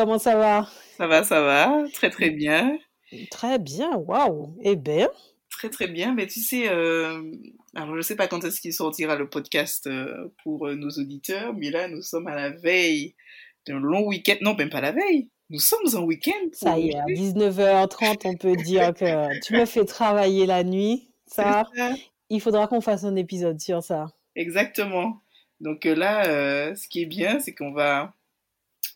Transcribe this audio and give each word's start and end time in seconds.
comment 0.00 0.18
ça 0.18 0.36
va? 0.36 0.68
Ça 0.96 1.06
va, 1.06 1.24
ça 1.24 1.42
va, 1.42 1.84
très 1.92 2.10
très 2.10 2.30
bien. 2.30 2.78
Très 3.30 3.58
bien, 3.58 3.96
waouh. 3.96 4.56
Eh 4.62 4.76
bien, 4.76 5.08
Très 5.50 5.68
très 5.68 5.88
bien, 5.88 6.14
mais 6.14 6.26
tu 6.26 6.40
sais, 6.40 6.70
euh, 6.70 7.22
alors 7.74 7.96
je 7.96 8.00
sais 8.00 8.14
pas 8.14 8.28
quand 8.28 8.44
est-ce 8.44 8.60
qu'il 8.60 8.72
sortira 8.72 9.16
le 9.16 9.28
podcast 9.28 9.88
euh, 9.88 10.32
pour 10.42 10.68
euh, 10.68 10.76
nos 10.76 10.88
auditeurs, 10.90 11.52
mais 11.54 11.70
là 11.70 11.88
nous 11.88 12.02
sommes 12.02 12.28
à 12.28 12.36
la 12.36 12.50
veille 12.50 13.14
d'un 13.66 13.80
long 13.80 14.06
week-end, 14.06 14.36
non 14.42 14.54
même 14.54 14.70
pas 14.70 14.80
la 14.80 14.92
veille, 14.92 15.28
nous 15.50 15.58
sommes 15.58 15.94
en 15.94 16.04
week-end. 16.04 16.48
ça 16.52 16.78
y 16.78 16.90
est, 16.90 16.94
à 16.94 17.04
aujourd'hui. 17.04 17.32
19h30, 17.32 18.20
on 18.24 18.36
peut 18.36 18.56
dire 18.56 18.94
que 18.94 19.40
tu 19.44 19.54
me 19.54 19.66
fais 19.66 19.84
travailler 19.84 20.46
la 20.46 20.62
nuit. 20.62 21.10
Ça, 21.26 21.64
il 22.30 22.40
faudra 22.40 22.68
qu'on 22.68 22.80
fasse 22.80 23.04
un 23.04 23.16
épisode 23.16 23.60
sur 23.60 23.82
ça. 23.82 24.06
Exactement. 24.36 25.20
Donc 25.60 25.84
là, 25.84 26.74
ce 26.74 26.88
qui 26.88 27.02
est 27.02 27.06
bien, 27.06 27.40
c'est 27.40 27.54
qu'on 27.54 27.72
va, 27.72 28.14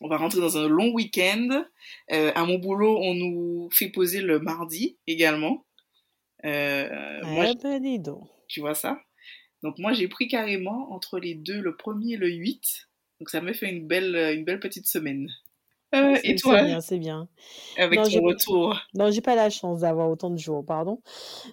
on 0.05 0.07
va 0.07 0.17
rentrer 0.17 0.39
dans 0.39 0.55
un 0.59 0.67
long 0.67 0.93
week-end. 0.93 1.65
Euh, 2.11 2.31
à 2.35 2.45
mon 2.45 2.59
boulot, 2.59 2.99
on 3.01 3.15
nous 3.15 3.69
fait 3.71 3.89
poser 3.89 4.21
le 4.21 4.37
mardi 4.39 4.99
également. 5.07 5.65
Euh, 6.45 6.87
moi, 7.23 7.47
eh 7.49 7.55
ben, 7.55 7.81
dis 7.81 7.97
donc. 7.97 8.29
tu 8.47 8.59
vois 8.59 8.75
ça. 8.75 9.01
Donc 9.63 9.79
moi, 9.79 9.93
j'ai 9.93 10.07
pris 10.07 10.27
carrément 10.27 10.93
entre 10.93 11.17
les 11.17 11.33
deux, 11.33 11.59
le 11.59 11.75
premier 11.75 12.13
et 12.13 12.17
le 12.17 12.29
8. 12.29 12.87
Donc 13.19 13.31
ça 13.31 13.41
me 13.41 13.51
fait 13.51 13.67
une 13.67 13.87
belle, 13.87 14.15
une 14.15 14.45
belle 14.45 14.59
petite 14.59 14.85
semaine. 14.85 15.27
Euh, 15.95 16.15
C'est- 16.21 16.27
et 16.29 16.35
toi, 16.35 16.59
C'est 16.59 16.65
bien, 16.65 16.81
c'est 16.81 16.97
bien. 16.99 17.27
avec 17.77 17.97
Non, 17.99 18.03
ton 18.05 18.09
j'ai- 18.09 18.19
retour 18.19 18.77
Non, 18.93 19.11
j'ai 19.11 19.21
pas 19.21 19.35
la 19.35 19.49
chance 19.49 19.79
d'avoir 19.79 20.09
autant 20.09 20.29
de 20.29 20.37
jours, 20.37 20.63
pardon. 20.65 21.01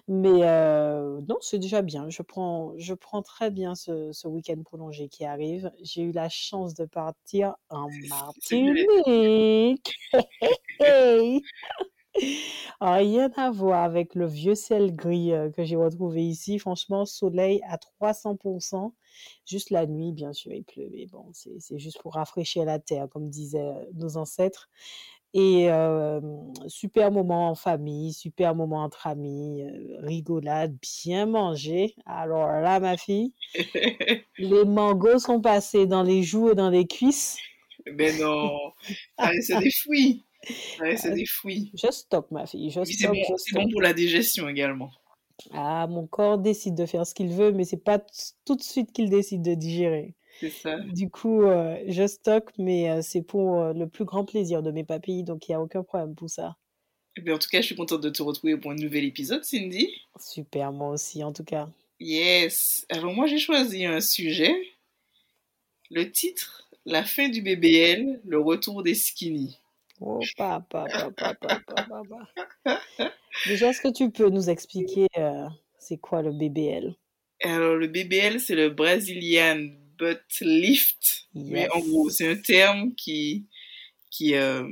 Mais 0.07 0.41
euh, 0.43 1.19
non, 1.29 1.37
c'est 1.41 1.59
déjà 1.59 1.81
bien. 1.81 2.09
Je 2.09 2.21
prends, 2.21 2.73
je 2.77 2.93
prends 2.93 3.21
très 3.21 3.49
bien 3.51 3.75
ce, 3.75 4.11
ce 4.11 4.27
week-end 4.27 4.61
prolongé 4.63 5.07
qui 5.07 5.23
arrive. 5.25 5.71
J'ai 5.81 6.01
eu 6.03 6.11
la 6.11 6.29
chance 6.29 6.73
de 6.73 6.85
partir 6.85 7.53
en. 7.69 7.87
Martinique. 8.09 9.95
Rien 12.81 13.31
à 13.37 13.49
voir 13.49 13.83
avec 13.83 14.13
le 14.13 14.25
vieux 14.25 14.55
ciel 14.55 14.95
gris 14.95 15.31
euh, 15.31 15.49
que 15.49 15.63
j'ai 15.63 15.75
retrouvé 15.75 16.23
ici. 16.23 16.59
Franchement, 16.59 17.05
soleil 17.05 17.61
à 17.67 17.77
300%. 17.77 18.93
Juste 19.45 19.69
la 19.69 19.85
nuit, 19.85 20.11
bien 20.11 20.33
sûr, 20.33 20.51
il 20.51 20.63
pleut. 20.63 20.89
Mais 20.91 21.05
bon, 21.05 21.25
c'est 21.31 21.59
c'est 21.59 21.79
juste 21.79 22.01
pour 22.01 22.15
rafraîchir 22.15 22.65
la 22.65 22.79
terre, 22.79 23.07
comme 23.09 23.29
disaient 23.29 23.59
euh, 23.59 23.85
nos 23.93 24.17
ancêtres. 24.17 24.69
Et 25.35 25.71
euh, 25.71 26.21
super 26.67 27.11
moment 27.11 27.49
en 27.49 27.55
famille, 27.55 28.13
super 28.13 28.53
moment 28.53 28.83
entre 28.83 29.07
amis, 29.07 29.63
rigolade, 29.99 30.77
bien 30.79 31.25
manger. 31.25 31.95
Alors 32.05 32.47
là, 32.47 32.79
ma 32.79 32.97
fille, 32.97 33.33
les 34.37 34.65
mangos 34.65 35.19
sont 35.19 35.41
passés 35.41 35.87
dans 35.87 36.03
les 36.03 36.21
joues 36.21 36.51
et 36.51 36.55
dans 36.55 36.69
les 36.69 36.85
cuisses. 36.85 37.37
Ben 37.93 38.15
non, 38.19 38.51
reste 39.17 39.57
des 39.57 39.71
fouilles. 39.71 40.23
Reste 40.79 41.13
des 41.13 41.25
fouilles. 41.25 41.71
Je 41.73 41.91
stocke, 41.91 42.31
ma 42.31 42.45
fille, 42.45 42.69
je 42.69 42.83
c'est 42.83 43.07
bon, 43.07 43.13
c'est 43.37 43.71
pour 43.71 43.81
la 43.81 43.93
digestion 43.93 44.49
également. 44.49 44.91
Ah, 45.51 45.87
mon 45.87 46.07
corps 46.07 46.37
décide 46.37 46.75
de 46.75 46.85
faire 46.85 47.05
ce 47.05 47.13
qu'il 47.13 47.29
veut, 47.29 47.51
mais 47.51 47.63
c'est 47.63 47.83
pas 47.83 47.99
tout 48.45 48.55
de 48.55 48.61
suite 48.61 48.91
qu'il 48.91 49.09
décide 49.09 49.41
de 49.41 49.53
digérer. 49.53 50.15
C'est 50.39 50.49
ça. 50.49 50.79
Du 50.79 51.09
coup, 51.09 51.43
euh, 51.43 51.77
je 51.87 52.07
stocke, 52.07 52.51
mais 52.57 52.89
euh, 52.89 53.01
c'est 53.01 53.21
pour 53.21 53.61
euh, 53.61 53.73
le 53.73 53.87
plus 53.87 54.05
grand 54.05 54.25
plaisir 54.25 54.63
de 54.63 54.71
mes 54.71 54.83
papilles, 54.83 55.23
donc 55.23 55.47
il 55.47 55.51
n'y 55.51 55.55
a 55.55 55.61
aucun 55.61 55.83
problème 55.83 56.15
pour 56.15 56.29
ça. 56.29 56.57
Eh 57.15 57.21
bien, 57.21 57.35
en 57.35 57.39
tout 57.39 57.49
cas, 57.49 57.61
je 57.61 57.67
suis 57.67 57.75
contente 57.75 58.01
de 58.01 58.09
te 58.09 58.23
retrouver 58.23 58.57
pour 58.57 58.71
un 58.71 58.75
nouvel 58.75 59.05
épisode, 59.05 59.43
Cindy. 59.43 59.89
Super, 60.19 60.71
moi 60.71 60.89
aussi, 60.89 61.23
en 61.23 61.31
tout 61.31 61.43
cas. 61.43 61.69
Yes. 61.99 62.85
Alors 62.89 63.13
moi, 63.13 63.27
j'ai 63.27 63.37
choisi 63.37 63.85
un 63.85 64.01
sujet. 64.01 64.55
Le 65.91 66.11
titre, 66.11 66.67
La 66.85 67.05
fin 67.05 67.29
du 67.29 67.41
BBL, 67.41 68.19
le 68.25 68.39
retour 68.39 68.81
des 68.81 68.95
skinny. 68.95 69.59
Oh, 69.99 70.19
papa, 70.37 70.85
papa, 70.91 71.33
papa, 71.35 71.59
papa. 71.65 72.29
Déjà, 73.45 73.69
est-ce 73.69 73.81
que 73.81 73.91
tu 73.91 74.11
peux 74.11 74.29
nous 74.29 74.49
expliquer 74.49 75.07
euh, 75.17 75.47
c'est 75.79 75.97
quoi 75.97 76.21
le 76.21 76.31
BBL? 76.31 76.95
Alors 77.41 77.75
le 77.75 77.87
BBL, 77.87 78.39
c'est 78.39 78.55
le 78.55 78.69
Brazilian 78.69 79.57
Butt 79.97 80.23
Lift. 80.41 81.27
Mais 81.35 81.67
en 81.71 81.79
gros, 81.79 82.09
c'est 82.09 82.29
un 82.31 82.35
terme 82.35 82.93
qui 82.95 83.47
qui 84.11 84.35
euh, 84.35 84.63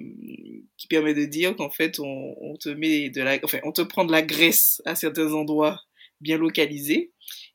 qui 0.77 0.87
permet 0.87 1.13
de 1.13 1.25
dire 1.25 1.55
qu'en 1.55 1.69
fait, 1.71 1.99
on, 1.99 2.35
on 2.41 2.55
te 2.57 2.69
met 2.69 3.09
de 3.09 3.21
la, 3.21 3.39
enfin, 3.43 3.59
on 3.63 3.71
te 3.71 3.81
prend 3.81 4.05
de 4.05 4.11
la 4.11 4.21
graisse 4.21 4.81
à 4.85 4.95
certains 4.95 5.33
endroits 5.33 5.81
bien 6.21 6.37
localisés 6.37 7.11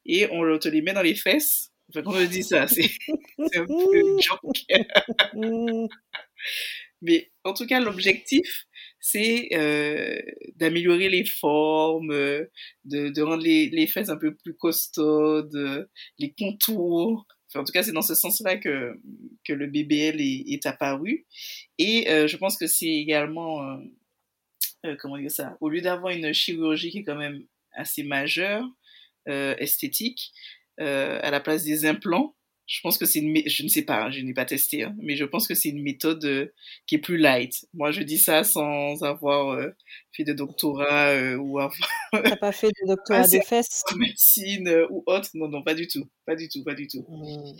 et 0.06 0.28
on 0.32 0.58
te 0.58 0.68
les 0.68 0.82
met 0.82 0.92
dans 0.92 1.02
les 1.02 1.14
fesses. 1.14 1.72
Enfin, 1.90 2.02
quand 2.02 2.14
on 2.14 2.24
dit 2.24 2.42
ça, 2.42 2.66
c'est 2.66 2.90
un 3.56 3.66
peu 3.66 3.96
une 3.96 4.20
joke. 4.20 4.66
Mais 7.06 7.30
en 7.44 7.54
tout 7.54 7.66
cas, 7.66 7.78
l'objectif, 7.78 8.66
c'est 8.98 9.50
euh, 9.52 10.20
d'améliorer 10.56 11.08
les 11.08 11.24
formes, 11.24 12.10
euh, 12.10 12.44
de, 12.84 13.22
rendre 13.22 13.44
les, 13.44 13.70
les 13.70 13.86
fesses 13.86 14.08
un 14.08 14.16
peu 14.16 14.34
plus 14.34 14.56
costaudes, 14.56 15.54
euh, 15.54 15.86
les 16.18 16.34
contours. 16.36 17.24
En 17.54 17.62
tout 17.62 17.72
cas, 17.72 17.84
c'est 17.84 17.92
dans 17.92 18.02
ce 18.02 18.16
sens-là 18.16 18.56
que, 18.56 19.00
que 19.44 19.52
le 19.52 19.68
BBL 19.68 20.20
est, 20.20 20.66
apparu. 20.66 21.26
Et 21.78 22.04
je 22.08 22.36
pense 22.36 22.58
que 22.58 22.66
c'est 22.66 22.84
également, 22.86 23.80
comment 24.98 25.16
dire 25.16 25.30
ça, 25.30 25.56
au 25.60 25.70
lieu 25.70 25.80
d'avoir 25.80 26.12
une 26.12 26.34
chirurgie 26.34 26.90
qui 26.90 26.98
est 26.98 27.04
quand 27.04 27.16
même 27.16 27.46
assez 27.72 28.02
majeure, 28.02 28.62
esthétique, 29.26 30.32
à 30.76 31.30
la 31.30 31.40
place 31.40 31.64
des 31.64 31.86
implants, 31.86 32.36
je 32.66 32.80
pense 32.80 32.98
que 32.98 33.06
c'est 33.06 33.20
une, 33.20 33.42
je 33.46 33.62
ne 33.62 33.68
sais 33.68 33.82
pas, 33.82 34.04
hein, 34.04 34.10
je 34.10 34.20
n'ai 34.20 34.34
pas 34.34 34.44
testé, 34.44 34.82
hein, 34.82 34.94
mais 35.00 35.16
je 35.16 35.24
pense 35.24 35.46
que 35.46 35.54
c'est 35.54 35.68
une 35.68 35.82
méthode 35.82 36.24
euh, 36.24 36.52
qui 36.86 36.96
est 36.96 36.98
plus 36.98 37.16
light. 37.16 37.66
Moi, 37.74 37.92
je 37.92 38.02
dis 38.02 38.18
ça 38.18 38.44
sans 38.44 39.02
avoir 39.04 39.50
euh, 39.50 39.70
fait 40.16 40.24
de 40.24 40.32
doctorat 40.32 41.10
euh, 41.10 41.36
ou 41.36 41.58
avoir 41.58 41.74
T'as 42.12 42.36
pas 42.36 42.52
fait 42.52 42.68
de 42.68 42.86
doctorat 42.86 43.20
passé 43.20 43.38
des 43.38 43.44
fesses? 43.44 43.82
en 43.92 43.96
médecine 43.96 44.68
euh, 44.68 44.86
ou 44.90 45.02
autre? 45.06 45.30
Non, 45.34 45.48
non, 45.48 45.62
pas 45.62 45.74
du 45.74 45.86
tout, 45.86 46.08
pas 46.24 46.34
du 46.34 46.48
tout, 46.48 46.64
pas 46.64 46.74
du 46.74 46.86
tout. 46.86 47.04
Mm. 47.08 47.52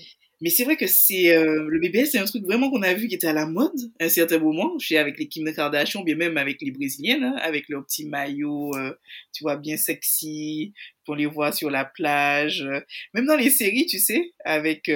Mais 0.43 0.51
c'est 0.51 0.65
vrai 0.65 0.77
que 0.77 0.87
c'est 0.87 1.35
euh, 1.35 1.67
le 1.67 1.79
BBL, 1.81 2.07
c'est 2.07 2.19
un 2.19 2.27
truc 2.27 2.45
vraiment 2.45 2.71
qu'on 2.71 2.83
a 2.83 2.93
vu 2.93 3.09
qui 3.09 3.15
était 3.15 3.27
à 3.27 3.33
la 3.33 3.47
mode 3.47 3.91
à 3.99 4.05
un 4.05 4.09
certain 4.11 4.39
moment, 4.39 4.79
sais, 4.79 4.99
avec 4.99 5.19
les 5.19 5.29
Kim 5.29 5.51
Kardashian, 5.51 6.03
bien 6.03 6.15
même 6.15 6.37
avec 6.37 6.61
les 6.61 6.71
Brésiliennes, 6.71 7.25
hein, 7.25 7.37
avec 7.41 7.71
leurs 7.71 7.87
petits 7.87 8.07
maillots, 8.07 8.77
euh, 8.77 8.95
tu 9.33 9.45
vois, 9.45 9.57
bien 9.57 9.79
sexy, 9.79 10.75
qu'on 11.07 11.15
les 11.15 11.25
voit 11.25 11.53
sur 11.53 11.71
la 11.71 11.87
plage, 11.87 12.69
même 13.15 13.25
dans 13.25 13.37
les 13.37 13.49
séries, 13.49 13.87
tu 13.87 13.99
sais, 13.99 14.33
avec 14.45 14.91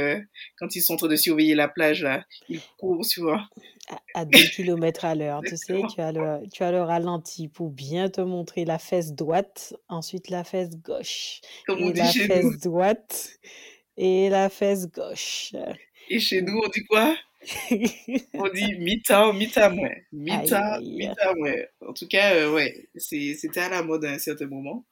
quand 0.59 0.77
ils 0.77 0.82
sont 0.82 0.94
en 0.94 0.97
train 0.97 1.09
de 1.09 1.16
surveiller 1.16 1.54
la 1.54 1.69
plage 1.69 2.03
là, 2.03 2.27
ils 2.50 2.60
courent, 2.78 3.06
tu 3.06 3.21
vois. 3.21 3.48
À, 3.88 4.00
à 4.21 4.24
2 4.24 4.47
km 4.47 5.04
à 5.04 5.15
l'heure, 5.16 5.42
tu 5.44 5.56
sais, 5.56 5.86
tu 5.92 6.00
as 6.00 6.12
le, 6.12 6.48
tu 6.53 6.62
as 6.62 6.71
le 6.71 6.82
ralenti 6.82 7.48
pour 7.48 7.71
bien 7.71 8.09
te 8.09 8.21
montrer 8.21 8.65
la 8.65 8.78
fesse 8.78 9.15
droite, 9.15 9.74
ensuite 9.88 10.30
la 10.30 10.44
fesse 10.44 10.71
gauche, 10.77 11.41
Comme 11.66 11.82
on 11.82 11.91
et 11.91 11.92
dit 11.92 11.98
la 11.98 12.12
fesse 12.12 12.44
nous. 12.44 12.56
droite, 12.59 13.38
et 13.97 14.28
la 14.28 14.48
fesse 14.48 14.88
gauche. 14.91 15.54
Et 16.09 16.21
chez 16.21 16.42
nous, 16.42 16.60
on 16.65 16.68
dit 16.68 16.84
quoi? 16.84 17.16
On 18.36 18.48
dit 18.48 18.74
mita, 18.78 19.32
mita 19.32 19.68
moins, 19.71 19.94
mita, 20.12 20.74
aïe. 20.74 21.09
mita 21.09 21.34
moins. 21.34 21.54
En 21.88 21.92
tout 21.92 22.06
cas, 22.06 22.34
euh, 22.34 22.53
ouais, 22.53 22.88
c'était 22.97 23.60
à 23.60 23.68
la 23.71 23.83
mode 23.83 24.04
à 24.04 24.10
un 24.12 24.18
certain 24.18 24.47
moment. 24.47 24.84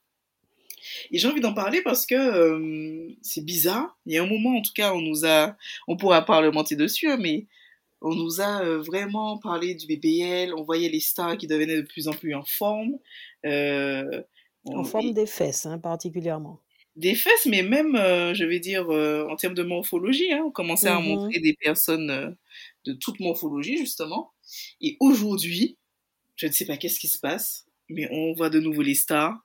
Et 1.11 1.19
j'ai 1.19 1.29
envie 1.29 1.41
d'en 1.41 1.55
parler 1.55 1.83
parce 1.83 2.07
que 2.07 2.15
euh, 2.15 3.09
c'est 3.23 3.45
bizarre. 3.45 3.99
Il 4.07 4.15
y 4.15 4.19
a 4.19 4.23
un 4.23 4.27
moment, 4.27 4.57
en 4.57 4.63
tout 4.63 4.73
cas, 4.75 4.93
on 4.95 5.01
nous 5.01 5.25
a, 5.27 5.57
on 5.89 5.97
pourra 5.97 6.25
parlementer 6.25 6.77
dessus, 6.77 7.09
hein, 7.11 7.19
mais 7.21 7.47
on 8.01 8.15
nous 8.15 8.41
a 8.41 8.63
euh, 8.65 8.79
vraiment 8.83 9.39
parlé 9.39 9.75
du 9.75 9.87
BBL. 9.87 10.55
On 10.55 10.63
voyait 10.65 10.89
les 10.89 11.01
stars 11.01 11.37
qui 11.39 11.47
devenaient 11.47 11.77
de 11.77 11.83
plus 11.87 12.09
en 12.09 12.13
plus 12.15 12.35
en 12.35 12.45
forme. 12.45 12.99
Euh, 13.47 14.23
En 14.73 14.85
forme 14.85 15.13
des 15.13 15.27
fesses, 15.27 15.67
hein, 15.67 15.79
particulièrement. 15.81 16.63
des 16.97 17.15
fesses, 17.15 17.47
mais 17.47 17.63
même, 17.63 17.95
euh, 17.97 18.35
je 18.35 18.45
vais 18.45 18.59
dire, 18.61 18.89
en 18.91 19.37
termes 19.37 19.55
de 19.55 19.63
morphologie, 19.63 20.33
hein, 20.33 20.43
on 20.47 20.51
commençait 20.51 20.89
à 20.89 20.99
Mhm. 20.99 21.05
montrer 21.05 21.39
des 21.41 21.55
personnes 21.55 22.37
de 22.85 22.93
toute 22.95 23.21
morphologie, 23.21 23.77
justement. 23.79 24.33
Et 24.81 24.97
aujourd'hui, 25.01 25.79
je 26.37 26.47
ne 26.49 26.53
sais 26.53 26.67
pas 26.67 26.77
qu'est-ce 26.79 27.01
qui 27.01 27.09
se 27.09 27.19
passe, 27.21 27.67
mais 27.91 28.09
on 28.13 28.35
voit 28.35 28.51
de 28.51 28.61
nouveau 28.61 28.83
les 28.83 28.95
stars, 28.97 29.39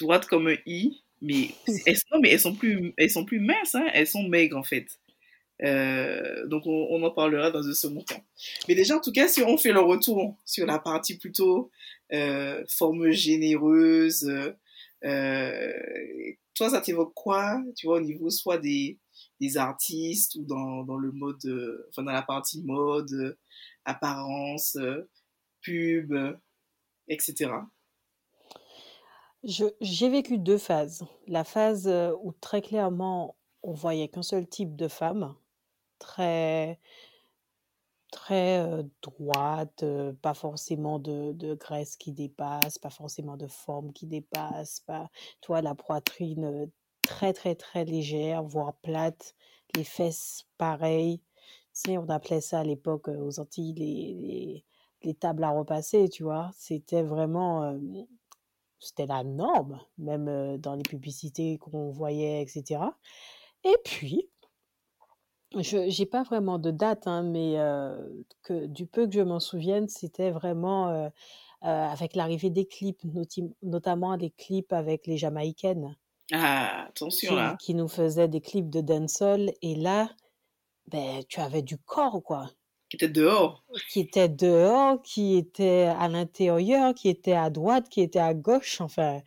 droites 0.00 0.26
comme 0.26 0.48
un 0.48 0.56
i, 0.66 1.04
mais 1.20 1.50
elles, 1.86 1.98
non, 2.12 2.20
mais 2.20 2.30
elles 2.30 2.40
sont 2.40 2.54
plus, 2.54 2.92
elles 2.96 3.10
sont 3.10 3.24
plus 3.24 3.40
minces, 3.40 3.74
hein, 3.74 3.86
elles 3.92 4.06
sont 4.06 4.22
maigres 4.28 4.56
en 4.56 4.62
fait. 4.62 4.86
Euh, 5.62 6.46
donc 6.46 6.62
on, 6.66 7.02
en 7.02 7.10
parlera 7.10 7.50
dans 7.50 7.66
un 7.66 7.74
second 7.74 8.02
temps. 8.02 8.22
Mais 8.68 8.74
déjà, 8.74 8.96
en 8.96 9.00
tout 9.00 9.12
cas, 9.12 9.28
si 9.28 9.42
on 9.42 9.58
fait 9.58 9.72
le 9.72 9.80
retour 9.80 10.36
sur 10.44 10.66
la 10.66 10.78
partie 10.78 11.18
plutôt 11.18 11.70
euh, 12.12 12.64
forme 12.68 13.10
généreuse, 13.10 14.30
euh, 15.04 15.72
toi, 16.54 16.70
ça 16.70 16.80
t'évoque 16.80 17.14
quoi, 17.14 17.60
tu 17.76 17.86
vois, 17.86 17.96
au 17.96 18.00
niveau 18.00 18.30
soit 18.30 18.58
des, 18.58 18.98
des 19.40 19.56
artistes 19.56 20.34
ou 20.36 20.44
dans, 20.44 20.82
dans 20.84 20.96
le 20.96 21.12
mode, 21.12 21.84
enfin 21.90 22.02
dans 22.02 22.12
la 22.12 22.22
partie 22.22 22.62
mode, 22.62 23.36
apparence, 23.84 24.78
pub, 25.62 26.14
etc. 27.08 27.50
J'ai 29.42 30.08
vécu 30.08 30.38
deux 30.38 30.58
phases. 30.58 31.04
La 31.26 31.44
phase 31.44 31.90
où 32.22 32.32
très 32.32 32.60
clairement 32.60 33.36
on 33.62 33.72
voyait 33.72 34.08
qu'un 34.08 34.22
seul 34.22 34.46
type 34.46 34.76
de 34.76 34.88
femme, 34.88 35.34
très, 36.00 36.80
très 38.10 38.66
droite, 39.02 39.84
pas 40.22 40.34
forcément 40.34 40.98
de, 40.98 41.54
graisse 41.54 41.96
qui 41.96 42.12
dépasse, 42.12 42.78
pas 42.78 42.90
forcément 42.90 43.36
de 43.36 43.46
forme 43.46 43.92
qui 43.92 44.06
dépasse, 44.06 44.80
pas, 44.80 45.08
toi, 45.40 45.62
la 45.62 45.74
poitrine 45.76 46.70
très, 47.02 47.32
très, 47.32 47.54
très 47.54 47.84
légère, 47.84 48.42
voire 48.42 48.74
plate, 48.82 49.34
les 49.76 49.84
fesses 49.84 50.46
pareilles. 50.58 51.20
Tu 51.74 51.92
sais, 51.92 51.98
on 51.98 52.08
appelait 52.08 52.40
ça 52.40 52.60
à 52.60 52.64
l'époque 52.64 53.08
aux 53.08 53.38
Antilles 53.38 53.74
les, 53.74 54.64
les, 55.02 55.14
tables 55.14 55.44
à 55.44 55.50
repasser, 55.50 56.08
tu 56.08 56.24
vois? 56.24 56.50
C'était 56.56 57.02
vraiment, 57.02 57.78
c'était 58.80 59.06
la 59.06 59.22
norme, 59.24 59.80
même 59.98 60.58
dans 60.58 60.74
les 60.74 60.82
publicités 60.82 61.58
qu'on 61.58 61.90
voyait, 61.90 62.42
etc. 62.42 62.82
Et 63.64 63.76
puis, 63.84 64.29
je 65.56 65.88
j'ai 65.88 66.06
pas 66.06 66.22
vraiment 66.22 66.58
de 66.58 66.70
date, 66.70 67.06
hein, 67.06 67.22
mais 67.22 67.56
que 68.42 68.66
du 68.66 68.86
peu 68.86 69.06
que 69.06 69.12
je 69.14 69.20
m'en 69.20 69.40
souvienne, 69.40 69.88
c'était 69.88 70.30
vraiment, 70.30 71.10
avec 71.60 72.14
l'arrivée 72.16 72.50
des 72.50 72.66
clips, 72.66 73.02
notamment 73.62 74.16
des 74.16 74.30
clips 74.30 74.72
avec 74.72 75.06
les 75.06 75.16
Jamaïcaines 75.16 75.96
Ah, 76.32 76.86
attention 76.88 77.34
là. 77.34 77.56
qui 77.60 77.74
nous 77.74 77.88
faisaient 77.88 78.28
des 78.28 78.40
clips 78.40 78.70
de 78.70 78.80
dancehall 78.80 79.52
et 79.62 79.74
là, 79.74 80.10
ben, 80.88 81.22
tu 81.28 81.40
avais 81.40 81.62
du 81.62 81.78
corps, 81.78 82.22
quoi. 82.22 82.50
Qui 82.88 82.96
était 82.96 83.08
dehors. 83.08 83.64
Qui 83.88 84.00
était 84.00 84.28
dehors, 84.28 85.00
qui 85.02 85.36
était 85.36 85.92
à 85.96 86.08
l'intérieur, 86.08 86.94
qui 86.94 87.08
était 87.08 87.34
à 87.34 87.50
droite, 87.50 87.88
qui 87.88 88.00
était 88.00 88.18
à 88.18 88.34
gauche, 88.34 88.80
enfin 88.80 89.20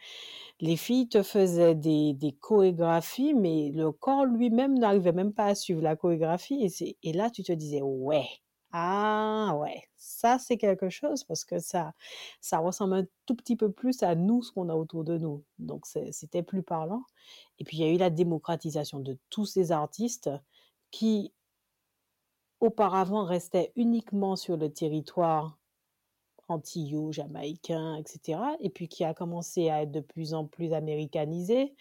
les 0.60 0.78
filles 0.78 1.10
te 1.10 1.24
faisaient 1.24 1.76
des, 1.76 2.14
des 2.14 2.32
chorégraphies, 2.34 3.34
mais 3.34 3.72
le 3.74 3.92
corps 3.92 4.26
lui-même 4.26 4.78
n'arrivait 4.78 5.12
même 5.12 5.34
pas 5.34 5.48
à 5.48 5.56
suivre 5.56 5.82
la 5.82 5.96
chorégraphie. 5.96 6.66
Et, 6.80 6.98
et 7.04 7.14
là, 7.14 7.30
tu 7.30 7.44
te 7.44 7.52
disais, 7.52 7.82
ouais, 7.82 8.28
ah 8.76 9.56
ouais, 9.60 9.84
ça 9.96 10.40
c'est 10.40 10.58
quelque 10.58 10.90
chose 10.90 11.24
parce 11.24 11.46
que 11.46 11.60
ça, 11.60 11.94
ça 12.42 12.58
ressemble 12.58 12.96
un 12.96 13.06
tout 13.28 13.36
petit 13.36 13.56
peu 13.56 13.72
plus 13.72 14.02
à 14.02 14.16
nous, 14.16 14.42
ce 14.42 14.52
qu'on 14.52 14.70
a 14.70 14.76
autour 14.76 15.04
de 15.04 15.18
nous. 15.20 15.44
Donc 15.60 15.86
c'était 15.86 16.42
plus 16.44 16.64
parlant. 16.64 17.04
Et 17.60 17.66
puis 17.66 17.78
il 17.78 17.86
y 17.86 17.88
a 17.88 17.92
eu 17.94 17.98
la 17.98 18.10
démocratisation 18.10 19.00
de 19.00 19.18
tous 19.30 19.46
ces 19.46 19.72
artistes 19.72 20.32
qui 20.90 21.34
auparavant 22.62 23.26
restaient 23.26 23.72
uniquement 23.76 24.36
sur 24.36 24.58
le 24.58 24.74
territoire 24.74 25.60
antillais, 26.48 27.12
jamaïcain, 27.12 27.96
etc. 27.96 28.40
Et 28.60 28.70
puis 28.70 28.88
qui 28.88 29.04
a 29.04 29.14
commencé 29.14 29.70
à 29.70 29.84
être 29.84 29.92
de 29.92 30.02
plus 30.02 30.34
en 30.34 30.46
plus 30.46 30.74
américanisé. 30.74 31.74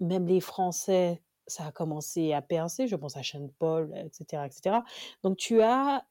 Même 0.00 0.26
les 0.26 0.40
Français, 0.40 1.22
ça 1.46 1.66
a 1.66 1.72
commencé 1.72 2.32
à 2.32 2.42
percer. 2.42 2.86
Je 2.86 2.96
pense 2.96 3.16
à 3.16 3.22
Sean 3.22 3.48
Paul, 3.58 3.92
etc., 3.96 4.42
etc. 4.46 4.76
Donc 5.22 5.36
tu 5.36 5.62
as 5.62 6.04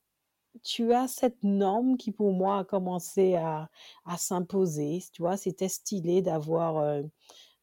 tu 0.63 0.94
as 0.94 1.07
cette 1.07 1.44
norme 1.44 1.97
qui 1.97 2.12
pour 2.12 2.33
moi 2.33 2.59
a 2.59 2.63
commencé 2.65 3.35
à, 3.35 3.69
à 4.06 4.18
s'imposer. 4.18 5.01
Tu 5.13 5.21
vois, 5.21 5.38
c'était 5.38 5.69
stylé 5.69 6.21
d'avoir 6.21 6.77
euh, 6.77 7.03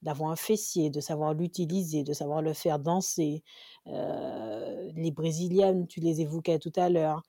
d'avoir 0.02 0.30
un 0.30 0.36
fessier, 0.36 0.90
de 0.90 1.00
savoir 1.00 1.34
l'utiliser, 1.34 2.04
de 2.04 2.12
savoir 2.12 2.42
le 2.42 2.52
faire 2.52 2.78
danser. 2.78 3.42
Euh, 3.88 4.90
les 4.94 5.10
brésiliennes, 5.10 5.86
tu 5.86 6.00
les 6.00 6.20
évoquais 6.20 6.58
tout 6.58 6.72
à 6.76 6.88
l'heure 6.88 7.22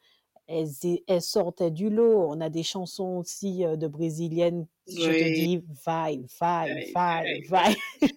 elles, 0.49 1.21
sortaient 1.21 1.71
du 1.71 1.89
lot. 1.89 2.27
On 2.29 2.41
a 2.41 2.49
des 2.49 2.63
chansons 2.63 3.17
aussi 3.17 3.59
de 3.63 3.87
brésiliennes. 3.87 4.65
Je 4.87 5.09
te 5.09 5.33
dis, 5.35 5.63
vai, 5.85 6.21
vai, 6.39 6.91
vai, 6.93 7.41
vai. 7.47 7.75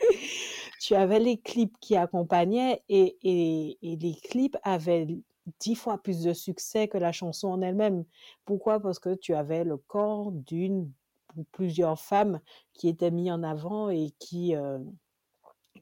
tu 0.80 0.94
avais 0.94 1.20
les 1.20 1.38
clips 1.38 1.76
qui 1.80 1.96
accompagnaient 1.96 2.82
et, 2.88 3.16
et, 3.22 3.78
et, 3.82 3.96
les 3.96 4.14
clips 4.14 4.56
avaient 4.62 5.06
dix 5.60 5.74
fois 5.74 5.98
plus 5.98 6.22
de 6.22 6.32
succès 6.32 6.88
que 6.88 6.98
la 6.98 7.12
chanson 7.12 7.48
en 7.48 7.62
elle-même. 7.62 8.04
Pourquoi? 8.44 8.80
Parce 8.80 8.98
que 8.98 9.14
tu 9.14 9.34
avais 9.34 9.64
le 9.64 9.76
corps 9.76 10.32
d'une 10.32 10.90
ou 11.36 11.44
plusieurs 11.52 12.00
femmes 12.00 12.40
qui 12.72 12.88
étaient 12.88 13.10
mis 13.10 13.30
en 13.30 13.42
avant 13.42 13.90
et 13.90 14.12
qui, 14.18 14.54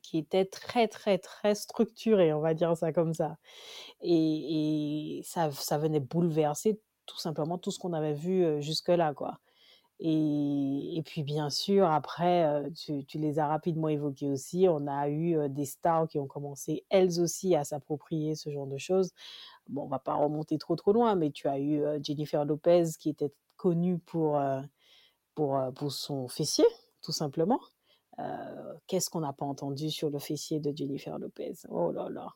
qui 0.06 0.18
étaient 0.18 0.44
très, 0.44 0.88
très, 0.88 1.18
très 1.18 1.54
structurées, 1.54 2.32
on 2.32 2.40
va 2.40 2.54
dire 2.54 2.76
ça 2.76 2.92
comme 2.92 3.12
ça. 3.14 3.36
Et, 4.02 5.20
ça, 5.24 5.50
ça 5.50 5.78
venait 5.78 6.00
bouleverser 6.00 6.80
tout 7.06 7.18
simplement 7.18 7.58
tout 7.58 7.70
ce 7.70 7.78
qu'on 7.78 7.92
avait 7.92 8.14
vu 8.14 8.62
jusque-là, 8.62 9.14
quoi. 9.14 9.40
Et, 9.98 10.98
et, 10.98 11.02
puis 11.02 11.22
bien 11.22 11.50
sûr, 11.50 11.90
après, 11.90 12.70
tu, 12.76 13.04
tu, 13.06 13.18
les 13.18 13.38
as 13.38 13.48
rapidement 13.48 13.88
évoqués 13.88 14.28
aussi, 14.30 14.66
on 14.68 14.86
a 14.86 15.08
eu 15.08 15.48
des 15.48 15.64
stars 15.64 16.06
qui 16.08 16.18
ont 16.18 16.26
commencé 16.26 16.84
elles 16.90 17.20
aussi 17.20 17.56
à 17.56 17.64
s'approprier 17.64 18.34
ce 18.34 18.50
genre 18.50 18.66
de 18.66 18.78
choses. 18.78 19.12
Bon, 19.68 19.84
on 19.84 19.88
va 19.88 19.98
pas 19.98 20.14
remonter 20.14 20.58
trop 20.58 20.76
trop 20.76 20.92
loin, 20.92 21.14
mais 21.16 21.30
tu 21.30 21.48
as 21.48 21.58
eu 21.58 21.82
Jennifer 22.02 22.44
Lopez 22.44 22.84
qui 22.98 23.08
était 23.10 23.32
connue 23.56 23.98
pour, 23.98 24.40
pour, 25.34 25.60
pour 25.74 25.92
son 25.92 26.28
fessier, 26.28 26.66
tout 27.02 27.12
simplement. 27.12 27.60
Euh, 28.18 28.74
qu'est-ce 28.86 29.10
qu'on 29.10 29.20
n'a 29.20 29.32
pas 29.32 29.44
entendu 29.44 29.90
sur 29.90 30.10
le 30.10 30.18
fessier 30.18 30.60
de 30.60 30.74
Jennifer 30.74 31.18
Lopez? 31.18 31.54
Oh 31.68 31.92
là 31.92 32.08
là 32.08 32.28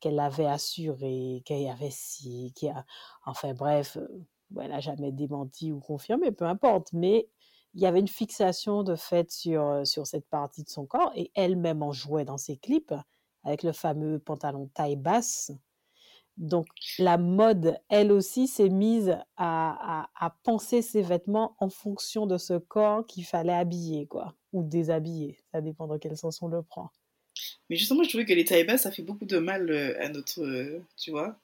Qu'elle 0.00 0.18
avait 0.18 0.46
assuré, 0.46 1.42
qu'elle 1.44 1.62
y 1.62 1.68
avait 1.68 1.90
si, 1.90 2.52
qui 2.56 2.68
a... 2.68 2.84
Enfin 3.26 3.54
bref, 3.54 3.96
euh, 3.96 4.08
elle 4.60 4.70
n'a 4.70 4.80
jamais 4.80 5.12
démenti 5.12 5.72
ou 5.72 5.80
confirmé, 5.80 6.32
peu 6.32 6.46
importe. 6.46 6.92
Mais 6.92 7.28
il 7.74 7.80
y 7.82 7.86
avait 7.86 8.00
une 8.00 8.08
fixation 8.08 8.82
de 8.82 8.96
fait 8.96 9.30
sur, 9.30 9.62
euh, 9.62 9.84
sur 9.84 10.06
cette 10.06 10.28
partie 10.28 10.64
de 10.64 10.68
son 10.68 10.86
corps 10.86 11.12
et 11.14 11.30
elle-même 11.34 11.82
en 11.82 11.92
jouait 11.92 12.24
dans 12.24 12.38
ses 12.38 12.56
clips 12.56 12.94
avec 13.44 13.62
le 13.62 13.72
fameux 13.72 14.18
pantalon 14.18 14.68
taille 14.74 14.96
basse 14.96 15.52
donc 16.36 16.66
la 16.98 17.18
mode, 17.18 17.78
elle 17.88 18.12
aussi, 18.12 18.48
s'est 18.48 18.68
mise 18.68 19.16
à, 19.36 20.08
penser 20.42 20.82
ses 20.82 21.02
vêtements 21.02 21.56
en 21.58 21.68
fonction 21.68 22.26
de 22.26 22.38
ce 22.38 22.54
corps 22.54 23.06
qu'il 23.06 23.24
fallait 23.24 23.52
habiller, 23.52 24.06
quoi, 24.06 24.34
ou 24.52 24.62
déshabiller. 24.62 25.38
Ça 25.52 25.60
dépend 25.60 25.86
dans 25.86 25.98
quel 25.98 26.16
sens 26.16 26.40
on 26.42 26.48
le 26.48 26.62
prend. 26.62 26.90
Mais 27.68 27.76
justement, 27.76 28.02
je 28.02 28.08
trouvais 28.08 28.24
que 28.24 28.32
les 28.32 28.44
tailles 28.44 28.64
basses, 28.64 28.82
ça 28.82 28.90
fait 28.90 29.02
beaucoup 29.02 29.26
de 29.26 29.38
mal 29.38 29.70
euh, 29.70 29.94
à 30.02 30.08
notre, 30.08 30.42
euh, 30.42 30.82
tu 30.96 31.10
vois, 31.10 31.38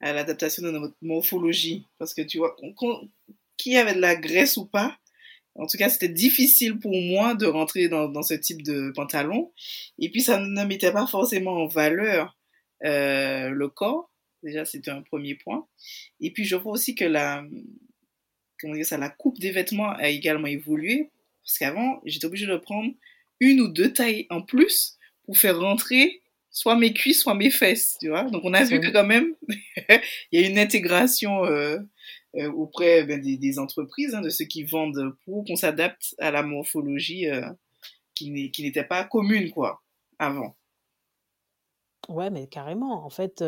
à 0.00 0.12
l'adaptation 0.12 0.62
de 0.62 0.70
notre 0.70 0.94
morphologie. 1.02 1.86
Parce 1.98 2.14
que, 2.14 2.22
tu 2.22 2.38
vois, 2.38 2.56
qui 3.56 3.76
avait 3.76 3.94
de 3.94 4.00
la 4.00 4.16
graisse 4.16 4.56
ou 4.56 4.66
pas, 4.66 4.98
en 5.58 5.66
tout 5.66 5.78
cas, 5.78 5.88
c'était 5.88 6.08
difficile 6.08 6.78
pour 6.78 6.94
moi 6.94 7.34
de 7.34 7.46
rentrer 7.46 7.88
dans, 7.88 8.22
ce 8.22 8.34
type 8.34 8.62
de 8.62 8.92
pantalon. 8.94 9.52
Et 9.98 10.10
puis, 10.10 10.20
ça 10.20 10.38
ne 10.38 10.64
mettait 10.64 10.92
pas 10.92 11.06
forcément 11.06 11.62
en 11.62 11.66
valeur 11.66 12.36
euh, 12.84 13.48
le 13.48 13.68
corps. 13.68 14.10
Déjà, 14.46 14.64
c'était 14.64 14.92
un 14.92 15.02
premier 15.02 15.34
point. 15.34 15.66
Et 16.20 16.30
puis, 16.30 16.44
je 16.44 16.54
vois 16.54 16.72
aussi 16.72 16.94
que 16.94 17.04
la, 17.04 17.44
comment 18.60 18.74
dire 18.74 18.86
ça, 18.86 18.96
la 18.96 19.10
coupe 19.10 19.40
des 19.40 19.50
vêtements 19.50 19.90
a 19.90 20.08
également 20.08 20.46
évolué. 20.46 21.10
Parce 21.42 21.58
qu'avant, 21.58 22.00
j'étais 22.04 22.26
obligée 22.26 22.46
de 22.46 22.56
prendre 22.56 22.92
une 23.40 23.60
ou 23.60 23.68
deux 23.68 23.92
tailles 23.92 24.26
en 24.30 24.42
plus 24.42 24.98
pour 25.24 25.36
faire 25.36 25.58
rentrer 25.58 26.22
soit 26.50 26.76
mes 26.76 26.92
cuisses, 26.92 27.22
soit 27.22 27.34
mes 27.34 27.50
fesses, 27.50 27.98
tu 28.00 28.08
vois. 28.08 28.22
Donc, 28.24 28.42
on 28.44 28.54
a 28.54 28.62
vu 28.62 28.80
que 28.80 28.90
quand 28.90 29.04
même, 29.04 29.34
il 30.30 30.40
y 30.40 30.44
a 30.44 30.48
une 30.48 30.58
intégration 30.58 31.44
euh, 31.44 31.78
euh, 32.36 32.50
auprès 32.52 33.02
ben, 33.02 33.20
des, 33.20 33.58
entreprises, 33.58 34.14
hein, 34.14 34.22
de 34.22 34.30
ceux 34.30 34.44
qui 34.44 34.62
vendent 34.62 35.14
pour 35.24 35.44
qu'on 35.44 35.56
s'adapte 35.56 36.14
à 36.18 36.30
la 36.30 36.42
morphologie 36.42 37.28
euh, 37.28 37.42
qui 38.14 38.30
n'était 38.30 38.84
pas 38.84 39.02
commune, 39.02 39.50
quoi, 39.50 39.82
avant. 40.20 40.56
Ouais, 42.08 42.30
mais 42.30 42.46
carrément. 42.46 43.04
En 43.04 43.10
fait, 43.10 43.44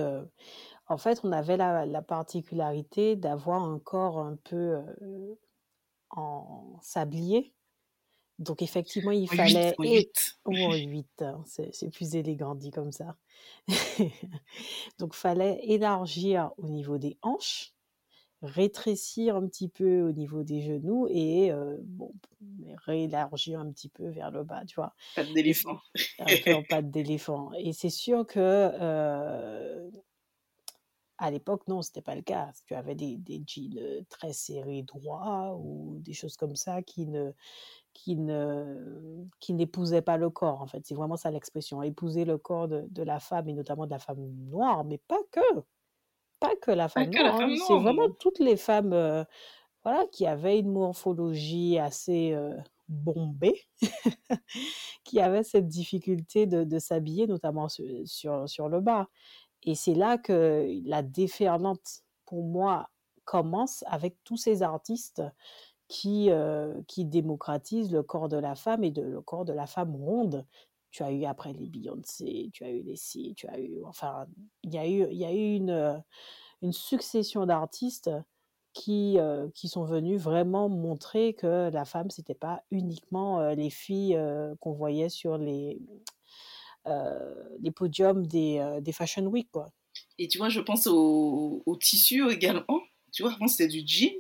en 0.89 0.99
fait, 0.99 1.21
on 1.23 1.33
avait 1.33 1.57
la, 1.57 2.03
particularité 2.03 3.17
d'avoir 3.17 3.63
un 3.63 3.79
corps 3.79 4.19
un 4.19 4.37
peu 4.37 4.79
en 6.11 6.79
sablier. 6.83 7.53
Donc 8.39 8.63
effectivement, 8.63 9.11
il 9.11 9.29
fallait... 9.29 9.75
8, 9.79 10.39
8. 10.47 11.07
Hein, 11.21 11.43
c'est 11.47 11.91
plus 11.91 12.15
élégant 12.15 12.55
dit 12.55 12.71
comme 12.71 12.93
ça. 12.93 13.17
Donc 14.99 15.15
fallait 15.15 15.61
élargir 15.65 16.53
au 16.57 16.69
niveau 16.69 16.99
des 16.99 17.19
hanches 17.23 17.75
rétrécir 18.43 19.37
un 19.37 19.47
petit 19.49 19.69
peu 19.69 20.03
au 20.03 20.13
niveau 20.13 20.45
des 20.45 20.61
genoux 20.61 21.09
et 21.11 21.51
bon, 21.83 22.13
réélargir 22.85 23.59
un 23.59 23.71
petit 23.71 23.89
peu 23.89 24.09
vers 24.09 24.31
le 24.31 24.45
bas, 24.45 24.65
tu 24.65 24.77
vois. 24.77 24.95
Pas 25.17 25.25
d'éléphant. 25.25 25.81
Un 26.21 26.27
peu 26.45 26.55
en 26.55 26.63
patte 26.69 26.91
d'éléphant. 26.91 27.51
Et 27.59 27.73
c'est 27.73 27.91
sûr 27.91 28.27
que 28.27 28.39
à 31.19 31.31
l'époque, 31.31 31.67
non, 31.69 31.83
c'était 31.83 32.03
pas 32.03 32.15
le 32.15 32.23
cas. 32.23 32.51
Tu 32.67 32.75
avais 32.75 32.95
des, 32.95 33.17
des 33.17 33.43
jeans 33.47 34.05
très 34.09 34.33
serrés, 34.33 34.83
droits 34.83 35.57
ou 35.57 35.99
des 36.01 36.13
choses 36.13 36.37
comme 36.37 36.57
ça 36.57 36.83
qui 36.83 37.07
ne 37.07 37.33
qui 37.93 38.17
ne 38.17 39.27
qui 39.41 39.53
n'épousaient 39.53 40.03
pas 40.03 40.17
le 40.17 40.31
corps. 40.31 40.63
En 40.63 40.67
fait, 40.67 40.87
c'est 40.87 40.95
vraiment 40.95 41.17
ça 41.17 41.31
l'expression. 41.31 41.83
Épouser 41.83 42.25
le 42.25 42.39
corps 42.39 42.69
de, 42.69 42.87
de, 42.91 43.03
la 43.03 43.19
femme 43.19 43.49
et 43.49 43.53
notamment 43.53 43.87
de 43.87 43.91
la 43.91 43.99
femme 43.99 44.25
noire, 44.49 44.85
mais 44.85 44.99
pas 44.99 45.21
que 45.33 45.41
pas 46.41 46.55
que 46.63 46.71
la 46.71 46.89
femme 46.89 47.11
noire, 47.11 47.41
hein, 47.41 47.55
c'est 47.67 47.79
vraiment 47.79 48.09
toutes 48.11 48.39
les 48.39 48.57
femmes 48.57 48.93
euh, 48.93 49.25
voilà, 49.83 50.07
qui 50.07 50.27
avaient 50.27 50.59
une 50.59 50.71
morphologie 50.71 51.79
assez 51.79 52.33
euh, 52.33 52.57
bombée, 52.89 53.61
qui 55.05 55.21
avaient 55.21 55.43
cette 55.43 55.69
difficulté 55.69 56.47
de, 56.47 56.65
de 56.65 56.79
s'habiller, 56.79 57.27
notamment 57.27 57.69
sur, 57.69 57.85
sur, 58.05 58.49
sur, 58.49 58.69
le 58.69 58.81
bas. 58.81 59.09
Et 59.65 59.75
c'est 59.75 59.95
là 59.95 60.19
que 60.19 60.67
la 60.85 61.03
déferlante, 61.03 62.05
pour 62.25 62.45
moi, 62.45 62.89
commence 63.25 63.85
avec 63.87 64.17
tous 64.25 64.37
ces 64.37 64.63
artistes 64.63 65.23
qui, 65.89 66.31
euh, 66.31 66.75
qui 66.87 67.05
démocratisent 67.05 67.93
le 67.93 68.03
corps 68.03 68.29
de 68.29 68.37
la 68.37 68.55
femme 68.55 68.85
et 68.85 68.91
de, 68.91 69.03
le 69.03 69.21
corps 69.21 69.45
de 69.45 69.53
la 69.53 69.67
femme 69.67 69.97
ronde 69.97 70.47
tu 70.91 71.03
as 71.03 71.13
eu 71.13 71.27
après 71.27 71.53
les 71.53 71.69
Beyoncé, 71.69 72.49
tu 72.55 72.65
as 72.65 72.71
eu 72.71 72.81
les 72.81 72.97
si, 72.97 73.35
tu 73.37 73.47
as 73.47 73.61
eu, 73.61 73.85
enfin, 73.85 74.27
il 74.63 74.73
y 74.73 74.79
a 74.79 74.89
eu, 74.89 75.07
y 75.13 75.25
a 75.27 75.33
eu 75.33 75.55
une, 75.57 75.69
euh, 75.69 75.99
une 76.63 76.73
succession 76.73 77.45
d'artistes 77.45 78.11
qui, 78.73 79.19
euh, 79.19 79.51
qui 79.55 79.69
sont 79.69 79.85
venus 79.85 80.19
vraiment 80.19 80.71
montrer 80.71 81.35
que 81.35 81.69
la 81.71 81.85
femme, 81.85 82.09
c'était 82.09 82.35
pas 82.35 82.63
uniquement 82.71 83.51
les 83.51 83.69
filles 83.69 84.19
qu'on 84.61 84.73
voyait 84.73 85.11
sur 85.11 85.37
les, 85.37 85.79
les 87.61 87.71
podiums 87.71 88.27
des, 88.27 88.79
des 88.81 88.93
Fashion 88.93 89.27
Week, 89.27 89.49
quoi. 89.51 89.71
Et 90.19 90.29
tu 90.29 90.39
vois, 90.39 90.49
je 90.49 90.61
pense 90.61 90.87
au, 90.87 91.63
au 91.65 91.77
tissu 91.77 92.29
également. 92.31 92.83
Tu 93.13 93.23
vois, 93.23 93.33
avant, 93.33 93.49
c'était 93.49 93.69
du 93.69 93.83
jean. 93.87 94.13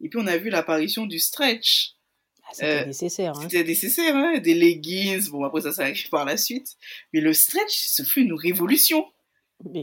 Et 0.00 0.08
puis, 0.08 0.18
on 0.20 0.26
a 0.26 0.36
vu 0.36 0.50
l'apparition 0.50 1.06
du 1.06 1.18
stretch. 1.18 1.96
Ah, 2.42 2.48
c'était 2.52 2.82
euh, 2.82 2.86
nécessaire. 2.86 3.32
Hein. 3.36 3.42
C'était 3.42 3.64
nécessaire, 3.64 4.14
hein, 4.14 4.38
des 4.38 4.54
leggings. 4.54 5.30
Bon, 5.30 5.44
après 5.44 5.62
ça, 5.62 5.72
ça 5.72 5.82
arrive 5.82 6.08
par 6.10 6.24
la 6.24 6.36
suite. 6.36 6.76
Mais 7.12 7.20
le 7.20 7.32
stretch, 7.32 7.72
ce 7.72 8.02
fut 8.02 8.22
une 8.22 8.34
révolution. 8.34 9.04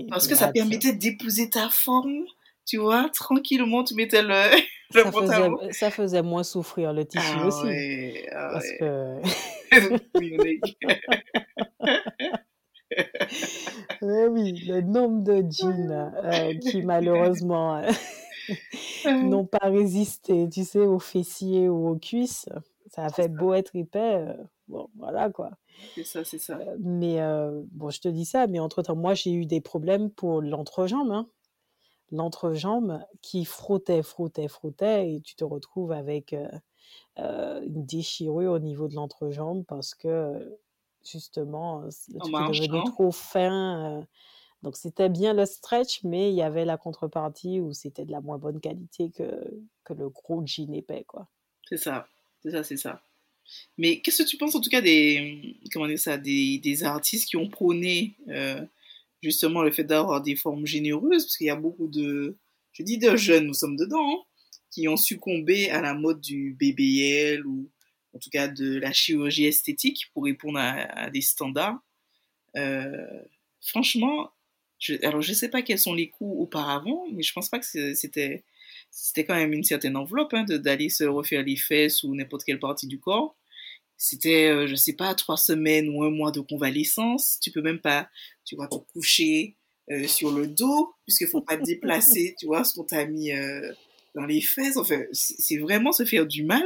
parce 0.09 0.27
que 0.27 0.35
ça 0.35 0.49
permettait 0.49 0.93
d'épouser 0.93 1.49
ta 1.49 1.69
forme, 1.69 2.25
tu 2.65 2.77
vois, 2.77 3.09
tranquillement, 3.09 3.83
tu 3.83 3.95
mettais 3.95 4.21
le, 4.21 4.27
le 4.93 5.01
ça, 5.03 5.11
faisait, 5.11 5.71
ça 5.71 5.91
faisait 5.91 6.21
moins 6.21 6.43
souffrir 6.43 6.93
le 6.93 7.05
tissu 7.05 7.25
ah, 7.25 7.47
aussi. 7.47 7.65
Ouais, 7.65 8.29
ah, 8.31 8.49
parce 8.53 8.65
ouais. 8.65 8.77
que. 8.79 9.21
oui, 14.01 14.25
oui, 14.29 14.65
le 14.67 14.81
nombre 14.81 15.23
de 15.23 15.43
jeans 15.49 16.11
euh, 16.23 16.53
qui 16.59 16.81
malheureusement 16.83 17.81
n'ont 19.05 19.45
pas 19.45 19.69
résisté, 19.69 20.49
tu 20.49 20.63
sais, 20.63 20.79
aux 20.79 20.99
fessiers 20.99 21.69
ou 21.69 21.89
aux 21.89 21.97
cuisses. 21.97 22.47
Ça 22.93 23.05
a 23.05 23.09
fait 23.09 23.27
beau 23.27 23.53
être 23.53 23.75
épais, 23.75 24.17
euh, 24.17 24.33
bon, 24.67 24.87
voilà 24.97 25.29
quoi. 25.31 25.51
C'est 25.95 26.03
ça, 26.03 26.23
c'est 26.23 26.37
ça. 26.37 26.59
Euh, 26.59 26.77
mais 26.79 27.21
euh, 27.21 27.63
bon, 27.71 27.89
je 27.89 27.99
te 27.99 28.07
dis 28.07 28.25
ça, 28.25 28.45
mais 28.45 28.59
entre-temps, 28.59 28.95
moi, 28.95 29.15
j'ai 29.15 29.31
eu 29.31 29.47
des 29.47 29.61
problèmes 29.61 30.11
pour 30.11 30.41
l'entrejambe. 30.41 31.11
Hein. 31.11 31.27
L'entrejambe 32.11 32.99
qui 33.21 33.45
frottait, 33.45 34.03
frottait, 34.03 34.47
frottait, 34.47 35.11
et 35.11 35.21
tu 35.21 35.35
te 35.35 35.43
retrouves 35.43 35.91
avec 35.91 36.35
une 37.17 37.85
déchirure 37.85 38.51
au 38.51 38.59
niveau 38.59 38.87
de 38.87 38.93
l'entrejambe 38.93 39.63
parce 39.65 39.95
que, 39.95 40.59
justement, 41.05 41.88
es 41.88 42.13
devenu 42.13 42.83
trop 42.86 43.12
fin. 43.12 44.05
Donc 44.63 44.77
c'était 44.77 45.10
bien 45.10 45.33
le 45.33 45.45
stretch, 45.45 46.03
mais 46.03 46.29
il 46.31 46.36
y 46.36 46.41
avait 46.41 46.63
la 46.63 46.77
contrepartie 46.77 47.60
où 47.60 47.74
c'était 47.74 48.05
de 48.05 48.12
la 48.12 48.22
moins 48.22 48.38
bonne 48.38 48.62
qualité 48.62 49.12
que, 49.12 49.29
que 49.83 49.93
le 49.93 50.10
gros 50.10 50.41
jean 50.45 50.74
épais, 50.74 51.03
quoi. 51.05 51.27
C'est 51.67 51.77
ça, 51.77 52.07
c'est 52.41 52.51
ça, 52.51 52.63
c'est 52.63 52.77
ça. 52.77 53.01
Mais 53.77 54.00
qu'est-ce 54.00 54.24
que 54.24 54.27
tu 54.27 54.38
penses 54.38 54.55
en 54.55 54.62
tout 54.62 54.69
cas 54.69 54.81
des, 54.81 55.57
comment 55.74 55.88
dire 55.88 56.00
ça, 56.00 56.17
des, 56.17 56.60
des 56.60 56.83
artistes 56.83 57.27
qui 57.27 57.36
ont 57.36 57.50
prôné 57.50 58.15
euh, 58.29 58.62
justement 59.22 59.63
le 59.63 59.72
fait 59.72 59.83
d'avoir 59.83 60.22
des 60.22 60.38
formes 60.38 60.65
généreuses, 60.65 61.25
parce 61.25 61.38
qu'il 61.38 61.48
y 61.48 61.50
a 61.51 61.57
beaucoup 61.57 61.88
de, 61.88 62.38
je 62.72 62.83
dis 62.83 62.98
de 62.98 63.15
jeunes, 63.17 63.48
nous 63.48 63.53
sommes 63.53 63.75
dedans, 63.75 64.10
hein, 64.10 64.24
qui 64.72 64.88
ont 64.88 64.98
succombé 64.98 65.69
à 65.69 65.81
la 65.81 65.93
mode 65.93 66.22
du 66.22 66.55
BBL 66.60 67.45
ou 67.45 67.69
en 68.13 68.20
tout 68.20 68.29
cas 68.29 68.48
de 68.48 68.77
la 68.77 68.93
chirurgie 68.93 69.46
esthétique 69.46 70.10
pour 70.13 70.25
répondre 70.25 70.60
à, 70.60 71.10
des 71.10 71.22
standards. 71.22 71.79
Euh, 72.55 73.05
franchement, 73.62 74.32
je, 74.79 74.96
alors, 75.05 75.22
je 75.22 75.34
sais 75.34 75.50
pas 75.50 75.62
quels 75.62 75.79
sont 75.79 75.93
les 75.93 76.10
coûts 76.10 76.41
auparavant, 76.41 77.05
mais 77.13 77.24
je 77.24 77.34
pense 77.34 77.50
pas 77.50 77.60
que 77.60 77.93
c'était 77.93 78.43
c'était 78.91 79.25
quand 79.25 79.36
même 79.36 79.53
une 79.53 79.63
certaine 79.63 79.98
enveloppe 79.98 80.34
hein, 80.34 80.43
d'aller 80.43 80.89
se 80.89 81.03
refaire 81.03 81.43
les 81.43 81.55
fesses 81.55 82.03
ou 82.03 82.13
n'importe 82.13 82.43
quelle 82.43 82.60
partie 82.60 82.88
du 82.88 83.00
corps. 83.00 83.36
C'était, 83.98 84.50
euh, 84.50 84.67
je 84.67 84.75
sais 84.75 84.93
pas, 84.93 85.15
trois 85.15 85.38
semaines 85.38 85.89
ou 85.89 86.03
un 86.03 86.10
mois 86.10 86.32
de 86.32 86.41
convalescence. 86.41 87.39
Tu 87.41 87.51
peux 87.51 87.62
même 87.62 87.79
pas, 87.79 88.10
tu 88.46 88.55
vois, 88.55 88.67
te 88.67 88.75
coucher 88.93 89.55
euh, 89.91 90.08
sur 90.08 90.32
le 90.32 90.48
dos, 90.48 90.93
puisqu'il 91.05 91.27
faut 91.27 91.41
pas 91.41 91.58
te 91.58 91.63
déplacer, 91.63 92.36
tu 92.38 92.46
vois, 92.46 92.63
ce 92.63 92.74
qu'on 92.74 92.84
t'a 92.84 93.05
mis 93.05 93.32
euh, 93.32 93.72
dans 94.13 94.25
les 94.25 94.41
fesses. 94.41 94.77
Enfin, 94.77 95.01
c'est 95.12 95.58
vraiment 95.58 95.91
se 95.91 96.05
faire 96.05 96.27
du 96.27 96.43
mal 96.43 96.63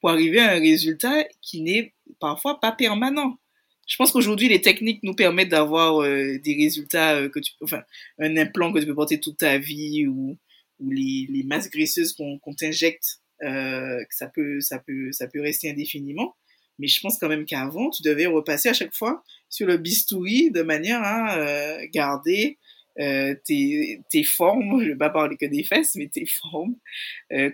pour 0.00 0.10
arriver 0.10 0.40
à 0.40 0.52
un 0.52 0.60
résultat 0.60 1.24
qui 1.42 1.62
n'est 1.62 1.94
parfois 2.20 2.60
pas 2.60 2.72
permanent 2.72 3.38
je 3.86 3.96
pense 3.96 4.10
qu'aujourd'hui, 4.10 4.48
les 4.48 4.60
techniques 4.60 5.02
nous 5.04 5.14
permettent 5.14 5.48
d'avoir 5.48 6.02
euh, 6.02 6.38
des 6.38 6.54
résultats 6.54 7.14
euh, 7.14 7.28
que 7.28 7.38
tu 7.38 7.52
enfin, 7.62 7.82
un 8.18 8.36
implant 8.36 8.72
que 8.72 8.80
tu 8.80 8.86
peux 8.86 8.94
porter 8.94 9.20
toute 9.20 9.38
ta 9.38 9.58
vie 9.58 10.06
ou, 10.08 10.36
ou 10.80 10.90
les, 10.90 11.26
les 11.30 11.44
masses 11.44 11.70
graisseuses 11.70 12.12
qu'on 12.12 12.38
qu 12.38 12.56
t'injecte, 12.56 13.20
euh, 13.42 14.02
ça 14.10 14.26
peut, 14.26 14.60
ça 14.60 14.80
peut, 14.80 15.12
ça 15.12 15.28
peut 15.28 15.40
rester 15.40 15.70
indéfiniment. 15.70 16.34
Mais 16.78 16.88
je 16.88 17.00
pense 17.00 17.18
quand 17.18 17.28
même 17.28 17.46
qu'avant, 17.46 17.90
tu 17.90 18.02
devais 18.02 18.26
repasser 18.26 18.68
à 18.68 18.74
chaque 18.74 18.94
fois 18.94 19.22
sur 19.48 19.66
le 19.66 19.78
bistouri 19.78 20.50
de 20.50 20.62
manière 20.62 21.00
à 21.02 21.86
garder 21.86 22.58
tes, 22.96 24.00
tes 24.10 24.24
formes, 24.24 24.82
je 24.82 24.88
vais 24.88 24.96
pas 24.96 25.08
parler 25.08 25.38
que 25.38 25.46
des 25.46 25.64
fesses, 25.64 25.94
mais 25.94 26.08
tes 26.08 26.26
formes 26.26 26.76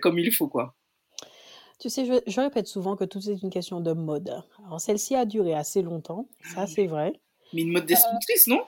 comme 0.01 0.19
il 0.19 0.29
faut, 0.33 0.49
quoi. 0.49 0.75
Tu 1.79 1.89
sais, 1.89 2.05
je, 2.05 2.13
je, 2.25 2.41
répète 2.41 2.67
souvent 2.67 2.95
que 2.95 3.03
tout 3.03 3.19
est 3.29 3.41
une 3.41 3.49
question 3.49 3.81
de 3.81 3.93
mode. 3.93 4.41
Alors, 4.65 4.79
celle-ci 4.79 5.15
a 5.15 5.25
duré 5.25 5.53
assez 5.53 5.81
longtemps, 5.81 6.27
ça 6.41 6.61
ah 6.61 6.67
c'est 6.67 6.87
vrai. 6.87 7.19
Mais 7.51 7.61
une 7.61 7.71
mode 7.71 7.85
destructrice, 7.85 8.47
non? 8.47 8.61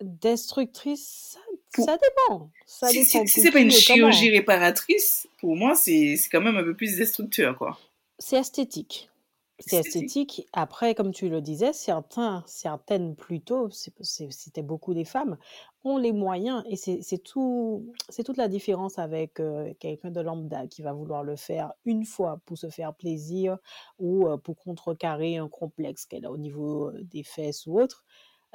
Destructrice, 0.00 1.38
ça, 1.74 1.96
dépend. 1.96 2.50
Ça 2.66 2.88
si, 2.88 3.04
si, 3.04 3.26
si 3.28 3.40
c'est 3.40 3.50
pas 3.50 3.60
une 3.60 3.70
chirurgie 3.70 4.30
réparatrice, 4.30 5.28
pour 5.38 5.56
moi, 5.56 5.74
c'est 5.74 6.16
quand 6.30 6.40
même 6.40 6.56
un 6.56 6.64
peu 6.64 6.74
plus 6.74 6.96
destructeur, 6.96 7.56
quoi. 7.56 7.78
C'est 8.18 8.36
esthétique. 8.36 9.10
C'est 9.58 9.78
esthétique. 9.78 10.46
Après, 10.52 10.94
comme 10.94 11.12
tu 11.12 11.30
le 11.30 11.40
disais, 11.40 11.72
certains, 11.72 12.42
certaines 12.46 13.16
plutôt, 13.16 13.70
c'était 13.70 14.62
beaucoup 14.62 14.92
des 14.92 15.06
femmes, 15.06 15.38
ont 15.82 15.96
les 15.96 16.12
moyens 16.12 16.62
et 16.66 16.76
c'est 16.76 17.18
tout, 17.18 17.94
c'est 18.10 18.22
toute 18.22 18.36
la 18.36 18.48
différence 18.48 18.98
avec 18.98 19.40
euh, 19.40 19.72
quelqu'un 19.80 20.10
de 20.10 20.20
lambda 20.20 20.66
qui 20.66 20.82
va 20.82 20.92
vouloir 20.92 21.22
le 21.22 21.36
faire 21.36 21.72
une 21.86 22.04
fois 22.04 22.40
pour 22.44 22.58
se 22.58 22.68
faire 22.68 22.94
plaisir 22.94 23.56
ou 23.98 24.26
euh, 24.28 24.36
pour 24.36 24.56
contrecarrer 24.56 25.38
un 25.38 25.48
complexe 25.48 26.04
qu'elle 26.04 26.26
a 26.26 26.30
au 26.30 26.38
niveau 26.38 26.88
euh, 26.90 27.02
des 27.04 27.22
fesses 27.22 27.66
ou 27.66 27.80
autre. 27.80 28.04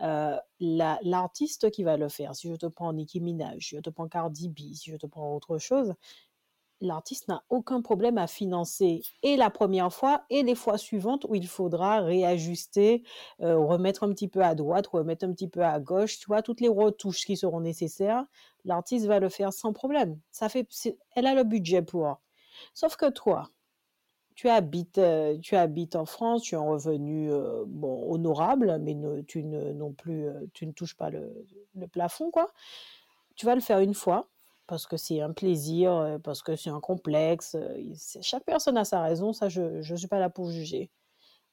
Euh, 0.01 0.35
l'artiste 0.59 1.69
qui 1.69 1.83
va 1.83 1.95
le 1.97 2.09
faire, 2.09 2.35
si 2.35 2.49
je 2.49 2.55
te 2.55 2.65
prends 2.65 2.91
Nicki 2.91 3.19
Minaj, 3.21 3.67
si 3.67 3.75
je 3.75 3.81
te 3.81 3.89
prends 3.89 4.07
Cardi 4.07 4.49
B, 4.49 4.73
si 4.73 4.89
je 4.89 4.97
te 4.97 5.05
prends 5.05 5.35
autre 5.35 5.59
chose, 5.59 5.93
l'artiste 6.81 7.27
n'a 7.27 7.43
aucun 7.49 7.81
problème 7.81 8.17
à 8.17 8.27
financer 8.27 9.01
et 9.23 9.37
la 9.37 9.49
première 9.49 9.93
fois 9.93 10.25
et 10.29 10.43
les 10.43 10.55
fois 10.55 10.77
suivantes 10.77 11.25
où 11.29 11.35
il 11.35 11.47
faudra 11.47 12.01
réajuster, 12.01 13.03
euh, 13.41 13.57
remettre 13.57 14.03
un 14.03 14.09
petit 14.09 14.27
peu 14.27 14.41
à 14.43 14.55
droite, 14.55 14.87
remettre 14.87 15.25
un 15.25 15.31
petit 15.31 15.47
peu 15.47 15.63
à 15.63 15.79
gauche, 15.79 16.19
tu 16.19 16.25
vois, 16.25 16.41
toutes 16.41 16.61
les 16.61 16.67
retouches 16.67 17.25
qui 17.25 17.37
seront 17.37 17.61
nécessaires, 17.61 18.25
l'artiste 18.65 19.05
va 19.05 19.19
le 19.19 19.29
faire 19.29 19.53
sans 19.53 19.73
problème. 19.73 20.19
Ça 20.31 20.49
fait, 20.49 20.67
elle 21.15 21.27
a 21.27 21.35
le 21.35 21.43
budget 21.43 21.81
pour. 21.81 22.19
Sauf 22.73 22.95
que 22.95 23.09
toi, 23.09 23.49
tu 24.35 24.49
habites, 24.49 24.97
euh, 24.97 25.37
tu 25.39 25.55
habites 25.55 25.95
en 25.95 26.05
France, 26.05 26.41
tu 26.41 26.55
as 26.55 26.59
un 26.59 26.69
revenu 26.69 27.31
euh, 27.31 27.63
honorable, 27.83 28.79
mais 28.81 28.95
tu 29.27 29.43
ne 29.43 29.71
non 29.73 29.93
plus, 29.93 30.27
tu 30.53 30.65
ne 30.65 30.71
touches 30.71 30.95
pas 30.97 31.09
le, 31.09 31.45
le 31.75 31.87
plafond, 31.87 32.31
quoi. 32.31 32.51
Tu 33.35 33.45
vas 33.45 33.55
le 33.55 33.61
faire 33.61 33.79
une 33.79 33.93
fois, 33.93 34.30
parce 34.71 34.87
que 34.87 34.95
c'est 34.95 35.19
un 35.19 35.33
plaisir, 35.33 36.17
parce 36.23 36.41
que 36.41 36.55
c'est 36.55 36.69
un 36.69 36.79
complexe. 36.79 37.57
Chaque 38.21 38.45
personne 38.45 38.77
a 38.77 38.85
sa 38.85 39.01
raison, 39.01 39.33
ça 39.33 39.49
je 39.49 39.91
ne 39.91 39.97
suis 39.97 40.07
pas 40.07 40.17
là 40.17 40.29
pour 40.29 40.49
juger. 40.49 40.89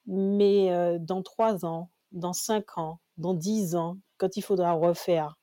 Mais 0.07 0.97
dans 0.99 1.21
trois 1.21 1.65
ans, 1.65 1.89
dans 2.13 2.31
cinq 2.31 2.77
ans, 2.77 3.01
dans 3.17 3.33
dix 3.33 3.75
ans, 3.75 3.97
quand 4.17 4.37
il 4.37 4.41
faudra 4.41 4.71
refaire 4.71 5.35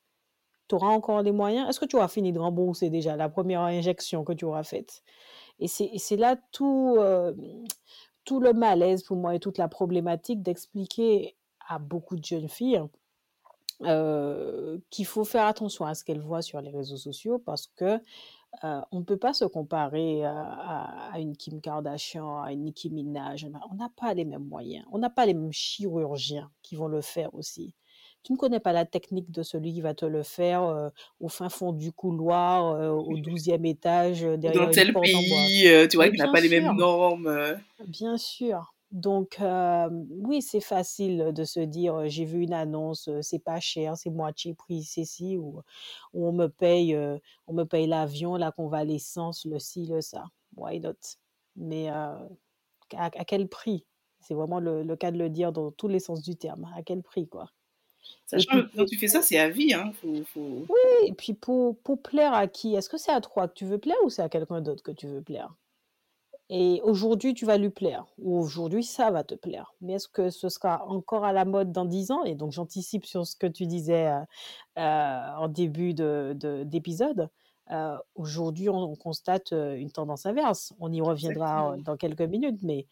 tu 0.67 0.75
auras 0.75 0.87
encore 0.87 1.21
les 1.21 1.31
moyens. 1.31 1.69
Est-ce 1.69 1.79
que 1.79 1.85
tu 1.85 1.95
auras 1.95 2.07
fini 2.07 2.33
de 2.33 2.39
rembourser 2.39 2.89
déjà 2.89 3.15
la 3.15 3.29
première 3.29 3.61
injection 3.61 4.23
que 4.23 4.33
tu 4.33 4.43
auras 4.43 4.63
faite? 4.63 5.03
Et 5.59 5.67
c'est 5.67 6.17
là 6.17 6.35
tout, 6.51 6.95
euh, 6.97 7.33
tout 8.25 8.39
le 8.39 8.53
malaise 8.53 9.03
pour 9.03 9.17
moi 9.17 9.35
et 9.35 9.39
toute 9.39 9.57
la 9.59 9.67
problématique 9.67 10.41
d'expliquer 10.41 11.37
à 11.69 11.79
beaucoup 11.79 12.15
de 12.15 12.25
jeunes 12.25 12.49
filles 12.49 12.81
euh, 13.83 14.79
qu'il 14.89 15.05
faut 15.05 15.23
faire 15.23 15.45
attention 15.45 15.85
à 15.85 15.93
ce 15.93 16.03
qu'elles 16.03 16.21
voient 16.21 16.41
sur 16.41 16.59
les 16.61 16.71
réseaux 16.71 16.97
sociaux 16.97 17.37
parce 17.37 17.67
que 17.75 17.99
euh, 18.63 18.81
on 18.91 18.99
ne 18.99 19.03
peut 19.03 19.17
pas 19.17 19.33
se 19.33 19.45
comparer 19.45 20.23
à, 20.25 21.11
à, 21.13 21.19
une 21.19 21.37
Kim 21.37 21.61
Kardashian, 21.61 22.41
à 22.41 22.53
une 22.53 22.63
Nicki 22.63 22.89
Minaj. 22.89 23.45
On 23.69 23.75
n'a 23.75 23.89
pas 23.95 24.15
les 24.15 24.25
mêmes 24.25 24.45
moyens. 24.45 24.83
On 24.91 24.97
n'a 24.97 25.11
pas 25.11 25.27
les 25.27 25.35
mêmes 25.35 25.51
chirurgiens 25.51 26.49
qui 26.63 26.75
vont 26.75 26.87
le 26.87 27.01
faire 27.01 27.33
aussi. 27.35 27.75
Tu 28.23 28.33
ne 28.33 28.37
connais 28.37 28.59
pas 28.59 28.73
la 28.73 28.85
technique 28.85 29.29
de 29.31 29.43
celui 29.43 29.73
qui 29.73 29.81
va 29.81 29.93
te 29.93 30.05
le 30.05 30.23
faire 30.23 30.63
euh, 30.63 30.89
au 31.19 31.29
fin 31.29 31.49
fond 31.49 31.71
du 31.71 31.91
couloir, 31.91 32.73
euh, 32.73 32.89
au 32.89 33.17
douzième 33.17 33.65
étage, 33.65 34.21
derrière 34.21 34.65
Dans 34.65 34.71
tel 34.71 34.91
pays, 34.91 35.87
tu 35.87 35.97
vois, 35.97 36.09
qui 36.09 36.17
n'a 36.17 36.31
pas 36.31 36.41
les 36.41 36.49
mêmes 36.49 36.75
normes. 36.75 37.57
Bien 37.85 38.17
sûr. 38.17 38.73
Donc, 38.91 39.41
euh, 39.41 39.89
oui, 40.09 40.41
c'est 40.41 40.61
facile 40.61 41.31
de 41.33 41.43
se 41.43 41.59
dire, 41.59 42.07
j'ai 42.07 42.23
vu 42.23 42.43
une 42.43 42.53
annonce, 42.53 43.09
c'est 43.21 43.43
pas 43.43 43.59
cher, 43.59 43.97
c'est 43.97 44.09
moitié 44.09 44.53
prix, 44.53 44.83
c'est 44.83 45.03
ci, 45.03 45.37
ou, 45.37 45.61
on 46.13 46.31
me 46.31 46.47
paye, 46.47 46.97
on 47.47 47.53
me 47.53 47.65
paye 47.65 47.87
l'avion, 47.87 48.35
la 48.37 48.51
convalescence, 48.51 49.45
le 49.45 49.59
ci, 49.59 49.85
le 49.85 50.01
ça. 50.01 50.25
Why 50.55 50.79
not? 50.79 50.93
Mais 51.57 51.89
à, 51.89 53.09
quel 53.27 53.47
prix? 53.47 53.85
C'est 54.19 54.33
vraiment 54.33 54.59
le, 54.59 54.95
cas 54.95 55.11
de 55.11 55.17
le 55.17 55.29
dire 55.29 55.51
dans 55.51 55.71
tous 55.71 55.87
les 55.87 55.99
sens 55.99 56.21
du 56.21 56.35
terme. 56.35 56.67
À 56.75 56.81
quel 56.81 57.03
prix, 57.03 57.27
quoi? 57.27 57.51
Sachant 58.25 58.61
que 58.61 58.75
quand 58.75 58.85
tu 58.85 58.97
fais 58.97 59.07
ça, 59.07 59.21
c'est 59.21 59.37
à 59.37 59.49
vie. 59.49 59.73
Hein. 59.73 59.91
Oui, 60.35 60.65
et 61.05 61.13
puis 61.13 61.33
pour, 61.33 61.77
pour 61.79 62.01
plaire 62.01 62.33
à 62.33 62.47
qui? 62.47 62.75
Est-ce 62.75 62.89
que 62.89 62.97
c'est 62.97 63.11
à 63.11 63.21
toi 63.21 63.47
que 63.47 63.53
tu 63.53 63.65
veux 63.65 63.77
plaire 63.77 63.97
ou 64.03 64.09
c'est 64.09 64.21
à 64.21 64.29
quelqu'un 64.29 64.61
d'autre 64.61 64.83
que 64.83 64.91
tu 64.91 65.07
veux 65.07 65.21
plaire? 65.21 65.53
Et 66.49 66.79
aujourd'hui, 66.83 67.33
tu 67.33 67.45
vas 67.45 67.57
lui 67.57 67.69
plaire, 67.69 68.05
ou 68.17 68.39
aujourd'hui, 68.39 68.83
ça 68.83 69.11
va 69.11 69.25
te 69.25 69.35
plaire. 69.35 69.73
Mais 69.81 69.93
est-ce 69.93 70.07
que 70.07 70.29
ce 70.29 70.47
sera 70.47 70.85
encore 70.87 71.25
à 71.25 71.33
la 71.33 71.43
mode 71.43 71.73
dans 71.73 71.83
10 71.83 72.11
ans? 72.11 72.23
Et 72.23 72.35
donc, 72.35 72.53
j'anticipe 72.53 73.05
sur 73.05 73.27
ce 73.27 73.35
que 73.35 73.47
tu 73.47 73.65
disais 73.65 74.07
euh, 74.07 74.21
euh, 74.77 75.35
en 75.37 75.49
début 75.49 75.93
d'épisode. 75.93 77.29
Euh, 77.71 77.97
aujourd'hui, 78.15 78.69
on, 78.69 78.95
constate 78.95 79.51
une 79.51 79.91
tendance 79.91 80.25
inverse. 80.25 80.73
On 80.79 80.91
y 80.93 81.01
reviendra 81.01 81.75
dans 81.79 81.97
quelques 81.97 82.21
minutes, 82.21 82.63
mais 82.63 82.87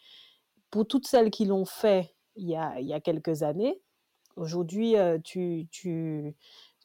pour 0.69 0.85
toutes 0.85 1.07
celles 1.07 1.31
qui 1.31 1.45
l'ont 1.45 1.65
fait 1.65 2.13
il 2.35 2.49
y, 2.49 2.57
a, 2.57 2.77
il 2.81 2.87
y 2.87 2.93
a 2.93 2.99
quelques 2.99 3.43
années, 3.43 3.79
aujourd'hui, 4.35 4.95
tu, 5.23 5.69
tu, 5.71 6.35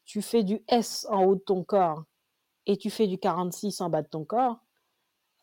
tu 0.04 0.22
fais 0.22 0.44
du 0.44 0.62
S 0.68 1.04
en 1.10 1.24
haut 1.24 1.34
de 1.34 1.40
ton 1.40 1.64
corps 1.64 2.04
et 2.66 2.76
tu 2.76 2.90
fais 2.90 3.08
du 3.08 3.18
46 3.18 3.80
en 3.80 3.90
bas 3.90 4.02
de 4.02 4.08
ton 4.08 4.24
corps 4.24 4.60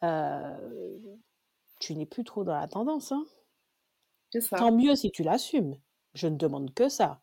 euh, 0.04 0.98
tu 1.80 1.96
n'es 1.96 2.06
plus 2.06 2.24
trop 2.24 2.44
dans 2.44 2.60
la 2.60 2.68
tendance. 2.68 3.12
Hein. 3.12 3.26
Ça. 4.40 4.58
Tant 4.58 4.72
mieux 4.72 4.96
si 4.96 5.12
tu 5.12 5.24
l'assumes. 5.24 5.76
Je 6.14 6.28
ne 6.28 6.36
demande 6.36 6.74
que 6.74 6.90
ça. 6.90 7.20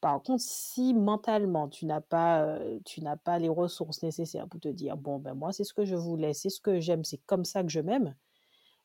Par 0.00 0.20
contre, 0.22 0.42
si 0.42 0.94
mentalement 0.94 1.68
tu 1.68 1.86
n'as 1.86 2.00
pas, 2.00 2.42
euh, 2.42 2.80
tu 2.84 3.02
n'as 3.02 3.16
pas 3.16 3.38
les 3.38 3.48
ressources 3.48 4.02
nécessaires 4.02 4.48
pour 4.48 4.58
te 4.58 4.68
dire 4.68 4.96
bon 4.96 5.20
ben 5.20 5.34
moi 5.34 5.52
c'est 5.52 5.62
ce 5.62 5.72
que 5.72 5.84
je 5.84 5.94
voulais, 5.94 6.34
c'est 6.34 6.48
ce 6.50 6.60
que 6.60 6.80
j'aime, 6.80 7.04
c'est 7.04 7.20
comme 7.24 7.44
ça 7.44 7.62
que 7.62 7.68
je 7.68 7.78
m'aime. 7.78 8.16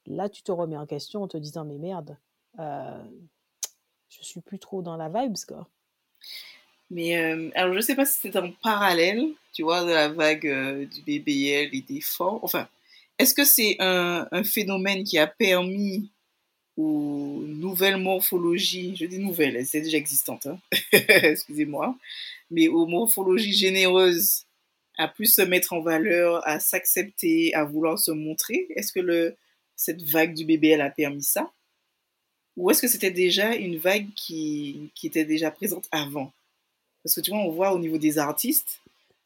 Là, 0.05 0.29
tu 0.29 0.43
te 0.43 0.51
remets 0.51 0.77
en 0.77 0.85
question 0.85 1.23
en 1.23 1.27
te 1.27 1.37
disant 1.37 1.65
mais 1.65 1.79
merde, 1.79 2.17
euh, 2.59 3.03
je 4.09 4.21
suis 4.21 4.41
plus 4.41 4.59
trop 4.59 4.83
dans 4.83 4.95
la 4.95 5.09
vibe 5.09 5.35
quoi. 5.47 5.67
Mais 6.91 7.17
euh, 7.17 7.49
alors 7.55 7.73
je 7.73 7.81
sais 7.81 7.95
pas 7.95 8.05
si 8.05 8.19
c'est 8.21 8.37
en 8.37 8.51
parallèle, 8.61 9.29
tu 9.53 9.63
vois, 9.63 9.83
de 9.85 9.91
la 9.91 10.09
vague 10.09 10.87
du 10.87 11.01
BBL 11.01 11.73
et 11.73 11.83
des 11.87 11.99
forts. 11.99 12.43
Enfin, 12.43 12.67
est-ce 13.19 13.33
que 13.33 13.43
c'est 13.43 13.77
un, 13.79 14.43
phénomène 14.43 15.03
qui 15.03 15.17
a 15.17 15.27
permis 15.27 16.09
aux 16.75 17.43
nouvelles 17.47 17.97
morphologies, 17.97 18.95
je 18.95 19.05
dis 19.05 19.17
nouvelles, 19.17 19.65
c'est 19.65 19.81
déjà 19.81 19.97
existante, 19.97 20.45
hein. 20.45 20.59
excusez-moi, 20.91 21.97
mais 22.51 22.67
aux 22.67 22.85
morphologies 22.85 23.53
généreuses 23.53 24.45
à 24.99 25.07
plus 25.07 25.33
se 25.33 25.41
mettre 25.41 25.73
en 25.73 25.81
valeur, 25.81 26.47
à 26.47 26.59
s'accepter, 26.59 27.53
à 27.53 27.63
vouloir 27.63 27.99
se 27.99 28.11
montrer 28.11 28.67
Est-ce 28.75 28.91
que 28.91 29.35
cette 29.75 30.01
vague 30.03 30.33
du 30.33 30.45
BBL 30.45 30.81
a 30.81 30.89
permis 30.89 31.23
ça? 31.23 31.51
Ou 32.55 32.71
est-ce 32.71 32.81
que 32.81 32.87
c'était 32.87 33.11
déjà 33.11 33.55
une 33.55 33.77
vague 33.77 34.07
qui 34.15 34.91
était 35.03 35.25
déjà 35.25 35.51
présente 35.51 35.87
avant? 35.91 36.31
Parce 37.03 37.15
que 37.15 37.21
tu 37.21 37.31
vois, 37.31 37.39
on 37.39 37.51
voit 37.51 37.73
au 37.73 37.79
niveau 37.79 37.97
des 37.97 38.17
artistes, 38.17 38.81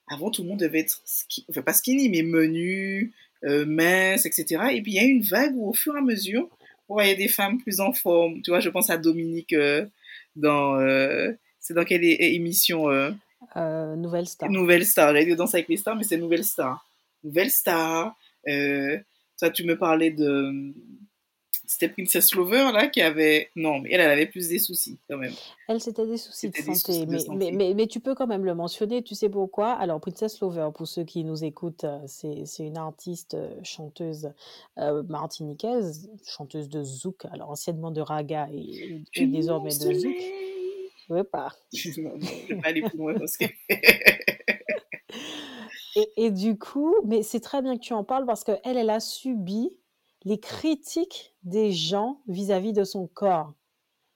avant 0.07 0.29
tout 0.29 0.43
le 0.43 0.49
monde 0.49 0.59
devait 0.59 0.81
être, 0.81 1.01
enfin 1.49 1.61
pas 1.61 1.73
skinny, 1.73 2.09
mais 2.09 2.21
menu, 2.21 3.11
euh, 3.43 3.65
minces, 3.65 4.25
etc. 4.25 4.63
Et 4.71 4.81
puis 4.81 4.93
il 4.93 4.95
y 4.95 4.99
a 4.99 5.03
une 5.03 5.21
vague 5.21 5.55
où 5.55 5.69
au 5.69 5.73
fur 5.73 5.95
et 5.95 5.99
à 5.99 6.01
mesure, 6.01 6.49
on 6.89 6.95
voyait 6.95 7.15
des 7.15 7.27
femmes 7.27 7.59
plus 7.59 7.79
en 7.79 7.93
forme. 7.93 8.41
Tu 8.41 8.51
vois, 8.51 8.59
je 8.59 8.69
pense 8.69 8.89
à 8.89 8.97
Dominique 8.97 9.53
euh, 9.53 9.85
dans... 10.35 10.79
Euh, 10.79 11.31
c'est 11.59 11.73
dans 11.73 11.83
quelle 11.83 12.03
émission 12.03 12.87
Nouvelle 13.55 14.27
Star. 14.27 14.49
Nouvelle 14.49 14.83
Star. 14.83 15.09
J'allais 15.09 15.25
dire 15.25 15.35
Danse 15.35 15.53
avec 15.53 15.67
les 15.67 15.77
stars, 15.77 15.95
mais 15.95 16.03
c'est 16.03 16.17
Nouvelle 16.17 16.43
Star. 16.43 16.83
Nouvelle 17.23 17.51
Star. 17.51 18.15
toi, 18.47 19.49
tu 19.51 19.63
me 19.63 19.77
parlais 19.77 20.09
de 20.09 20.73
c'était 21.71 21.87
Princess 21.87 22.35
Lover, 22.35 22.71
là, 22.73 22.87
qui 22.87 23.01
avait. 23.01 23.49
Non, 23.55 23.79
mais 23.79 23.91
elle, 23.93 24.01
elle 24.01 24.11
avait 24.11 24.25
plus 24.25 24.49
des 24.49 24.59
soucis, 24.59 24.99
quand 25.09 25.17
même. 25.17 25.31
Elle, 25.69 25.79
c'était 25.79 26.05
des 26.05 26.17
soucis, 26.17 26.49
de 26.49 26.57
santé, 26.57 27.05
mais, 27.05 27.51
Mais, 27.53 27.73
mais, 27.73 27.87
tu 27.87 28.01
peux 28.01 28.13
quand 28.13 28.27
même 28.27 28.43
le 28.43 28.53
mentionner. 28.53 29.01
Tu 29.03 29.15
sais 29.15 29.29
pourquoi? 29.29 29.71
Alors, 29.71 30.01
Princess 30.01 30.41
Lover, 30.41 30.67
pour 30.75 30.85
ceux 30.85 31.05
qui 31.05 31.23
nous 31.23 31.45
écoutent, 31.45 31.85
euh, 31.85 31.99
c'est 32.05 32.65
une 32.65 32.75
artiste 32.75 33.35
euh, 33.35 33.55
chanteuse 33.63 34.33
euh, 34.79 35.01
martiniquaise, 35.03 36.09
chanteuse 36.25 36.67
de 36.67 36.83
zouk, 36.83 37.23
alors 37.31 37.51
anciennement 37.51 37.91
de 37.91 38.01
raga 38.01 38.49
et, 38.51 39.01
désormais 39.25 39.69
de 39.69 39.93
zouk. 39.93 40.15
Je 41.07 41.13
veux 41.13 41.23
pas. 41.23 41.55
non, 41.97 42.11
je 42.19 42.47
vais 42.49 42.61
pas 42.61 42.67
aller 42.67 42.81
plus 42.81 42.97
loin 42.97 43.13
parce 43.13 43.37
que. 43.37 43.45
et, 45.95 46.09
et, 46.17 46.31
du 46.31 46.57
coup, 46.57 46.95
mais 47.05 47.23
c'est 47.23 47.39
très 47.39 47.61
bien 47.61 47.77
que 47.77 47.81
tu 47.81 47.93
en 47.93 48.03
parles 48.03 48.25
parce 48.25 48.43
qu'elle, 48.43 48.59
elle 48.65 48.89
a 48.89 48.99
subi 48.99 49.71
les 50.23 50.39
critiques 50.39 51.35
des 51.43 51.71
gens 51.71 52.21
vis-à-vis 52.27 52.73
de 52.73 52.83
son 52.83 53.07
corps. 53.07 53.53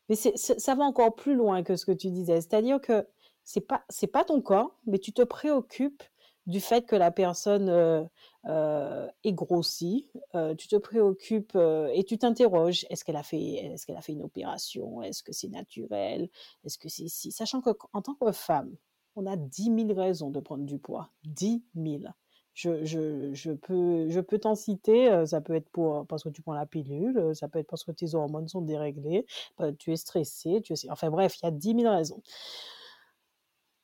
Mais 0.09 0.15
ça 0.15 0.75
va 0.75 0.83
encore 0.83 1.15
plus 1.15 1.35
loin 1.35 1.63
que 1.63 1.75
ce 1.75 1.85
que 1.85 1.91
tu 1.91 2.11
disais. 2.11 2.41
C'est-à-dire 2.41 2.79
que 2.79 3.07
c'est 3.43 3.61
pas 3.61 3.83
pas 4.13 4.23
ton 4.23 4.41
corps, 4.41 4.77
mais 4.85 4.99
tu 4.99 5.13
te 5.13 5.23
préoccupes 5.23 6.03
du 6.45 6.59
fait 6.59 6.85
que 6.85 6.95
la 6.95 7.09
personne 7.11 7.69
euh, 7.69 8.03
euh, 8.45 9.07
est 9.23 9.33
grossie. 9.33 10.07
Euh, 10.35 10.53
tu 10.55 10.67
te 10.67 10.75
préoccupes 10.75 11.57
et 11.93 12.03
tu 12.03 12.17
t'interroges 12.17 12.85
est-ce 12.89 13.03
qu'elle 13.03 13.15
a 13.15 13.23
fait 13.23 13.41
est-ce 13.41 13.91
a 13.91 14.01
fait 14.01 14.13
une 14.13 14.21
opération? 14.21 15.01
Est-ce 15.01 15.23
que 15.23 15.33
c'est 15.33 15.49
naturel? 15.49 16.29
Est-ce 16.63 16.77
que 16.77 16.89
c'est 16.89 17.07
si? 17.07 17.31
Sachant 17.31 17.61
que 17.61 17.71
en 17.93 18.01
tant 18.01 18.13
que 18.15 18.31
femme, 18.31 18.75
on 19.15 19.25
a 19.25 19.37
10 19.37 19.87
000 19.87 19.99
raisons 19.99 20.29
de 20.29 20.39
prendre 20.39 20.65
du 20.65 20.77
poids. 20.77 21.09
10 21.23 21.63
000 21.75 22.03
je, 22.55 24.21
peux 24.21 24.39
t'en 24.39 24.55
citer. 24.55 25.11
Euh, 25.11 25.25
ça 25.25 25.41
peut 25.41 25.55
être 25.55 25.69
pour, 25.69 26.05
parce 26.07 26.23
que 26.23 26.29
tu 26.29 26.41
prends 26.41 26.53
la 26.53 26.65
pilule, 26.65 27.17
euh, 27.17 27.33
ça 27.33 27.47
peut 27.47 27.59
être 27.59 27.67
parce 27.67 27.83
que 27.83 27.91
tes 27.91 28.15
hormones 28.15 28.47
sont 28.47 28.61
déréglées, 28.61 29.25
bah, 29.57 29.71
tu 29.73 29.91
es 29.91 29.97
stressé, 29.97 30.61
tu 30.63 30.73
es... 30.73 30.89
enfin 30.89 31.09
bref, 31.09 31.37
il 31.41 31.45
y 31.45 31.47
a 31.47 31.51
10 31.51 31.81
000 31.81 31.93
raisons. 31.93 32.21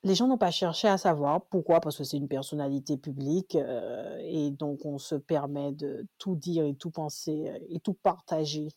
Les 0.03 0.15
gens 0.15 0.27
n'ont 0.27 0.37
pas 0.37 0.49
cherché 0.49 0.87
à 0.87 0.97
savoir 0.97 1.45
pourquoi, 1.45 1.79
parce 1.79 1.97
que 1.97 2.03
c'est 2.03 2.17
une 2.17 2.27
personnalité 2.27 2.97
publique 2.97 3.55
euh, 3.55 4.17
et 4.23 4.49
donc 4.49 4.83
on 4.83 4.97
se 4.97 5.13
permet 5.13 5.73
de 5.73 6.07
tout 6.17 6.35
dire 6.35 6.65
et 6.65 6.73
tout 6.73 6.89
penser 6.89 7.51
et 7.69 7.79
tout 7.79 7.93
partager 7.93 8.69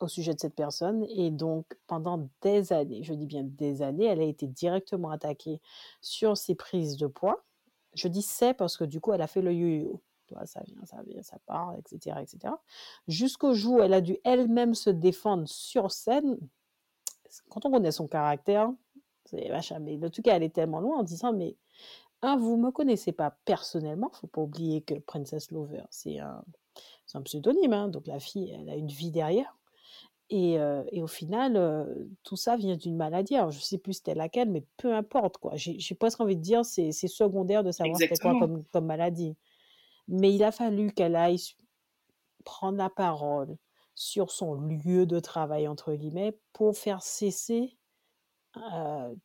au 0.00 0.08
sujet 0.08 0.34
de 0.34 0.40
cette 0.40 0.54
personne. 0.54 1.04
Et 1.08 1.30
donc, 1.30 1.66
pendant 1.86 2.28
des 2.42 2.72
années, 2.72 3.02
je 3.02 3.14
dis 3.14 3.26
bien 3.26 3.44
des 3.44 3.82
années, 3.82 4.06
elle 4.06 4.20
a 4.20 4.24
été 4.24 4.46
directement 4.46 5.10
attaquée 5.10 5.60
sur 6.00 6.36
ses 6.36 6.54
prises 6.54 6.96
de 6.96 7.06
poids 7.06 7.42
je 7.94 8.08
dis 8.08 8.22
c'est 8.22 8.54
parce 8.54 8.76
que 8.76 8.84
du 8.84 9.00
coup, 9.00 9.12
elle 9.12 9.22
a 9.22 9.26
fait 9.26 9.42
le 9.42 9.52
yo-yo. 9.52 10.00
Ça 10.44 10.60
vient, 10.66 10.84
ça 10.84 11.02
vient, 11.06 11.22
ça 11.22 11.38
part, 11.46 11.74
etc. 11.78 12.16
etc. 12.20 12.54
Jusqu'au 13.06 13.54
jour 13.54 13.76
où 13.76 13.82
elle 13.82 13.94
a 13.94 14.02
dû 14.02 14.18
elle-même 14.24 14.74
se 14.74 14.90
défendre 14.90 15.48
sur 15.48 15.90
scène. 15.90 16.38
Quand 17.48 17.64
on 17.64 17.70
connaît 17.70 17.92
son 17.92 18.08
caractère, 18.08 18.70
c'est 19.24 19.48
vachement. 19.48 19.80
Mais 19.80 19.98
en 20.04 20.10
tout 20.10 20.22
cas, 20.22 20.36
elle 20.36 20.42
est 20.42 20.54
tellement 20.54 20.80
loin 20.80 20.98
en 20.98 21.02
disant 21.02 21.32
Mais, 21.32 21.56
vous 22.22 22.56
me 22.56 22.70
connaissez 22.70 23.12
pas 23.12 23.38
personnellement. 23.44 24.10
faut 24.12 24.26
pas 24.26 24.42
oublier 24.42 24.82
que 24.82 24.94
Princess 24.94 25.50
Lover, 25.50 25.84
c'est 25.90 26.18
un, 26.18 26.44
un 27.14 27.22
pseudonyme. 27.22 27.72
Hein, 27.72 27.88
donc 27.88 28.06
la 28.06 28.20
fille, 28.20 28.50
elle 28.50 28.68
a 28.68 28.76
une 28.76 28.88
vie 28.88 29.10
derrière. 29.10 29.57
Et, 30.30 30.58
et, 30.92 31.02
au 31.02 31.06
final, 31.06 31.88
tout 32.22 32.36
ça 32.36 32.56
vient 32.56 32.76
d'une 32.76 32.96
maladie. 32.96 33.34
Alors, 33.34 33.50
je 33.50 33.60
sais 33.60 33.78
plus 33.78 33.94
c'était 33.94 34.14
laquelle, 34.14 34.50
mais 34.50 34.62
peu 34.76 34.94
importe. 34.94 35.38
quoi. 35.38 35.52
J'ai 35.54 35.94
presque 35.94 36.20
envie 36.20 36.36
de 36.36 36.42
dire 36.42 36.64
c'est 36.64 36.92
secondaire 36.92 37.64
de 37.64 37.70
savoir 37.70 37.96
c'était 37.96 38.16
quoi 38.16 38.38
comme, 38.38 38.62
comme, 38.64 38.86
maladie. 38.86 39.36
Mais 40.06 40.34
il 40.34 40.44
a 40.44 40.52
fallu 40.52 40.92
qu'elle 40.92 41.16
aille 41.16 41.40
prendre 42.44 42.76
la 42.76 42.90
parole 42.90 43.56
sur 43.94 44.30
son 44.30 44.54
lieu 44.54 45.06
de 45.06 45.18
travail, 45.18 45.66
entre 45.66 45.94
guillemets, 45.94 46.38
pour 46.52 46.76
faire 46.76 47.02
cesser 47.02 47.78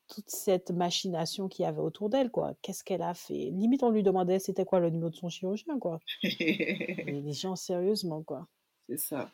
toute 0.08 0.30
cette 0.30 0.72
machination 0.72 1.48
qu'il 1.48 1.64
y 1.64 1.66
avait 1.66 1.80
autour 1.80 2.10
d'elle, 2.10 2.30
quoi. 2.30 2.54
Qu'est-ce 2.62 2.84
qu'elle 2.84 3.02
a 3.02 3.14
fait? 3.14 3.52
Limite, 3.52 3.84
on 3.84 3.90
lui 3.90 4.04
demandait 4.04 4.40
c'était 4.40 4.66
quoi 4.66 4.80
le 4.80 4.90
numéro 4.90 5.10
de 5.10 5.16
son 5.16 5.30
chirurgien, 5.30 5.80
quoi. 5.80 6.00
les 6.24 7.34
gens, 7.34 7.56
sérieusement, 7.56 8.24
quoi. 8.24 8.48
C'est 8.88 8.98
ça. 8.98 9.32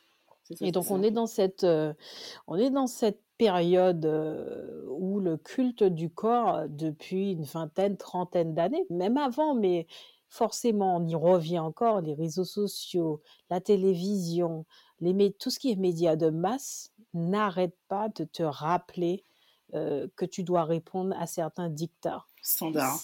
Et 0.61 0.71
donc, 0.71 0.89
on 0.89 1.03
est 1.03 1.11
dans 1.11 1.27
cette, 1.27 1.65
on 2.47 2.55
est 2.55 2.69
dans 2.69 2.87
cette 2.87 3.21
période 3.37 4.05
où 4.89 5.19
le 5.19 5.37
culte 5.37 5.83
du 5.83 6.09
corps, 6.09 6.63
depuis 6.67 7.31
une 7.31 7.43
vingtaine, 7.43 7.97
trentaine 7.97 8.53
d'années, 8.53 8.85
même 8.89 9.17
avant, 9.17 9.53
mais 9.53 9.87
forcément, 10.27 10.97
on 10.97 11.07
y 11.07 11.15
revient 11.15 11.59
encore, 11.59 12.01
les 12.01 12.13
réseaux 12.13 12.45
sociaux, 12.45 13.21
la 13.49 13.61
télévision, 13.61 14.65
les, 15.01 15.31
tout 15.33 15.49
ce 15.49 15.59
qui 15.59 15.71
est 15.71 15.75
médias 15.75 16.15
de 16.15 16.29
masse 16.29 16.91
n'arrête 17.13 17.75
pas 17.87 18.09
de 18.09 18.23
te 18.23 18.43
rappeler 18.43 19.23
que 19.71 20.25
tu 20.25 20.43
dois 20.43 20.63
répondre 20.63 21.15
à 21.19 21.27
certains 21.27 21.69
dictats. 21.69 22.25
Standards. 22.41 22.99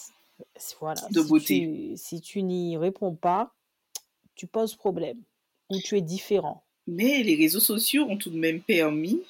Voilà. 0.80 1.00
De 1.10 1.22
si 1.22 1.28
beauté. 1.28 1.44
Tu, 1.46 1.96
si 1.96 2.20
tu 2.20 2.42
n'y 2.42 2.76
réponds 2.76 3.14
pas, 3.14 3.54
tu 4.34 4.46
poses 4.46 4.74
problème 4.74 5.22
ou 5.70 5.78
tu 5.78 5.96
es 5.96 6.02
différent. 6.02 6.65
Mais 6.86 7.22
les 7.22 7.34
réseaux 7.34 7.60
sociaux 7.60 8.06
ont 8.08 8.16
tout 8.16 8.30
de 8.30 8.38
même 8.38 8.60
permis 8.60 9.22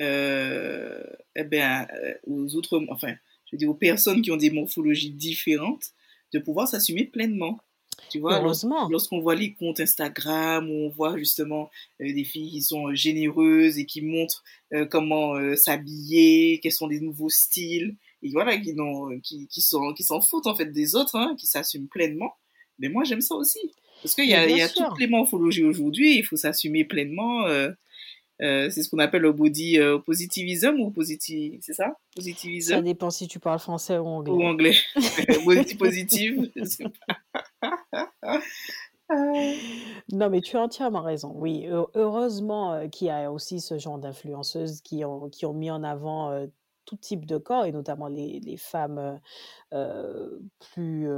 euh, 0.00 1.02
eh 1.36 1.44
ben, 1.44 1.86
aux 2.26 2.54
autres, 2.56 2.84
enfin, 2.88 3.14
je 3.46 3.52
veux 3.52 3.58
dire, 3.58 3.70
aux 3.70 3.74
personnes 3.74 4.22
qui 4.22 4.30
ont 4.30 4.36
des 4.36 4.50
morphologies 4.50 5.10
différentes 5.10 5.92
de 6.32 6.38
pouvoir 6.38 6.68
s'assumer 6.68 7.04
pleinement. 7.04 7.58
Tu 8.10 8.20
vois, 8.20 8.40
lorsqu'on 8.40 9.20
voit 9.20 9.34
les 9.34 9.54
comptes 9.54 9.80
Instagram 9.80 10.70
où 10.70 10.74
on 10.74 10.88
voit 10.90 11.16
justement 11.16 11.70
euh, 12.02 12.12
des 12.12 12.24
filles 12.24 12.50
qui 12.50 12.62
sont 12.62 12.88
euh, 12.88 12.94
généreuses 12.94 13.78
et 13.78 13.86
qui 13.86 14.02
montrent 14.02 14.44
euh, 14.74 14.84
comment 14.84 15.34
s'habiller, 15.56 16.60
quels 16.62 16.72
sont 16.72 16.86
les 16.86 17.00
nouveaux 17.00 17.30
styles, 17.30 17.96
et 18.22 18.30
voilà, 18.30 18.58
qui, 18.58 18.74
qui, 19.22 19.46
qui 19.46 19.60
s'en 19.60 19.92
qui 19.94 20.04
foutent 20.04 20.46
en 20.46 20.54
fait 20.54 20.66
des 20.66 20.94
autres, 20.94 21.16
hein, 21.16 21.34
qui 21.38 21.46
s'assument 21.46 21.88
pleinement. 21.88 22.34
Mais 22.78 22.88
moi, 22.88 23.04
j'aime 23.04 23.20
ça 23.20 23.34
aussi. 23.34 23.72
Parce 24.06 24.14
qu'il 24.14 24.28
y 24.28 24.34
a, 24.34 24.48
y 24.48 24.62
a 24.62 24.68
toutes 24.68 25.00
les 25.00 25.08
morphologies 25.08 25.64
aujourd'hui, 25.64 26.18
il 26.18 26.22
faut 26.22 26.36
s'assumer 26.36 26.84
pleinement. 26.84 27.44
c'est 28.38 28.70
ce 28.70 28.88
qu'on 28.88 29.00
appelle 29.00 29.22
le 29.22 29.32
body 29.32 29.80
positivism 30.04 30.78
ou 30.78 30.92
positif, 30.92 31.54
c'est 31.60 31.74
ça? 31.74 31.96
Positivism 32.14 32.74
Ça 32.74 32.82
dépend 32.82 33.10
si 33.10 33.26
tu 33.26 33.40
parles 33.40 33.58
français 33.58 33.98
ou 33.98 34.06
anglais. 34.06 34.32
Ou 34.32 34.44
anglais. 34.44 34.76
body 35.44 35.74
positive. 35.74 36.52
non, 40.12 40.30
mais 40.30 40.40
tu 40.40 40.56
as 40.56 40.62
entièrement 40.62 41.02
raison. 41.02 41.32
Oui, 41.34 41.66
heureusement 41.94 42.88
qu'il 42.88 43.08
y 43.08 43.10
a 43.10 43.32
aussi 43.32 43.60
ce 43.60 43.76
genre 43.76 43.98
d'influenceuses 43.98 44.82
qui 44.82 45.04
ont, 45.04 45.28
qui 45.30 45.46
ont 45.46 45.52
mis 45.52 45.72
en 45.72 45.82
avant 45.82 46.46
tout 46.84 46.96
type 46.96 47.26
de 47.26 47.38
corps, 47.38 47.64
et 47.64 47.72
notamment 47.72 48.06
les, 48.06 48.38
les 48.38 48.56
femmes 48.56 49.18
plus, 49.72 51.08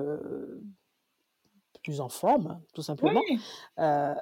plus 1.88 2.02
en 2.02 2.10
forme, 2.10 2.60
tout 2.74 2.82
simplement. 2.82 3.22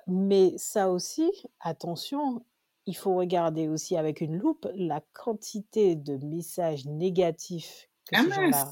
mais 0.06 0.54
ça 0.56 0.88
aussi, 0.88 1.32
attention, 1.58 2.44
il 2.86 2.96
faut 2.96 3.16
regarder 3.16 3.66
aussi 3.66 3.96
avec 3.96 4.20
une 4.20 4.38
loupe 4.38 4.68
la 4.76 5.00
quantité 5.12 5.96
de 5.96 6.16
messages 6.24 6.86
négatifs 6.86 7.90
que 8.04 8.14
Ah 8.14 8.22
ces 8.22 8.30
gens-là. 8.30 8.70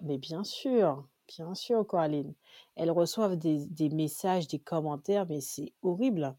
Mais 0.00 0.16
bien 0.16 0.44
sûr, 0.44 1.06
bien 1.28 1.54
sûr, 1.54 1.86
Coraline. 1.86 2.32
Elles 2.74 2.90
reçoivent 2.90 3.36
des, 3.36 3.66
des 3.66 3.90
messages, 3.90 4.48
des 4.48 4.58
commentaires, 4.58 5.26
mais 5.28 5.42
c'est 5.42 5.74
horrible. 5.82 6.34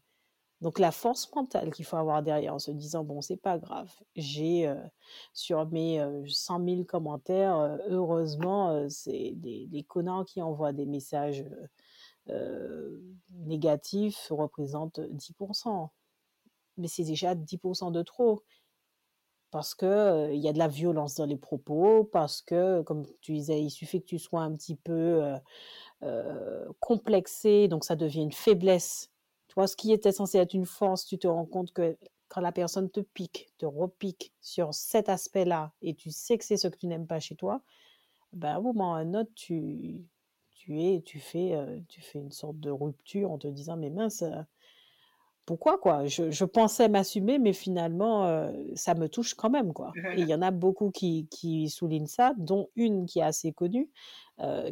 Donc 0.60 0.78
la 0.78 0.90
force 0.90 1.30
mentale 1.34 1.72
qu'il 1.72 1.84
faut 1.84 1.96
avoir 1.96 2.22
derrière 2.22 2.54
en 2.54 2.58
se 2.58 2.70
disant, 2.72 3.04
bon, 3.04 3.20
c'est 3.20 3.36
pas 3.36 3.58
grave, 3.58 3.92
j'ai 4.16 4.66
euh, 4.66 4.74
sur 5.34 5.66
mes 5.70 6.00
euh, 6.00 6.24
100 6.26 6.64
000 6.64 6.84
commentaires, 6.84 7.58
euh, 7.58 7.76
heureusement, 7.88 8.70
euh, 8.70 8.88
c'est 8.88 9.32
des, 9.36 9.66
des 9.66 9.82
connards 9.82 10.24
qui 10.24 10.40
envoient 10.40 10.72
des 10.72 10.86
messages 10.86 11.42
euh, 11.42 11.66
euh, 11.66 11.66
négatifs 13.30 14.28
représentent 14.30 15.00
10%. 15.00 15.90
Mais 16.76 16.88
c'est 16.88 17.04
déjà 17.04 17.34
10% 17.34 17.92
de 17.92 18.02
trop 18.02 18.42
parce 19.54 19.76
que 19.76 19.86
euh, 19.86 20.34
il 20.34 20.40
y 20.40 20.48
a 20.48 20.52
de 20.52 20.58
la 20.58 20.66
violence 20.66 21.14
dans 21.14 21.26
les 21.26 21.36
propos, 21.36 22.02
parce 22.12 22.42
que, 22.42 22.82
comme 22.82 23.06
tu 23.20 23.34
disais, 23.34 23.62
il 23.62 23.70
suffit 23.70 24.00
que 24.00 24.06
tu 24.06 24.18
sois 24.18 24.40
un 24.40 24.52
petit 24.52 24.74
peu 24.74 24.92
euh, 25.22 25.38
euh, 26.02 26.66
complexé, 26.80 27.68
donc 27.68 27.84
ça 27.84 27.94
devient 27.94 28.22
une 28.22 28.32
faiblesse. 28.32 29.12
Tu 29.46 29.54
vois, 29.54 29.68
ce 29.68 29.76
qui 29.76 29.92
était 29.92 30.10
censé 30.10 30.38
être 30.38 30.54
une 30.54 30.66
force, 30.66 31.06
tu 31.06 31.18
te 31.18 31.28
rends 31.28 31.46
compte 31.46 31.72
que 31.72 31.96
quand 32.26 32.40
la 32.40 32.50
personne 32.50 32.90
te 32.90 32.98
pique, 32.98 33.48
te 33.56 33.64
repique 33.64 34.32
sur 34.40 34.74
cet 34.74 35.08
aspect-là, 35.08 35.72
et 35.82 35.94
tu 35.94 36.10
sais 36.10 36.36
que 36.36 36.44
c'est 36.44 36.56
ce 36.56 36.66
que 36.66 36.76
tu 36.76 36.88
n'aimes 36.88 37.06
pas 37.06 37.20
chez 37.20 37.36
toi, 37.36 37.62
ben 38.32 38.54
à 38.54 38.56
un 38.56 38.60
moment 38.60 38.90
ou 38.90 38.94
à 38.94 38.98
un 38.98 39.14
autre, 39.14 39.30
tu, 39.36 40.04
tu 40.64 40.80
es, 40.82 41.02
tu 41.02 41.20
fais, 41.20 41.54
euh, 41.54 41.80
tu 41.88 42.00
fais 42.00 42.18
une 42.20 42.32
sorte 42.32 42.58
de 42.60 42.70
rupture 42.70 43.30
en 43.32 43.38
te 43.38 43.48
disant, 43.48 43.76
mais 43.76 43.90
mince, 43.90 44.22
euh, 44.22 44.42
pourquoi 45.46 45.76
quoi? 45.78 46.06
Je, 46.06 46.30
je 46.30 46.44
pensais 46.46 46.88
m'assumer, 46.88 47.38
mais 47.38 47.52
finalement, 47.52 48.24
euh, 48.26 48.50
ça 48.74 48.94
me 48.94 49.08
touche 49.08 49.34
quand 49.34 49.50
même 49.50 49.74
quoi. 49.74 49.96
Et 50.14 50.22
il 50.22 50.28
y 50.28 50.34
en 50.34 50.42
a 50.42 50.50
beaucoup 50.50 50.90
qui, 50.90 51.28
qui 51.30 51.68
soulignent 51.68 52.06
ça, 52.06 52.32
dont 52.38 52.68
une 52.76 53.04
qui 53.06 53.18
est 53.18 53.22
assez 53.22 53.52
connue, 53.52 53.90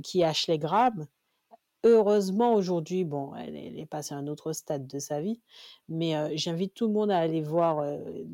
qui 0.02 0.20
est 0.20 0.24
Ashley 0.24 0.59
Graham. 0.59 1.07
Heureusement 1.85 2.55
aujourd'hui, 2.55 3.05
bon, 3.05 3.35
elle, 3.35 3.57
est- 3.57 3.66
elle 3.66 3.78
est 3.78 3.87
passée 3.87 4.14
à 4.14 4.18
un 4.18 4.28
autre 4.28 4.52
stade 4.52 4.87
de 4.87 4.98
sa 4.98 5.20
vie, 5.20 5.40
mais 5.88 6.37
j'invite 6.38 6.74
tout 6.74 6.87
le 6.87 6.92
monde 6.92 7.11
à 7.11 7.18
aller 7.18 7.42
voir 7.42 7.85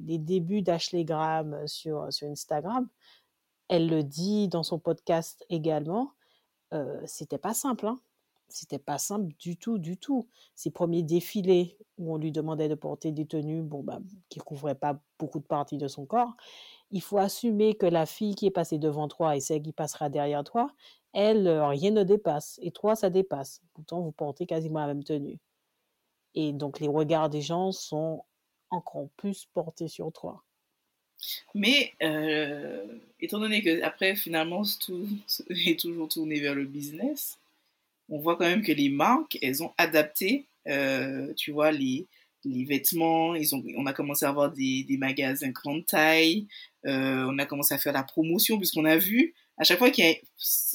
les 0.06 0.18
débuts 0.18 0.62
d'Ashley 0.62 1.04
Graham 1.04 1.66
sur, 1.66 2.12
sur 2.12 2.28
Instagram. 2.28 2.88
Elle 3.68 3.88
le 3.88 4.02
dit 4.04 4.48
dans 4.48 4.62
son 4.62 4.78
podcast 4.78 5.44
également. 5.50 6.12
C'était 7.06 7.38
pas 7.38 7.54
simple, 7.54 7.86
hein. 7.86 8.00
C'était 8.50 8.78
pas 8.78 8.96
simple 8.98 9.32
du 9.38 9.58
tout, 9.58 9.78
du 9.78 9.98
tout. 9.98 10.26
Ses 10.54 10.70
premiers 10.70 11.02
défilés 11.02 11.76
où 11.98 12.14
on 12.14 12.16
lui 12.16 12.32
demandait 12.32 12.68
de 12.68 12.74
porter 12.74 13.12
des 13.12 13.26
tenues, 13.26 13.62
bon, 13.62 13.82
bah, 13.82 14.00
qui 14.30 14.38
couvraient 14.38 14.74
pas 14.74 14.98
beaucoup 15.18 15.38
de 15.38 15.44
parties 15.44 15.76
de 15.76 15.86
son 15.88 16.06
corps. 16.06 16.34
Il 16.90 17.02
faut 17.02 17.18
assumer 17.18 17.74
que 17.74 17.86
la 17.86 18.06
fille 18.06 18.34
qui 18.34 18.46
est 18.46 18.50
passée 18.50 18.78
devant 18.78 19.08
toi 19.08 19.36
et 19.36 19.40
celle 19.40 19.62
qui 19.62 19.72
passera 19.72 20.08
derrière 20.10 20.44
toi, 20.44 20.72
elle, 21.12 21.48
rien 21.48 21.90
ne 21.90 22.04
dépasse. 22.04 22.58
Et 22.62 22.70
toi, 22.72 22.96
ça 22.96 23.10
dépasse. 23.10 23.62
Pourtant, 23.74 24.00
vous 24.02 24.12
portez 24.12 24.46
quasiment 24.46 24.80
la 24.80 24.88
même 24.88 25.04
tenue. 25.04 25.40
Et 26.34 26.54
donc, 26.54 26.80
les 26.80 26.88
regards 26.88 27.28
des 27.30 27.42
gens 27.42 27.70
sont 27.72 28.24
encore 28.70 29.08
plus 29.16 29.46
portés 29.46 29.88
sur 29.88 30.12
toi. 30.12 30.44
Mais 31.54 31.92
euh, 32.02 32.84
étant 33.20 33.38
donné 33.38 33.62
que 33.62 33.82
après 33.82 34.16
finalement 34.16 34.62
tout 34.80 35.08
est 35.50 35.78
toujours 35.78 36.08
tourné 36.08 36.40
vers 36.40 36.54
le 36.54 36.64
business, 36.64 37.38
on 38.08 38.18
voit 38.18 38.36
quand 38.36 38.46
même 38.46 38.62
que 38.62 38.72
les 38.72 38.88
marques, 38.88 39.38
elles 39.42 39.62
ont 39.62 39.72
adapté, 39.76 40.46
euh, 40.66 41.32
tu 41.34 41.52
vois, 41.52 41.72
les, 41.72 42.06
les 42.44 42.64
vêtements. 42.64 43.34
Ils 43.34 43.54
ont, 43.54 43.62
on 43.76 43.86
a 43.86 43.92
commencé 43.92 44.24
à 44.24 44.30
avoir 44.30 44.50
des, 44.50 44.84
des 44.84 44.96
magasins 44.96 45.50
grande 45.50 45.84
taille. 45.84 46.46
Euh, 46.86 47.26
on 47.28 47.38
a 47.38 47.44
commencé 47.44 47.74
à 47.74 47.78
faire 47.78 47.92
la 47.92 48.02
promotion 48.02 48.56
puisqu'on 48.56 48.84
a 48.84 48.96
vu 48.96 49.34
à 49.58 49.64
chaque 49.64 49.78
fois 49.78 49.90
qu'il 49.90 50.04
y 50.04 50.08
a, 50.08 50.14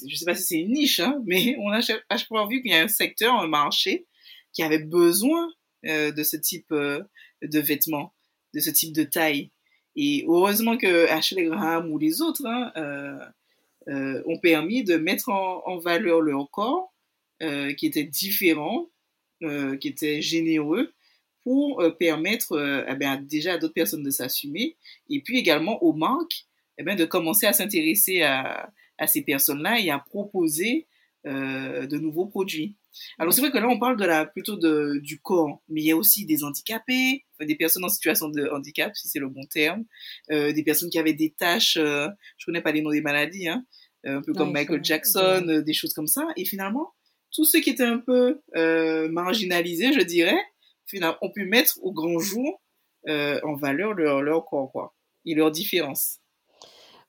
je 0.06 0.14
sais 0.14 0.26
pas 0.26 0.34
si 0.34 0.42
c'est 0.42 0.58
une 0.60 0.72
niche, 0.72 1.00
hein, 1.00 1.20
mais 1.26 1.56
on 1.58 1.70
a 1.70 1.78
à 1.78 1.80
chaque 2.16 2.28
fois 2.28 2.46
vu 2.46 2.62
qu'il 2.62 2.70
y 2.70 2.74
a 2.74 2.82
un 2.82 2.88
secteur, 2.88 3.34
un 3.34 3.48
marché 3.48 4.06
qui 4.52 4.62
avait 4.62 4.78
besoin 4.78 5.50
de 5.82 6.22
ce 6.22 6.36
type 6.36 6.70
de 6.70 7.08
vêtements, 7.42 8.14
de 8.54 8.60
ce 8.60 8.70
type 8.70 8.94
de 8.94 9.02
taille. 9.02 9.50
Et 9.96 10.24
heureusement 10.26 10.76
que 10.76 11.08
Ashley 11.08 11.44
Graham 11.44 11.90
ou 11.90 11.98
les 11.98 12.20
autres 12.20 12.44
hein, 12.46 12.72
euh, 12.76 13.18
euh, 13.88 14.22
ont 14.26 14.38
permis 14.38 14.82
de 14.82 14.96
mettre 14.96 15.28
en, 15.28 15.78
valeur 15.78 16.20
leur 16.20 16.50
corps, 16.50 16.92
euh, 17.42 17.72
qui 17.74 17.86
était 17.86 18.04
différent, 18.04 18.88
euh, 19.42 19.76
qui 19.76 19.88
était 19.88 20.22
généreux, 20.22 20.92
pour 21.42 21.80
euh, 21.80 21.90
permettre 21.90 22.84
eh 22.88 22.94
bien, 22.94 23.20
déjà 23.20 23.54
à 23.54 23.58
d'autres 23.58 23.74
personnes 23.74 24.02
de 24.02 24.10
s'assumer, 24.10 24.76
et 25.10 25.20
puis 25.20 25.38
également 25.38 25.82
aux 25.82 25.92
marques 25.92 26.46
eh 26.78 26.82
bien, 26.82 26.96
de 26.96 27.04
commencer 27.04 27.46
à 27.46 27.52
s'intéresser 27.52 28.22
à, 28.22 28.70
à, 28.98 29.06
ces 29.06 29.22
personnes-là 29.22 29.78
et 29.80 29.90
à 29.90 29.98
proposer 29.98 30.86
de 31.24 31.96
nouveaux 31.96 32.26
produits. 32.26 32.74
Alors 33.18 33.32
c'est 33.32 33.40
vrai 33.40 33.50
que 33.50 33.58
là 33.58 33.68
on 33.68 33.78
parle 33.78 33.96
de 33.96 34.04
la 34.04 34.26
plutôt 34.26 34.56
de, 34.56 34.98
du 35.02 35.20
corps, 35.20 35.62
mais 35.68 35.82
il 35.82 35.86
y 35.86 35.92
a 35.92 35.96
aussi 35.96 36.26
des 36.26 36.44
handicapés, 36.44 37.24
des 37.40 37.56
personnes 37.56 37.84
en 37.84 37.88
situation 37.88 38.28
de 38.28 38.48
handicap 38.48 38.94
si 38.96 39.08
c'est 39.08 39.18
le 39.18 39.28
bon 39.28 39.44
terme, 39.50 39.84
euh, 40.30 40.52
des 40.52 40.62
personnes 40.62 40.90
qui 40.90 40.98
avaient 40.98 41.14
des 41.14 41.32
tâches, 41.32 41.76
euh, 41.76 42.08
je 42.38 42.46
connais 42.46 42.62
pas 42.62 42.72
les 42.72 42.82
noms 42.82 42.90
des 42.90 43.00
maladies, 43.00 43.48
hein, 43.48 43.64
un 44.04 44.22
peu 44.22 44.32
comme 44.32 44.48
ouais, 44.48 44.54
Michael 44.54 44.84
Jackson, 44.84 45.44
ouais. 45.46 45.62
des 45.62 45.72
choses 45.72 45.94
comme 45.94 46.06
ça. 46.06 46.26
Et 46.36 46.44
finalement, 46.44 46.92
tous 47.32 47.44
ceux 47.44 47.60
qui 47.60 47.70
étaient 47.70 47.82
un 47.82 47.98
peu 47.98 48.40
euh, 48.56 49.08
marginalisés, 49.08 49.92
je 49.92 50.00
dirais, 50.00 50.38
finalement, 50.86 51.16
ont 51.22 51.32
pu 51.32 51.46
mettre 51.46 51.78
au 51.82 51.92
grand 51.92 52.18
jour 52.18 52.60
en 53.06 53.54
valeur 53.54 53.92
leur, 53.92 54.22
leur 54.22 54.46
corps 54.46 54.72
quoi, 54.72 54.94
et 55.26 55.34
leurs 55.34 55.50
différences. 55.50 56.20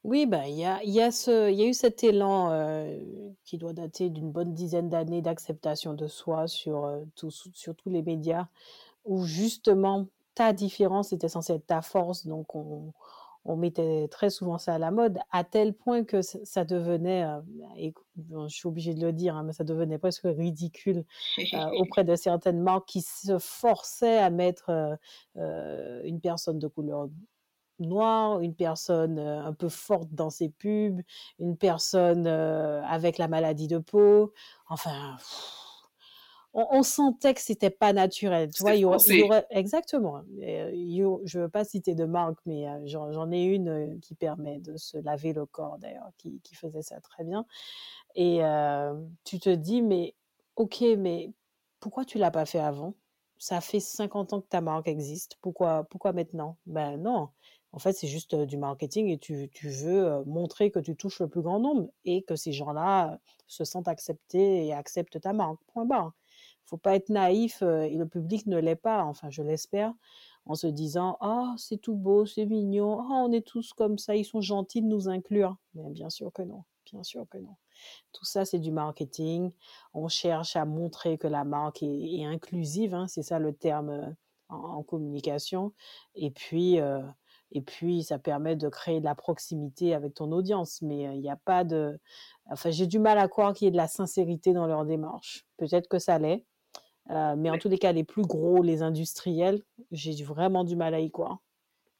Oui, 0.05 0.27
ben, 0.27 0.43
il 0.45 0.55
y 0.55 0.65
a, 0.65 0.83
y, 0.83 1.01
a 1.01 1.11
ce, 1.11 1.51
y 1.51 1.63
a 1.63 1.65
eu 1.65 1.73
cet 1.73 2.03
élan 2.03 2.51
euh, 2.51 2.99
qui 3.43 3.57
doit 3.57 3.73
dater 3.73 4.11
d'une 4.11 4.31
bonne 4.31 4.53
dizaine 4.53 4.87
d'années 4.87 5.23
d'acceptation 5.23 5.95
de 5.95 6.07
soi 6.07 6.47
sur, 6.47 6.85
euh, 6.85 7.03
tout, 7.15 7.31
sur 7.31 7.75
tous 7.75 7.89
les 7.89 8.03
médias, 8.03 8.47
où 9.05 9.25
justement 9.25 10.07
ta 10.35 10.53
différence 10.53 11.11
était 11.11 11.29
censée 11.29 11.53
être 11.53 11.65
ta 11.65 11.81
force, 11.81 12.27
donc 12.27 12.55
on, 12.55 12.93
on 13.45 13.55
mettait 13.55 14.07
très 14.09 14.31
souvent 14.31 14.57
ça 14.57 14.73
à 14.73 14.77
la 14.79 14.89
mode, 14.89 15.19
à 15.31 15.43
tel 15.43 15.73
point 15.73 16.03
que 16.03 16.21
ça 16.21 16.65
devenait, 16.65 17.23
euh, 17.23 17.39
et, 17.77 17.93
je 18.17 18.47
suis 18.47 18.67
obligée 18.67 18.95
de 18.95 19.05
le 19.05 19.13
dire, 19.13 19.35
hein, 19.35 19.43
mais 19.43 19.53
ça 19.53 19.63
devenait 19.63 19.99
presque 19.99 20.23
ridicule 20.25 21.05
euh, 21.53 21.69
auprès 21.79 22.03
de 22.03 22.15
certaines 22.15 22.59
marques 22.59 22.87
qui 22.87 23.01
se 23.01 23.37
forçaient 23.37 24.17
à 24.17 24.31
mettre 24.31 24.97
euh, 25.37 26.01
une 26.03 26.19
personne 26.19 26.57
de 26.57 26.67
couleur 26.67 27.07
noire, 27.79 28.41
une 28.41 28.55
personne 28.55 29.19
un 29.19 29.53
peu 29.53 29.69
forte 29.69 30.09
dans 30.11 30.29
ses 30.29 30.49
pubs, 30.49 31.01
une 31.39 31.57
personne 31.57 32.27
avec 32.27 33.17
la 33.17 33.27
maladie 33.27 33.67
de 33.67 33.77
peau, 33.77 34.33
enfin 34.69 35.17
on, 36.55 36.83
sentait 36.83 37.33
que 37.33 37.41
c'était 37.41 37.69
pas 37.69 37.91
naturel. 37.91 38.49
Tu 38.51 38.63
vois, 38.63 38.75
il 38.75 38.81
y, 38.81 38.85
aurait, 38.85 39.45
exactement. 39.49 40.21
Euh, 40.41 40.71
je 41.25 41.39
veux 41.39 41.49
pas 41.49 41.65
citer 41.65 41.95
de 41.95 42.05
marque, 42.05 42.39
mais 42.45 42.65
j'en 42.85 43.31
ai 43.31 43.43
une 43.43 43.99
qui 43.99 44.15
permet 44.15 44.59
de 44.59 44.77
se 44.77 44.97
laver 44.97 45.33
le 45.33 45.45
corps 45.45 45.77
d'ailleurs, 45.79 46.09
qui, 46.17 46.39
faisait 46.53 46.81
ça 46.81 46.99
très 47.01 47.25
bien. 47.25 47.45
Et 48.15 48.39
tu 49.25 49.39
te 49.39 49.49
dis, 49.49 49.81
mais 49.81 50.15
ok, 50.55 50.81
mais 50.97 51.33
pourquoi 51.81 52.05
tu 52.05 52.17
l'as 52.17 52.31
pas 52.31 52.45
fait 52.45 52.59
avant? 52.59 52.93
Ça 53.37 53.59
fait 53.59 53.81
50 53.81 54.31
ans 54.31 54.39
que 54.39 54.47
ta 54.47 54.61
marque 54.61 54.87
existe. 54.87 55.37
Pourquoi, 55.41 55.83
pourquoi 55.89 56.13
maintenant? 56.13 56.55
Ben 56.65 56.95
non. 56.95 57.29
En 57.75 57.79
fait, 57.79 57.91
c'est 57.91 58.07
juste 58.07 58.35
du 58.35 58.57
marketing 58.57 59.09
et 59.09 59.17
tu, 59.17 59.49
veux 59.63 60.23
montrer 60.25 60.71
que 60.71 60.79
tu 60.79 60.95
touches 60.95 61.19
le 61.19 61.27
plus 61.27 61.41
grand 61.41 61.59
nombre 61.59 61.89
et 62.05 62.21
que 62.21 62.37
ces 62.37 62.53
gens-là 62.53 63.19
se 63.47 63.65
sentent 63.65 63.89
acceptés 63.89 64.65
et 64.65 64.73
acceptent 64.73 65.19
ta 65.19 65.33
marque. 65.33 65.59
Point 65.67 65.85
barre 65.85 66.13
faut 66.65 66.77
pas 66.77 66.95
être 66.95 67.09
naïf 67.09 67.61
et 67.61 67.95
le 67.95 68.07
public 68.07 68.47
ne 68.47 68.57
l'est 68.57 68.75
pas, 68.75 69.03
enfin 69.03 69.29
je 69.29 69.43
l'espère, 69.43 69.93
en 70.45 70.55
se 70.55 70.67
disant 70.67 71.17
ah 71.21 71.53
c'est 71.57 71.77
tout 71.77 71.95
beau, 71.95 72.25
c'est 72.25 72.45
mignon, 72.45 73.01
ah 73.01 73.23
on 73.25 73.31
est 73.31 73.45
tous 73.45 73.73
comme 73.73 73.97
ça, 73.97 74.15
ils 74.15 74.25
sont 74.25 74.41
gentils 74.41 74.81
de 74.81 74.87
nous 74.87 75.07
inclure. 75.07 75.57
Mais 75.75 75.89
bien 75.91 76.09
sûr 76.09 76.31
que 76.33 76.41
non, 76.41 76.63
bien 76.91 77.03
sûr 77.03 77.27
que 77.29 77.37
non. 77.37 77.55
Tout 78.13 78.25
ça 78.25 78.45
c'est 78.45 78.59
du 78.59 78.71
marketing. 78.71 79.51
On 79.93 80.07
cherche 80.07 80.55
à 80.55 80.65
montrer 80.65 81.17
que 81.17 81.27
la 81.27 81.43
marque 81.43 81.83
est, 81.83 82.25
inclusive, 82.25 82.95
hein, 82.95 83.07
c'est 83.07 83.23
ça 83.23 83.37
le 83.37 83.53
terme 83.53 84.15
en, 84.49 84.81
communication. 84.83 85.73
Et 86.15 86.31
puis 86.31 86.79
et 87.55 87.61
puis 87.61 88.03
ça 88.03 88.19
permet 88.19 88.57
de 88.57 88.67
créer 88.67 88.99
de 88.99 89.05
la 89.05 89.15
proximité 89.15 89.95
avec 89.95 90.13
ton 90.13 90.31
audience. 90.33 90.81
Mais 90.81 91.03
il 91.15 91.21
n'y 91.21 91.29
a 91.29 91.37
pas 91.37 91.63
de, 91.63 91.97
enfin 92.51 92.69
j'ai 92.69 92.85
du 92.85 92.99
mal 92.99 93.17
à 93.17 93.29
croire 93.29 93.53
qu'il 93.53 93.65
y 93.65 93.67
ait 93.69 93.71
de 93.71 93.77
la 93.77 93.87
sincérité 93.87 94.51
dans 94.51 94.67
leur 94.67 94.85
démarche. 94.85 95.45
Peut-être 95.57 95.87
que 95.87 95.97
ça 95.97 96.19
l'est. 96.19 96.43
Euh, 97.11 97.35
mais 97.37 97.49
en 97.49 97.57
tous 97.57 97.69
les 97.69 97.77
cas, 97.77 97.93
les 97.93 98.03
plus 98.03 98.23
gros, 98.23 98.61
les 98.61 98.81
industriels, 98.81 99.61
j'ai 99.91 100.21
vraiment 100.23 100.63
du 100.63 100.75
mal 100.75 100.93
à 100.93 100.99
y 100.99 101.09
croire. 101.09 101.39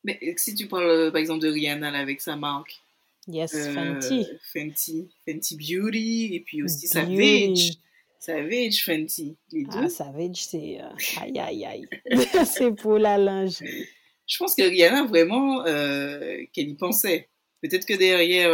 Mais 0.04 0.20
si 0.36 0.54
tu 0.56 0.68
parles 0.68 0.90
euh, 0.90 1.12
par 1.12 1.22
exemple 1.22 1.40
de 1.40 1.50
Rihanna 1.50 1.88
avec 1.98 2.22
sa 2.22 2.36
marque. 2.36 2.82
Yes, 3.28 3.56
euh, 3.56 3.74
Fenty. 3.74 4.28
Fenty. 4.54 5.10
Fenty 5.26 5.56
Beauty 5.56 6.36
et 6.36 6.42
puis 6.42 6.64
aussi 6.64 6.88
Savage. 6.88 7.80
Savage 8.20 8.84
Fenty. 8.84 9.38
Les 9.52 9.64
deux. 9.64 9.86
Ah, 9.86 9.90
Savage, 9.90 10.46
c'est. 10.46 10.80
aïe, 11.22 11.40
aïe, 11.40 11.66
aïe. 11.66 11.88
c'est 12.46 12.72
pour 12.72 12.98
la 12.98 13.18
lingerie. 13.18 13.86
Je 14.28 14.38
pense 14.38 14.56
que 14.56 14.64
Rihanna, 14.64 15.06
vraiment, 15.06 15.64
qu'elle 15.64 16.70
y 16.70 16.76
pensait. 16.76 17.30
Peut-être 17.62 17.86
que 17.86 17.94
derrière 17.94 18.50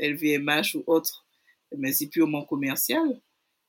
LVMH 0.00 0.76
ou 0.76 0.84
autre, 0.86 1.26
mais 1.76 1.92
c'est 1.92 2.08
purement 2.08 2.44
commercial. 2.44 3.20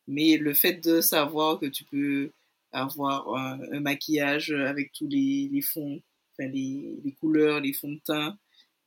Mais 0.08 0.38
le 0.38 0.54
fait 0.54 0.74
de 0.74 1.02
savoir 1.02 1.60
que 1.60 1.66
tu 1.66 1.84
peux 1.84 2.32
avoir 2.72 3.36
un, 3.36 3.80
maquillage 3.80 4.52
avec 4.52 4.92
tous 4.92 5.08
les, 5.08 5.50
les 5.52 5.62
fonds, 5.62 6.02
enfin 6.34 6.50
les, 6.50 6.98
les, 7.04 7.12
couleurs, 7.14 7.60
les 7.60 7.74
fonds 7.74 7.94
de 7.94 8.00
teint 8.06 8.38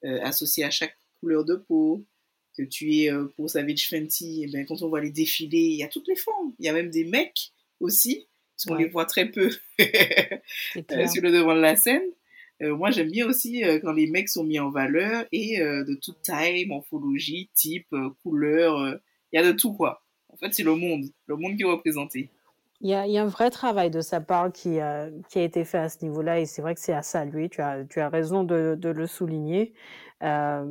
euh, 0.04 0.18
associés 0.22 0.64
à 0.64 0.70
chaque 0.70 0.96
couleur 1.20 1.44
de 1.44 1.56
peau, 1.56 2.06
que 2.56 2.62
tu 2.62 2.96
es 2.96 3.12
euh, 3.12 3.26
pour 3.36 3.50
Savage 3.50 3.86
Fenty, 3.88 4.44
et 4.44 4.46
bien, 4.46 4.64
quand 4.64 4.80
on 4.80 4.88
voit 4.88 5.02
les 5.02 5.10
défilés, 5.10 5.58
il 5.58 5.76
y 5.76 5.82
a 5.82 5.88
toutes 5.88 6.08
les 6.08 6.16
formes. 6.16 6.54
Il 6.58 6.64
y 6.64 6.70
a 6.70 6.72
même 6.72 6.90
des 6.90 7.04
mecs 7.04 7.52
aussi, 7.80 8.26
parce 8.56 8.64
qu'on 8.64 8.82
les 8.82 8.88
voit 8.88 9.04
très 9.04 9.30
peu 9.30 9.50
euh, 9.80 11.06
sur 11.08 11.22
le 11.22 11.32
devant 11.32 11.54
de 11.54 11.60
la 11.60 11.76
scène. 11.76 12.02
Moi, 12.60 12.90
j'aime 12.90 13.10
bien 13.10 13.26
aussi 13.26 13.62
quand 13.82 13.92
les 13.92 14.06
mecs 14.06 14.28
sont 14.28 14.44
mis 14.44 14.58
en 14.58 14.70
valeur 14.70 15.24
et 15.32 15.58
de 15.58 15.94
toute 15.94 16.22
taille, 16.22 16.66
morphologie, 16.66 17.50
type, 17.54 17.94
couleur, 18.22 18.98
il 19.32 19.36
y 19.36 19.42
a 19.42 19.46
de 19.46 19.56
tout 19.56 19.72
quoi. 19.72 20.02
En 20.28 20.36
fait, 20.36 20.52
c'est 20.52 20.62
le 20.62 20.74
monde, 20.74 21.04
le 21.26 21.36
monde 21.36 21.56
qui 21.56 21.62
est 21.62 21.66
représenté. 21.66 22.30
Il 22.82 22.88
y, 22.88 22.94
a, 22.94 23.02
un 23.02 23.26
vrai 23.26 23.50
travail 23.50 23.90
de 23.90 24.00
sa 24.00 24.22
part 24.22 24.50
qui, 24.52 24.80
a, 24.80 25.10
été 25.34 25.64
fait 25.66 25.78
à 25.78 25.90
ce 25.90 25.98
niveau-là 26.02 26.40
et 26.40 26.46
c'est 26.46 26.62
vrai 26.62 26.74
que 26.74 26.80
c'est 26.80 26.94
à 26.94 27.02
saluer. 27.02 27.50
Tu 27.50 27.60
as, 27.60 27.84
tu 27.84 28.00
as 28.00 28.08
raison 28.08 28.42
de, 28.42 28.78
le 28.82 29.06
souligner. 29.06 29.74
Euh, 30.22 30.64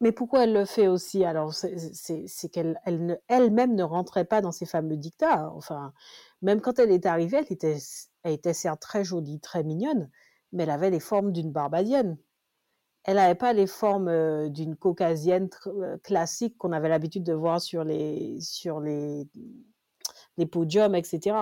mais 0.00 0.10
pourquoi 0.10 0.42
elle 0.42 0.52
le 0.52 0.64
fait 0.64 0.88
aussi? 0.88 1.24
Alors, 1.24 1.54
c'est 1.54 2.48
qu'elle 2.52 2.80
elle, 2.84 3.20
elle-même 3.28 3.76
ne 3.76 3.84
rentrait 3.84 4.24
pas 4.24 4.40
dans 4.40 4.50
ces 4.50 4.66
fameux 4.66 4.96
dictats. 4.96 5.52
Enfin, 5.54 5.92
même 6.42 6.60
quand 6.60 6.80
elle 6.80 6.90
est 6.90 7.06
arrivée, 7.06 7.38
elle 7.38 7.52
était, 7.52 7.78
elle 8.24 8.32
était 8.32 8.52
certes 8.52 8.80
très 8.80 9.04
jolie, 9.04 9.38
très 9.38 9.62
mignonne, 9.62 10.10
mais 10.52 10.64
elle 10.64 10.70
avait 10.70 10.90
les 10.90 11.00
formes 11.00 11.32
d'une 11.32 11.52
barbadienne 11.52 12.16
elle 13.06 13.16
n'avait 13.16 13.36
pas 13.36 13.52
les 13.52 13.68
formes 13.68 14.48
d'une 14.50 14.74
caucasienne 14.74 15.48
classique 16.02 16.58
qu'on 16.58 16.72
avait 16.72 16.88
l'habitude 16.88 17.22
de 17.22 17.32
voir 17.32 17.60
sur 17.60 17.84
les, 17.84 18.40
sur 18.40 18.80
les, 18.80 19.28
podiums, 20.50 20.96
etc. 20.96 21.36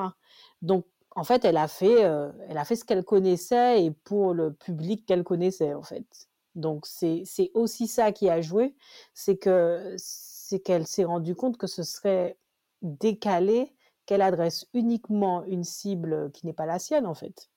Donc, 0.60 0.84
en 1.16 1.24
fait, 1.24 1.44
elle 1.46 1.56
a 1.56 1.66
fait, 1.66 2.02
elle 2.02 2.58
a 2.58 2.64
fait 2.66 2.76
ce 2.76 2.84
qu'elle 2.84 3.02
connaissait 3.02 3.82
et 3.82 3.90
pour 3.90 4.34
le 4.34 4.52
public 4.52 5.06
qu'elle 5.06 5.24
connaissait, 5.24 5.72
en 5.72 5.82
fait. 5.82 6.28
Donc, 6.54 6.86
c'est 6.86 7.24
aussi 7.54 7.88
ça 7.88 8.12
qui 8.12 8.28
a 8.28 8.42
joué, 8.42 8.74
c'est 9.14 9.38
que 9.38 9.94
c'est 9.96 10.60
qu'elle 10.60 10.86
s'est 10.86 11.04
rendue 11.04 11.34
compte 11.34 11.56
que 11.56 11.66
ce 11.66 11.82
serait 11.82 12.36
décalé 12.82 13.74
qu'elle 14.04 14.22
adresse 14.22 14.66
uniquement 14.74 15.44
une 15.44 15.64
cible 15.64 16.30
qui 16.32 16.44
n'est 16.46 16.52
pas 16.52 16.66
la 16.66 16.78
sienne, 16.78 17.06
en 17.06 17.14
fait 17.14 17.48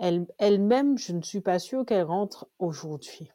elle, 0.00 0.26
elle-même, 0.38 0.98
je 0.98 1.12
ne 1.12 1.22
suis 1.22 1.40
pas 1.40 1.58
sûre 1.58 1.84
qu'elle 1.84 2.04
rentre 2.04 2.48
aujourd'hui. 2.58 3.30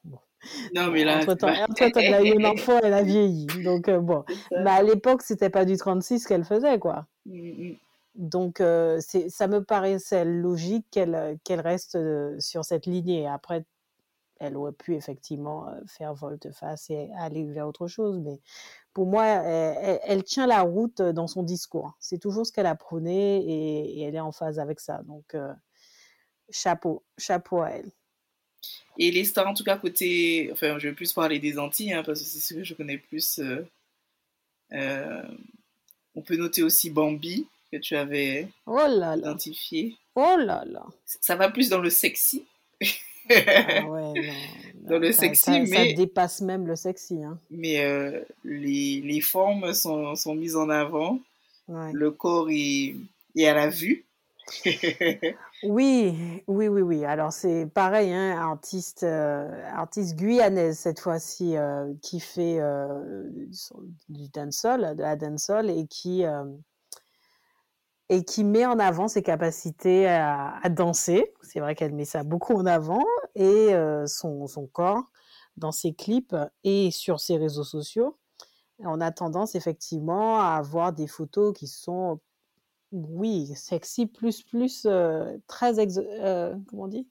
Non, 0.73 0.89
mais 0.91 1.03
là. 1.03 1.19
Entre-temps, 1.19 1.47
elle 1.47 2.13
a 2.13 2.23
eu 2.23 2.33
une 2.33 2.45
enfant, 2.45 2.79
elle 2.81 2.93
a 2.93 3.03
vieilli. 3.03 3.47
Donc, 3.63 3.87
euh, 3.87 3.99
bon. 3.99 4.23
Mais 4.51 4.69
à 4.69 4.83
l'époque, 4.83 5.21
c'était 5.21 5.49
pas 5.49 5.65
du 5.65 5.77
36 5.77 6.25
qu'elle 6.25 6.45
faisait, 6.45 6.79
quoi. 6.79 7.05
Mmh, 7.25 7.71
mmh. 7.71 7.75
Donc, 8.15 8.61
euh, 8.61 8.99
c'est, 9.01 9.29
ça 9.29 9.47
me 9.47 9.63
paraissait 9.63 10.25
logique 10.25 10.85
qu'elle, 10.91 11.37
qu'elle 11.43 11.61
reste 11.61 11.95
euh, 11.95 12.39
sur 12.39 12.65
cette 12.65 12.85
lignée. 12.85 13.27
Après, 13.27 13.65
elle 14.39 14.55
aurait 14.55 14.71
pu 14.71 14.95
effectivement 14.95 15.67
faire 15.85 16.13
volte-face 16.13 16.89
et 16.89 17.09
aller 17.17 17.43
vers 17.43 17.67
autre 17.67 17.87
chose. 17.87 18.19
Mais 18.19 18.39
pour 18.93 19.05
moi, 19.05 19.25
elle, 19.25 20.23
tient 20.23 20.47
la 20.47 20.61
route 20.61 21.01
dans 21.01 21.27
son 21.27 21.43
discours. 21.43 21.97
C'est 21.99 22.19
toujours 22.19 22.45
ce 22.45 22.53
qu'elle 22.53 22.65
a 22.65 22.75
prôné 22.75 23.39
et, 23.39 23.99
et 23.99 24.03
elle 24.03 24.15
est 24.15 24.21
en 24.21 24.31
phase 24.31 24.57
avec 24.57 24.79
ça. 24.79 25.01
Donc, 25.03 25.35
chapeau, 26.51 27.03
chapeau 27.17 27.61
à 27.61 27.69
elle. 27.71 27.91
Et 28.97 29.11
les 29.11 29.23
stars, 29.23 29.47
en 29.47 29.53
tout 29.53 29.63
cas, 29.63 29.77
côté. 29.77 30.49
Enfin, 30.51 30.77
je 30.77 30.89
vais 30.89 30.93
plus 30.93 31.13
parler 31.13 31.39
des 31.39 31.57
Antilles, 31.57 31.93
hein, 31.93 32.03
parce 32.05 32.19
que 32.19 32.25
c'est 32.25 32.39
ce 32.39 32.53
que 32.53 32.63
je 32.63 32.73
connais 32.73 32.97
plus. 32.97 33.39
Euh, 33.39 33.65
euh, 34.73 35.23
on 36.15 36.21
peut 36.21 36.35
noter 36.35 36.63
aussi 36.63 36.89
Bambi, 36.89 37.47
que 37.71 37.77
tu 37.77 37.95
avais 37.95 38.47
oh 38.65 38.77
là 38.87 39.15
identifié. 39.15 39.95
Oh 40.15 40.35
là 40.37 40.65
là. 40.65 40.85
Ça 41.05 41.37
va 41.37 41.49
plus 41.49 41.69
dans 41.69 41.79
le 41.79 41.89
sexy. 41.89 42.45
ah 43.29 43.85
ouais, 43.85 43.87
non. 43.87 44.89
Dans 44.89 44.99
le 44.99 45.13
sexy, 45.13 45.61
mais. 45.61 45.91
Ça 45.91 45.93
dépasse 45.93 46.41
même 46.41 46.67
le 46.67 46.75
sexy. 46.75 47.23
Hein. 47.23 47.39
Mais 47.49 47.85
euh, 47.85 48.21
les, 48.43 48.99
les, 49.01 49.21
formes 49.21 49.73
sont, 49.73 50.15
sont, 50.15 50.35
mises 50.35 50.57
en 50.57 50.69
avant. 50.69 51.19
Le 51.69 52.09
corps 52.09 52.49
est, 52.49 52.95
est 53.35 53.45
à 53.45 53.53
la 53.53 53.69
vue. 53.69 54.03
Oui, 55.63 56.41
oui, 56.47 56.67
oui, 56.69 56.81
oui. 56.81 57.05
Alors 57.05 57.33
c'est 57.33 57.65
pareil, 57.65 58.13
hein, 58.13 58.37
artiste, 58.39 59.03
euh, 59.03 59.49
artiste 59.73 60.15
guyanaise 60.15 60.79
cette 60.79 61.01
fois-ci 61.01 61.57
euh, 61.57 61.93
qui 62.01 62.21
fait 62.21 62.59
euh, 62.61 63.23
du 64.07 64.29
dancehall, 64.29 64.95
de 64.95 65.01
la 65.01 65.17
dancehall 65.17 65.69
et 65.69 65.85
qui 65.87 66.23
et 68.11 68.23
qui 68.23 68.43
met 68.43 68.65
en 68.65 68.79
avant 68.79 69.07
ses 69.07 69.21
capacités 69.21 70.07
à, 70.07 70.61
danser. 70.69 71.31
C'est 71.43 71.59
vrai 71.59 71.75
qu'elle 71.75 71.93
met 71.93 72.05
ça 72.05 72.23
beaucoup 72.23 72.55
en 72.55 72.65
avant 72.65 73.03
et 73.35 73.71
son, 74.07 74.47
son 74.47 74.65
corps 74.65 75.03
dans 75.57 75.71
ses 75.71 75.93
clips 75.93 76.35
et 76.63 76.89
sur 76.89 77.19
ses 77.19 77.37
réseaux 77.37 77.63
sociaux. 77.63 78.17
On 78.79 79.01
a 79.01 79.11
tendance 79.11 79.55
effectivement 79.55 80.39
à 80.39 80.55
avoir 80.55 80.93
des 80.93 81.05
photos 81.05 81.53
qui 81.53 81.67
sont 81.67 82.19
oui, 82.91 83.47
sexy 83.55 84.07
plus 84.07 84.43
plus 84.43 84.85
euh, 84.85 85.37
très 85.47 85.79
euh, 85.97 86.55
comment 86.67 86.83
on 86.83 86.87
dit? 86.87 87.07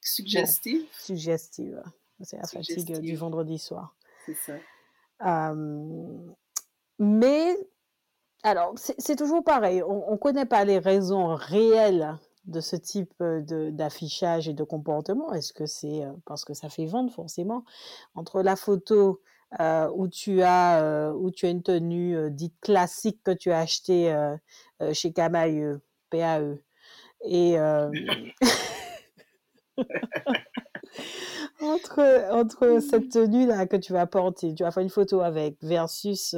Suggestive. 0.00 0.84
suggestive. 0.92 1.82
C'est 2.22 2.36
la 2.36 2.46
fatigue 2.46 3.00
du 3.00 3.16
vendredi 3.16 3.58
soir. 3.58 3.96
C'est 4.24 4.34
ça. 4.34 5.54
mais 6.98 7.56
alors 8.42 8.74
c'est 8.76 9.16
toujours 9.16 9.42
pareil. 9.42 9.82
On, 9.82 10.12
ne 10.12 10.16
connaît 10.16 10.46
pas 10.46 10.64
les 10.64 10.78
raisons 10.78 11.34
réelles 11.34 12.16
de 12.44 12.60
ce 12.60 12.76
type 12.76 13.12
d'affichage 13.20 14.48
et 14.48 14.52
de 14.52 14.62
comportement 14.62 15.32
Est-ce 15.32 15.52
que 15.52 15.66
c'est 15.66 16.04
parce 16.26 16.44
que 16.44 16.54
ça 16.54 16.68
fait 16.68 16.86
vendre 16.86 17.12
forcément? 17.12 17.64
Entre 18.14 18.42
la 18.42 18.54
photo 18.54 19.20
où, 19.58 20.08
tu 20.08 20.42
as, 20.42 21.12
où 21.12 21.30
tu 21.32 21.46
as 21.46 21.50
une 21.50 21.62
tenue 21.64 22.30
dite 22.30 22.58
classique 22.60 23.20
que 23.24 23.32
tu 23.32 23.50
as 23.50 23.58
achetée 23.58 24.14
chez 24.92 25.12
Camailleux, 25.12 25.80
PAE, 26.10 26.58
et 27.24 27.58
entre, 31.60 32.32
entre 32.32 32.80
cette 32.80 33.10
tenue-là 33.10 33.66
que 33.66 33.76
tu 33.76 33.92
vas 33.92 34.06
porter, 34.06 34.54
tu 34.54 34.62
vas 34.62 34.70
faire 34.70 34.82
une 34.82 34.90
photo 34.90 35.20
avec, 35.20 35.56
versus 35.62 36.34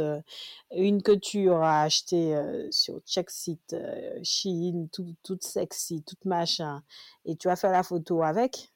une 0.70 1.02
que 1.02 1.12
tu 1.12 1.48
auras 1.48 1.82
achetée 1.82 2.38
sur 2.70 3.00
Checksite, 3.06 3.74
euh, 3.74 4.18
Shein, 4.22 4.86
tout, 4.92 5.14
toute 5.22 5.44
sexy, 5.44 6.02
toute 6.02 6.24
machin, 6.24 6.82
et 7.24 7.36
tu 7.36 7.48
vas 7.48 7.56
faire 7.56 7.72
la 7.72 7.82
photo 7.82 8.22
avec, 8.22 8.72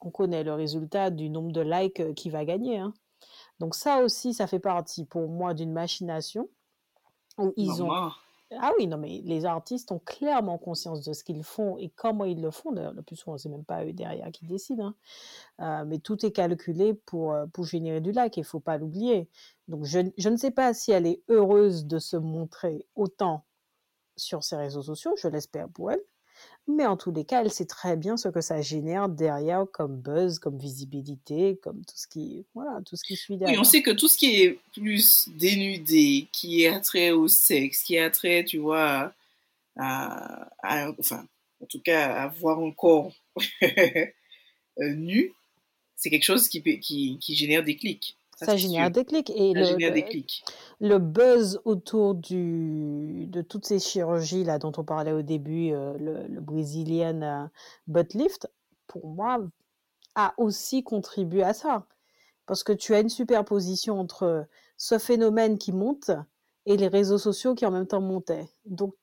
on 0.00 0.10
connaît 0.10 0.44
le 0.44 0.54
résultat 0.54 1.10
du 1.10 1.30
nombre 1.30 1.52
de 1.52 1.60
likes 1.60 2.14
qui 2.14 2.30
va 2.30 2.44
gagner. 2.44 2.78
Hein. 2.78 2.94
Donc 3.58 3.74
ça 3.74 4.02
aussi, 4.02 4.34
ça 4.34 4.46
fait 4.46 4.60
partie 4.60 5.04
pour 5.04 5.28
moi 5.28 5.54
d'une 5.54 5.72
machination 5.72 6.48
où 7.36 7.52
ils 7.56 7.82
ont 7.82 7.90
ah 8.56 8.72
oui, 8.78 8.86
non, 8.86 8.96
mais 8.96 9.20
les 9.24 9.44
artistes 9.44 9.92
ont 9.92 9.98
clairement 9.98 10.56
conscience 10.56 11.04
de 11.04 11.12
ce 11.12 11.22
qu'ils 11.22 11.44
font 11.44 11.76
et 11.76 11.90
comment 11.90 12.24
ils 12.24 12.40
le 12.40 12.50
font. 12.50 12.72
D'ailleurs, 12.72 12.94
le 12.94 13.02
plus 13.02 13.16
souvent, 13.16 13.36
c'est 13.36 13.50
même 13.50 13.64
pas 13.64 13.84
eux 13.84 13.92
derrière 13.92 14.30
qui 14.32 14.46
décident. 14.46 14.94
Hein. 15.58 15.82
Euh, 15.82 15.84
mais 15.86 15.98
tout 15.98 16.24
est 16.24 16.32
calculé 16.32 16.94
pour, 16.94 17.34
euh, 17.34 17.46
générer 17.62 18.00
du 18.00 18.12
like, 18.12 18.36
il 18.38 18.44
faut 18.44 18.60
pas 18.60 18.78
l'oublier. 18.78 19.28
Donc, 19.68 19.84
je, 19.84 20.00
je, 20.16 20.28
ne 20.30 20.36
sais 20.36 20.50
pas 20.50 20.72
si 20.72 20.92
elle 20.92 21.06
est 21.06 21.22
heureuse 21.28 21.86
de 21.86 21.98
se 21.98 22.16
montrer 22.16 22.86
autant 22.94 23.44
sur 24.16 24.42
ses 24.42 24.56
réseaux 24.56 24.82
sociaux, 24.82 25.14
je 25.16 25.28
l'espère 25.28 25.68
pour 25.68 25.92
elle. 25.92 26.02
Mais 26.70 26.84
en 26.84 26.98
tous 26.98 27.10
les 27.10 27.24
cas, 27.24 27.40
elle 27.40 27.50
sait 27.50 27.64
très 27.64 27.96
bien 27.96 28.18
ce 28.18 28.28
que 28.28 28.42
ça 28.42 28.60
génère 28.60 29.08
derrière 29.08 29.64
comme 29.72 29.96
buzz, 29.96 30.38
comme 30.38 30.58
visibilité, 30.58 31.58
comme 31.62 31.78
tout 31.78 31.96
ce 31.96 32.06
qui, 32.06 32.44
voilà, 32.54 32.82
tout 32.84 32.94
ce 32.94 33.04
qui 33.04 33.16
suit 33.16 33.38
derrière. 33.38 33.56
Oui, 33.56 33.60
on 33.60 33.64
sait 33.64 33.80
que 33.80 33.90
tout 33.90 34.06
ce 34.06 34.18
qui 34.18 34.42
est 34.42 34.58
plus 34.74 35.30
dénudé, 35.30 36.28
qui 36.30 36.64
est 36.64 36.68
attrait 36.68 37.10
au 37.10 37.26
sexe, 37.26 37.82
qui 37.82 37.94
est 37.94 38.00
attrait, 38.00 38.44
tu 38.44 38.58
vois, 38.58 39.14
à, 39.78 40.50
enfin, 40.98 41.26
en 41.62 41.66
tout 41.66 41.80
cas, 41.80 42.12
à 42.24 42.28
voir 42.28 42.58
un 42.58 42.72
corps 42.72 43.14
euh, 43.62 44.94
nu, 44.94 45.32
c'est 45.96 46.10
quelque 46.10 46.24
chose 46.24 46.48
qui, 46.48 46.62
qui, 46.80 47.18
qui 47.18 47.34
génère 47.34 47.64
des 47.64 47.76
clics. 47.76 48.17
Ça, 48.40 48.56
génère 48.56 48.90
des 48.90 49.04
clics. 49.04 49.30
Et 49.30 49.52
ça 49.52 49.60
le, 49.60 49.64
génère 49.64 49.92
des 49.92 50.04
clics. 50.04 50.44
Le 50.80 50.98
buzz 50.98 51.60
autour 51.64 52.14
du, 52.14 53.26
de 53.26 53.42
toutes 53.42 53.66
ces 53.66 53.80
chirurgies 53.80 54.44
là 54.44 54.58
dont 54.58 54.72
on 54.76 54.84
parlait 54.84 55.12
au 55.12 55.22
début, 55.22 55.72
euh, 55.72 55.94
le, 55.98 56.26
le, 56.28 56.40
brésilien 56.40 57.22
euh, 57.22 57.46
butt 57.88 58.14
lift, 58.14 58.48
pour 58.86 59.08
moi, 59.08 59.38
a 60.14 60.34
aussi 60.36 60.84
contribué 60.84 61.42
à 61.42 61.52
ça. 61.52 61.86
Parce 62.46 62.62
que 62.62 62.72
tu 62.72 62.94
as 62.94 63.00
une 63.00 63.08
superposition 63.08 63.98
entre 63.98 64.46
ce 64.76 64.98
phénomène 64.98 65.58
qui 65.58 65.72
monte 65.72 66.12
et 66.64 66.76
les 66.76 66.88
réseaux 66.88 67.18
sociaux 67.18 67.54
qui 67.54 67.66
en 67.66 67.70
même 67.70 67.86
temps 67.86 68.00
montaient. 68.00 68.48
Donc, 68.66 68.94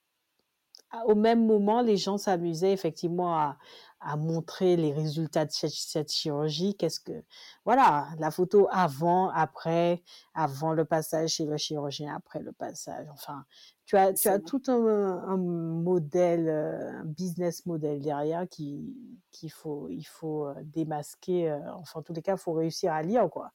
au 1.05 1.15
même 1.15 1.45
moment, 1.45 1.81
les 1.81 1.97
gens 1.97 2.17
s'amusaient 2.17 2.71
effectivement 2.71 3.35
à, 3.37 3.57
à 4.05 4.15
montrer 4.17 4.75
les 4.77 4.93
résultats 4.93 5.45
de 5.45 5.51
cette, 5.51 6.11
chirurgie? 6.11 6.75
Qu'est-ce 6.75 6.99
que, 6.99 7.23
voilà, 7.65 8.07
la 8.19 8.31
photo 8.31 8.67
avant, 8.71 9.29
après, 9.29 10.03
avant 10.33 10.73
le 10.73 10.85
passage 10.85 11.31
chez 11.31 11.45
le 11.45 11.57
chirurgien, 11.57 12.15
après 12.15 12.39
le 12.39 12.51
passage. 12.51 13.07
Enfin, 13.11 13.45
tu 13.85 13.97
as, 13.97 14.13
tu 14.13 14.27
as 14.27 14.39
tout 14.39 14.61
un, 14.67 15.37
modèle, 15.37 16.47
euh, 16.47 17.01
un 17.01 17.05
business 17.05 17.65
model 17.65 18.01
derrière 18.01 18.47
qui, 18.47 18.95
qu'il 19.31 19.51
faut, 19.51 19.89
il 19.89 20.05
faut 20.05 20.47
euh, 20.47 20.53
démasquer. 20.63 21.49
Euh, 21.49 21.59
enfin, 21.73 21.99
en 21.99 22.03
tous 22.03 22.13
les 22.13 22.21
cas, 22.21 22.35
il 22.35 22.39
faut 22.39 22.53
réussir 22.53 22.93
à 22.93 23.01
lire, 23.01 23.29
quoi. 23.29 23.51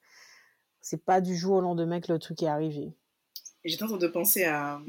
C'est 0.81 1.05
pas 1.05 1.21
du 1.21 1.37
jour 1.37 1.57
au 1.57 1.61
lendemain 1.61 2.01
que 2.01 2.13
le 2.13 2.19
truc 2.19 2.43
est 2.43 2.49
arrivé. 2.49 2.93
J'étais 3.65 3.83
en 3.83 3.89
train 3.89 3.99
de 3.99 4.09
penser 4.09 4.45
à, 4.45 4.81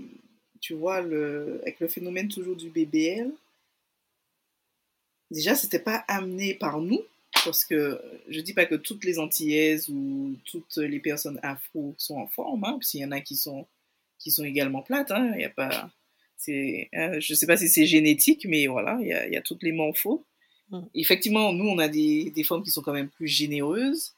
tu 0.60 0.74
vois, 0.74 1.02
le, 1.02 1.60
avec 1.62 1.80
le 1.80 1.88
phénomène 1.88 2.30
toujours 2.30 2.56
du 2.56 2.70
BBL 2.70 3.32
déjà, 5.32 5.56
c'était 5.56 5.80
pas 5.80 6.04
amené 6.08 6.54
par 6.54 6.80
nous, 6.82 7.02
parce 7.44 7.66
que 7.66 8.00
je 8.30 8.40
dis 8.42 8.54
pas 8.54 8.66
que 8.66 8.76
toutes 8.76 9.04
les 9.04 9.18
Antillaises 9.18 9.90
ou 9.90 10.36
toutes 10.46 10.78
les 10.78 11.00
personnes 11.00 11.40
afro 11.42 11.96
sont 11.98 12.18
en 12.18 12.28
forme, 12.28 12.64
hein, 12.66 12.74
parce 12.74 12.92
qu'il 12.92 13.00
y 13.00 13.06
en 13.06 13.12
a 13.12 13.22
qui 13.22 13.36
sont, 13.36 13.66
qui 14.20 14.32
sont 14.32 14.44
également 14.44 14.82
plates, 14.82 15.12
hein, 15.12 15.34
y 15.38 15.46
a 15.46 15.50
pas, 15.50 15.90
c'est, 16.38 16.90
hein, 16.94 17.20
je 17.20 17.34
sais 17.34 17.48
pas 17.48 17.58
si 17.58 17.70
c'est 17.70 17.86
génétique, 17.86 18.46
mais 18.48 18.68
voilà, 18.68 18.98
il 19.02 19.08
y 19.08 19.14
a, 19.14 19.28
y 19.28 19.38
a 19.38 19.42
toutes 19.42 19.64
les 19.64 19.72
morphos. 19.72 20.26
Mm. 20.70 20.82
Effectivement, 20.96 21.54
nous, 21.54 21.68
on 21.68 21.80
a 21.80 21.88
des, 21.88 22.32
des 22.32 22.44
formes 22.44 22.64
qui 22.64 22.72
sont 22.72 22.82
quand 22.82 22.94
même 22.94 23.10
plus 23.10 23.28
généreuses, 23.28 24.14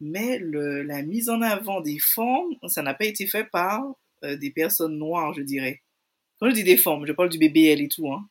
mais 0.00 0.38
le, 0.38 0.82
la 0.82 1.02
mise 1.02 1.28
en 1.28 1.40
avant 1.42 1.80
des 1.80 1.98
formes, 1.98 2.56
ça 2.68 2.82
n'a 2.82 2.94
pas 2.94 3.06
été 3.06 3.26
fait 3.26 3.44
par 3.44 3.82
euh, 4.24 4.36
des 4.36 4.50
personnes 4.50 4.98
noires, 4.98 5.34
je 5.34 5.42
dirais. 5.42 5.82
Quand 6.38 6.50
je 6.50 6.54
dis 6.54 6.64
des 6.64 6.76
formes, 6.76 7.06
je 7.06 7.12
parle 7.12 7.30
du 7.30 7.38
BBL 7.38 7.80
et 7.80 7.88
tout, 7.88 8.10
hein. 8.12 8.28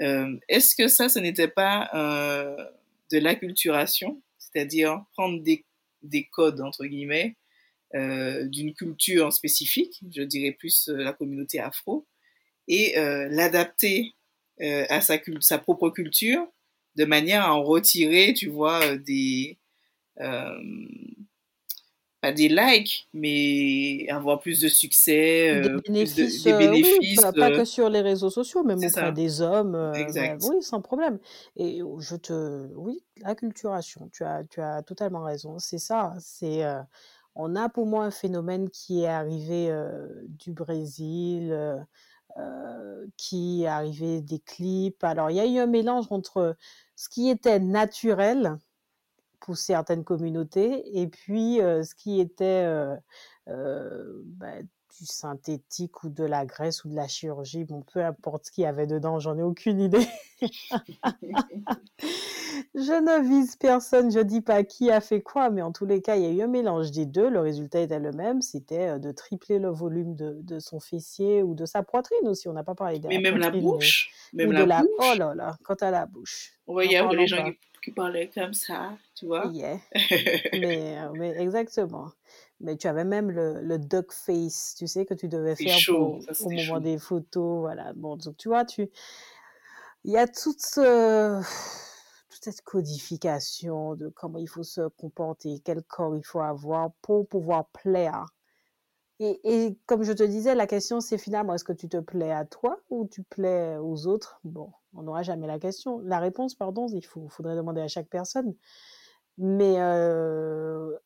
Euh, 0.00 0.36
est-ce 0.48 0.74
que 0.74 0.88
ça, 0.88 1.08
ce 1.08 1.18
n'était 1.18 1.48
pas 1.48 1.90
euh, 1.94 2.56
de 3.10 3.18
l'acculturation, 3.18 4.22
c'est-à-dire 4.38 5.04
prendre 5.12 5.42
des, 5.42 5.64
des, 6.02 6.24
codes, 6.24 6.60
entre 6.60 6.86
guillemets, 6.86 7.36
euh, 7.94 8.46
d'une 8.46 8.72
culture 8.74 9.32
spécifique, 9.32 10.00
je 10.14 10.22
dirais 10.22 10.52
plus 10.52 10.88
la 10.88 11.12
communauté 11.12 11.60
afro, 11.60 12.06
et 12.68 12.94
l'adapter 12.96 14.14
à 14.60 15.00
sa, 15.00 15.18
sa, 15.40 15.58
propre 15.58 15.90
culture 15.90 16.46
de 16.94 17.04
manière 17.04 17.42
à 17.42 17.52
en 17.52 17.64
retirer, 17.64 18.32
tu 18.32 18.48
vois, 18.48 18.96
des, 18.96 19.58
pas 22.20 22.32
des 22.32 22.48
likes, 22.48 23.08
mais 23.14 24.06
avoir 24.10 24.40
plus 24.40 24.60
de 24.60 24.68
succès, 24.68 25.60
des 25.60 25.68
euh, 25.68 25.80
bénéfices, 25.86 26.44
des 26.44 26.52
bénéfices 26.52 27.20
oui, 27.24 27.32
pas, 27.34 27.50
que 27.50 27.64
sur 27.64 27.88
les 27.88 28.02
réseaux 28.02 28.30
sociaux, 28.30 28.62
même 28.62 28.78
auprès 28.78 29.12
des 29.12 29.40
hommes. 29.40 29.74
Euh, 29.74 29.92
exact. 29.94 30.42
oui, 30.48 30.62
sans 30.62 30.82
problème. 30.82 31.18
Et 31.56 31.80
je 31.98 32.16
te, 32.16 32.68
oui, 32.74 33.02
l'acculturation, 33.22 34.10
tu 34.12 34.24
as, 34.24 34.44
tu 34.44 34.60
as 34.60 34.82
totalement 34.82 35.24
raison. 35.24 35.58
C'est 35.58 35.78
ça. 35.78 36.14
C'est, 36.18 36.64
euh, 36.64 36.80
on 37.34 37.56
a 37.56 37.68
pour 37.68 37.86
moi 37.86 38.04
un 38.04 38.10
phénomène 38.10 38.68
qui 38.68 39.02
est 39.02 39.08
arrivé 39.08 39.72
du 40.28 40.52
Brésil. 40.52 41.56
qui 43.16 43.62
est 43.62 43.66
arrivé 43.66 44.20
des 44.20 44.40
clips. 44.40 45.02
Alors, 45.04 45.30
il 45.30 45.36
y 45.36 45.40
a 45.40 45.46
eu 45.46 45.58
un 45.58 45.66
mélange 45.66 46.06
entre 46.10 46.56
ce 46.96 47.08
qui 47.08 47.30
était 47.30 47.60
naturel, 47.60 48.58
pour 49.40 49.56
certaines 49.56 50.04
communautés, 50.04 51.00
et 51.00 51.08
puis 51.08 51.56
ce 51.56 51.94
qui 51.94 52.20
était 52.20 52.66
bah, 53.46 54.62
du 54.98 55.06
synthétique 55.06 56.04
ou 56.04 56.08
de 56.08 56.24
la 56.24 56.44
graisse 56.44 56.84
ou 56.84 56.90
de 56.90 56.96
la 56.96 57.08
chirurgie, 57.08 57.64
bon, 57.64 57.82
peu 57.82 58.04
importe 58.04 58.46
ce 58.46 58.50
qu'il 58.50 58.64
y 58.64 58.66
avait 58.66 58.86
dedans, 58.86 59.18
j'en 59.18 59.38
ai 59.38 59.42
aucune 59.42 59.80
idée. 59.80 60.06
je 62.74 62.80
ne 62.80 63.28
vise 63.28 63.56
personne, 63.56 64.10
je 64.10 64.20
dis 64.20 64.40
pas 64.40 64.64
qui 64.64 64.90
a 64.90 65.00
fait 65.00 65.20
quoi, 65.20 65.50
mais 65.50 65.62
en 65.62 65.72
tous 65.72 65.86
les 65.86 66.02
cas, 66.02 66.16
il 66.16 66.22
y 66.22 66.26
a 66.26 66.30
eu 66.30 66.42
un 66.42 66.46
mélange 66.48 66.90
des 66.90 67.06
deux. 67.06 67.28
Le 67.28 67.40
résultat 67.40 67.80
était 67.80 67.98
le 67.98 68.12
même, 68.12 68.42
c'était 68.42 68.98
de 68.98 69.12
tripler 69.12 69.58
le 69.58 69.70
volume 69.70 70.14
de, 70.14 70.38
de, 70.42 70.58
son 70.58 70.80
fessier 70.80 71.42
ou 71.42 71.54
de 71.54 71.66
sa 71.66 71.82
poitrine 71.82 72.26
aussi. 72.28 72.48
On 72.48 72.52
n'a 72.52 72.64
pas 72.64 72.74
parlé 72.74 72.98
de 72.98 73.08
Mais 73.08 73.18
même 73.18 73.38
la 73.38 73.50
bouche, 73.50 74.10
même 74.32 74.52
la, 74.52 74.80
bouche. 74.80 74.88
Oh 74.98 75.14
là 75.18 75.34
là, 75.34 75.56
quant 75.64 75.74
à 75.74 75.90
la 75.90 76.06
bouche. 76.06 76.52
On 76.66 76.76
avoir 76.76 77.12
les 77.12 77.26
gens 77.26 77.44
qui 77.44 77.58
qui 77.82 77.90
parlait 77.92 78.28
comme 78.28 78.54
ça, 78.54 78.92
tu 79.14 79.26
vois. 79.26 79.50
mais, 79.52 80.98
euh, 80.98 81.10
mais, 81.14 81.34
exactement. 81.38 82.10
Mais 82.60 82.76
tu 82.76 82.86
avais 82.86 83.04
même 83.04 83.30
le, 83.30 83.60
le 83.62 83.78
duck 83.78 84.12
face, 84.12 84.74
tu 84.78 84.86
sais, 84.86 85.06
que 85.06 85.14
tu 85.14 85.28
devais 85.28 85.56
faire 85.56 85.78
au 85.94 86.20
moment 86.50 86.80
des 86.80 86.98
photos. 86.98 87.60
Voilà. 87.60 87.92
Bon, 87.94 88.16
donc 88.16 88.36
tu 88.36 88.48
vois, 88.48 88.64
tu... 88.64 88.88
il 90.04 90.12
y 90.12 90.18
a 90.18 90.26
toute, 90.26 90.78
cette 92.40 92.62
codification 92.62 93.94
de 93.94 94.08
comment 94.08 94.38
il 94.38 94.48
faut 94.48 94.62
se 94.62 94.88
comporter, 94.88 95.60
quel 95.64 95.82
corps 95.82 96.16
il 96.16 96.24
faut 96.24 96.40
avoir 96.40 96.92
pour 97.02 97.26
pouvoir 97.26 97.66
plaire. 97.68 98.26
Et, 99.22 99.78
comme 99.84 100.02
je 100.02 100.12
te 100.12 100.22
disais, 100.22 100.54
la 100.54 100.66
question 100.66 101.02
c'est 101.02 101.18
finalement 101.18 101.52
est-ce 101.52 101.64
que 101.64 101.74
tu 101.74 101.90
te 101.90 101.98
plais 101.98 102.32
à 102.32 102.46
toi 102.46 102.80
ou 102.88 103.06
tu 103.06 103.22
plais 103.22 103.76
aux 103.76 104.06
autres? 104.06 104.40
Bon, 104.44 104.72
on 104.94 105.02
n'aura 105.02 105.22
jamais 105.22 105.46
la 105.46 105.58
question. 105.58 105.98
La 105.98 106.18
réponse, 106.20 106.54
pardon, 106.54 106.86
il 106.88 107.04
faudrait 107.04 107.54
demander 107.54 107.82
à 107.82 107.88
chaque 107.88 108.08
personne. 108.08 108.54
Mais 109.36 109.74
euh, 109.78 110.96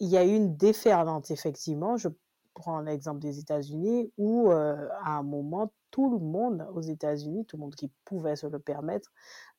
il 0.00 0.08
y 0.08 0.18
a 0.18 0.22
une 0.22 0.54
déferlante, 0.56 1.30
effectivement. 1.30 1.96
Je 1.96 2.08
prends 2.52 2.80
l'exemple 2.80 3.20
des 3.20 3.38
États-Unis, 3.38 4.12
où 4.18 4.50
euh, 4.50 4.88
à 5.02 5.16
un 5.16 5.22
moment, 5.22 5.72
tout 5.92 6.10
le 6.10 6.18
monde 6.18 6.66
aux 6.74 6.80
États-Unis, 6.80 7.44
tout 7.46 7.56
le 7.56 7.60
monde 7.60 7.76
qui 7.76 7.88
pouvait 8.04 8.34
se 8.34 8.48
le 8.48 8.58
permettre, 8.58 9.12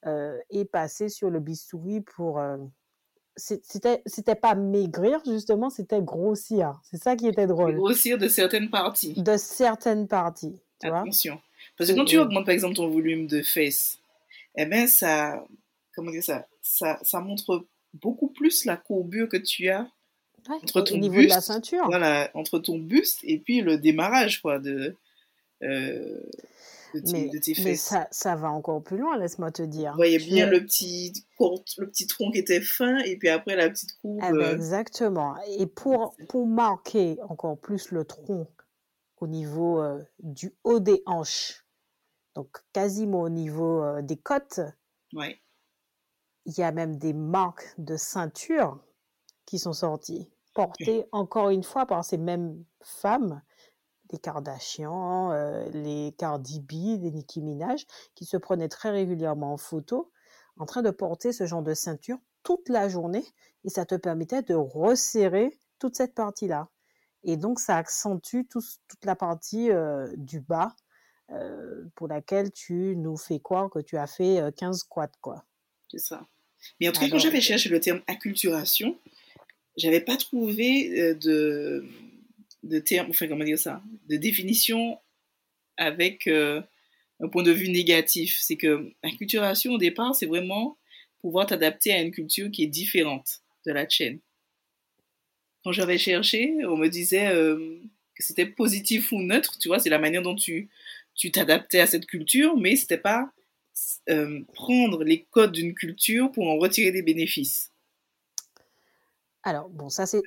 euh, 0.06 0.38
est 0.50 0.66
passé 0.66 1.08
sur 1.08 1.30
le 1.30 1.40
bistouri 1.40 2.02
pour 2.02 2.42
c'était 3.36 4.02
c'était 4.06 4.36
pas 4.36 4.54
maigrir 4.54 5.22
justement 5.26 5.70
c'était 5.70 6.02
grossir. 6.02 6.80
C'est 6.84 7.02
ça 7.02 7.16
qui 7.16 7.28
était 7.28 7.48
drôle. 7.48 7.76
grossir 7.76 8.18
de 8.18 8.28
certaines 8.28 8.70
parties. 8.70 9.14
De 9.14 9.38
certaines 9.38 10.08
parties 10.10 10.60
attention. 10.84 11.40
Parce 11.78 11.90
que 11.90 11.96
quand 11.96 12.06
tu 12.06 12.18
augmentes 12.18 12.46
par 12.46 12.54
exemple 12.54 12.76
ton 12.76 12.90
volume 12.90 13.28
de 13.28 13.42
fesses, 13.42 14.00
eh 14.56 14.66
ben 14.66 14.88
ça, 14.88 15.46
comment 15.96 16.12
dire 16.12 16.24
ça, 16.24 16.46
ça, 16.62 17.00
ça 17.04 17.22
montre 17.22 17.66
beaucoup 17.94 18.28
plus 18.28 18.66
la 18.66 18.78
courbure 18.78 19.30
que 19.30 19.38
tu 19.38 19.70
as 19.70 19.88
Ouais, 20.50 20.58
entre 20.62 20.82
au 20.82 20.84
ton 20.84 20.98
niveau 20.98 21.22
de 21.22 21.30
la 21.30 21.40
ceinture. 21.40 21.86
voilà, 21.86 22.30
entre 22.34 22.60
ton 22.60 22.78
buste 22.78 23.20
et 23.24 23.40
puis 23.40 23.62
le 23.62 23.78
démarrage 23.78 24.42
quoi 24.42 24.60
de 24.60 24.94
euh, 25.64 26.20
de 26.94 27.00
tes, 27.00 27.12
Mais, 27.14 27.30
de 27.30 27.40
tes 27.40 27.54
mais 27.58 27.64
fesses. 27.64 27.82
ça, 27.82 28.08
ça 28.12 28.36
va 28.36 28.52
encore 28.52 28.84
plus 28.84 28.98
loin, 28.98 29.18
laisse-moi 29.18 29.52
te 29.52 29.64
dire. 29.64 29.94
voyait 29.96 30.20
Tu 30.20 30.26
bien 30.26 30.48
le 30.48 30.64
petit 30.64 31.26
court- 31.38 31.64
le 31.78 31.88
petit 31.88 32.06
tronc 32.08 32.32
qui 32.32 32.38
était 32.40 32.62
fin 32.62 33.00
et 33.00 33.18
puis 33.18 33.30
après 33.30 33.56
la 33.56 33.70
petite 33.70 33.98
courbe. 34.00 34.20
Eh 34.24 34.32
ben, 34.32 34.40
euh, 34.42 34.54
exactement. 34.56 35.36
Et 35.58 35.66
pour, 35.66 36.16
pour 36.30 36.46
marquer 36.46 37.18
encore 37.30 37.58
plus 37.58 37.92
le 37.92 38.06
tronc 38.06 38.48
au 39.18 39.28
niveau 39.28 39.82
euh, 39.82 40.04
du 40.20 40.54
haut 40.64 40.80
des 40.80 41.02
hanches, 41.08 41.66
donc 42.36 42.58
quasiment 42.74 43.22
au 43.22 43.30
niveau 43.30 43.82
euh, 43.84 44.02
des 44.04 44.18
côtes, 44.18 44.60
ouais. 45.14 45.40
il 46.46 46.54
y 46.58 46.62
a 46.64 46.72
même 46.72 46.98
des 46.98 47.14
marques 47.14 47.74
de 47.80 47.96
ceinture 47.96 48.84
qui 49.46 49.58
sont 49.60 49.74
sorties, 49.74 50.30
portées 50.54 51.06
encore 51.12 51.50
une 51.50 51.64
fois 51.64 51.86
par 51.86 52.04
ces 52.06 52.18
mêmes 52.18 52.64
femmes, 52.84 53.42
les 54.14 54.20
Kardashian, 54.20 55.32
euh, 55.32 55.68
les 55.74 56.14
Cardi 56.18 56.62
B, 56.62 57.02
les 57.02 57.12
Nicki 57.12 57.42
Minaj, 57.42 57.86
qui 58.16 58.26
se 58.26 58.38
prenaient 58.38 58.70
très 58.70 58.92
régulièrement 58.92 59.54
en 59.54 59.58
photo 59.58 60.12
en 60.58 60.66
train 60.66 60.82
de 60.84 60.92
porter 60.92 61.34
ce 61.34 61.46
genre 61.48 61.64
de 61.64 61.74
ceinture 61.74 62.20
toute 62.44 62.70
la 62.70 62.88
journée 62.88 63.26
et 63.66 63.70
ça 63.70 63.86
te 63.86 63.96
permettait 63.96 64.44
de 64.44 64.54
resserrer 64.54 65.60
toute 65.80 65.96
cette 65.96 66.14
partie-là. 66.14 66.70
Et 67.24 67.38
donc, 67.38 67.60
ça 67.60 67.78
accentue 67.78 68.42
tout- 68.50 68.62
toute 68.88 69.06
la 69.06 69.16
partie 69.16 69.72
euh, 69.72 70.14
du 70.18 70.40
bas 70.42 70.76
euh, 71.32 71.86
pour 71.96 72.08
laquelle 72.08 72.52
tu 72.52 72.96
nous 72.98 73.18
fais 73.18 73.40
croire 73.40 73.70
que 73.70 73.80
tu 73.80 73.98
as 73.98 74.08
fait 74.08 74.40
euh, 74.42 74.52
15 74.52 74.80
squats, 74.80 75.08
quoi. 75.22 75.44
C'est 75.90 76.00
ça. 76.00 76.28
Mais 76.80 76.88
en 76.90 76.92
tout 76.92 77.00
cas, 77.00 77.10
quand 77.10 77.18
j'avais 77.18 77.42
cherché 77.42 77.70
le 77.70 77.80
terme 77.80 78.02
acculturation, 78.08 78.98
j'avais 79.78 80.02
pas 80.02 80.18
trouvé 80.18 81.16
de, 81.16 81.86
de 82.64 82.84
enfin, 83.10 83.28
comment 83.28 83.44
dire 83.44 83.60
ça, 83.60 83.84
de 84.10 84.18
définition 84.18 85.00
avec 85.78 86.28
euh, 86.28 86.62
un 87.20 87.28
point 87.28 87.44
de 87.44 87.52
vue 87.52 87.70
négatif. 87.70 88.38
C'est 88.40 88.58
que 88.58 88.92
acculturation, 89.04 89.74
au 89.74 89.78
départ, 89.78 90.16
c'est 90.16 90.26
vraiment 90.26 90.78
pouvoir 91.20 91.46
t'adapter 91.46 91.94
à 91.94 92.02
une 92.02 92.12
culture 92.12 92.50
qui 92.52 92.64
est 92.64 92.68
différente 92.68 93.42
de 93.66 93.72
la 93.72 93.86
tienne. 93.86 94.20
Quand 95.64 95.72
j'avais 95.72 95.98
cherché, 95.98 96.54
on 96.66 96.76
me 96.76 96.90
disait 96.90 97.28
euh, 97.28 97.80
que 98.16 98.24
c'était 98.24 98.46
positif 98.46 99.12
ou 99.12 99.22
neutre, 99.22 99.58
tu 99.58 99.70
vois, 99.70 99.80
c'est 99.80 99.90
la 99.90 100.00
manière 100.00 100.22
dont 100.22 100.36
tu 100.36 100.70
tu 101.16 101.32
t'adaptais 101.32 101.80
à 101.80 101.88
cette 101.88 102.08
culture, 102.08 102.58
mais 102.58 102.76
c'était 102.76 102.98
pas 102.98 103.32
euh, 104.10 104.42
prendre 104.54 105.04
les 105.04 105.24
codes 105.24 105.52
d'une 105.52 105.74
culture 105.74 106.32
pour 106.32 106.48
en 106.50 106.58
retirer 106.58 106.92
des 106.92 107.02
bénéfices. 107.02 107.72
Alors, 109.44 109.68
bon, 109.70 109.90
ça 109.90 110.06
c'est 110.06 110.24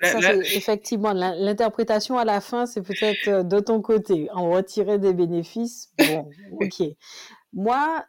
effectivement 0.55 1.13
l'in- 1.13 1.35
l'interprétation 1.35 2.19
à 2.19 2.25
la 2.25 2.41
fin, 2.41 2.67
c'est 2.67 2.83
peut-être 2.83 3.29
euh, 3.29 3.43
de 3.43 3.61
ton 3.61 3.81
côté. 3.81 4.31
En 4.33 4.51
retirer 4.51 4.99
des 4.99 5.15
bénéfices, 5.15 5.91
bon, 5.97 6.31
ok. 6.53 6.83
Moi, 7.55 8.05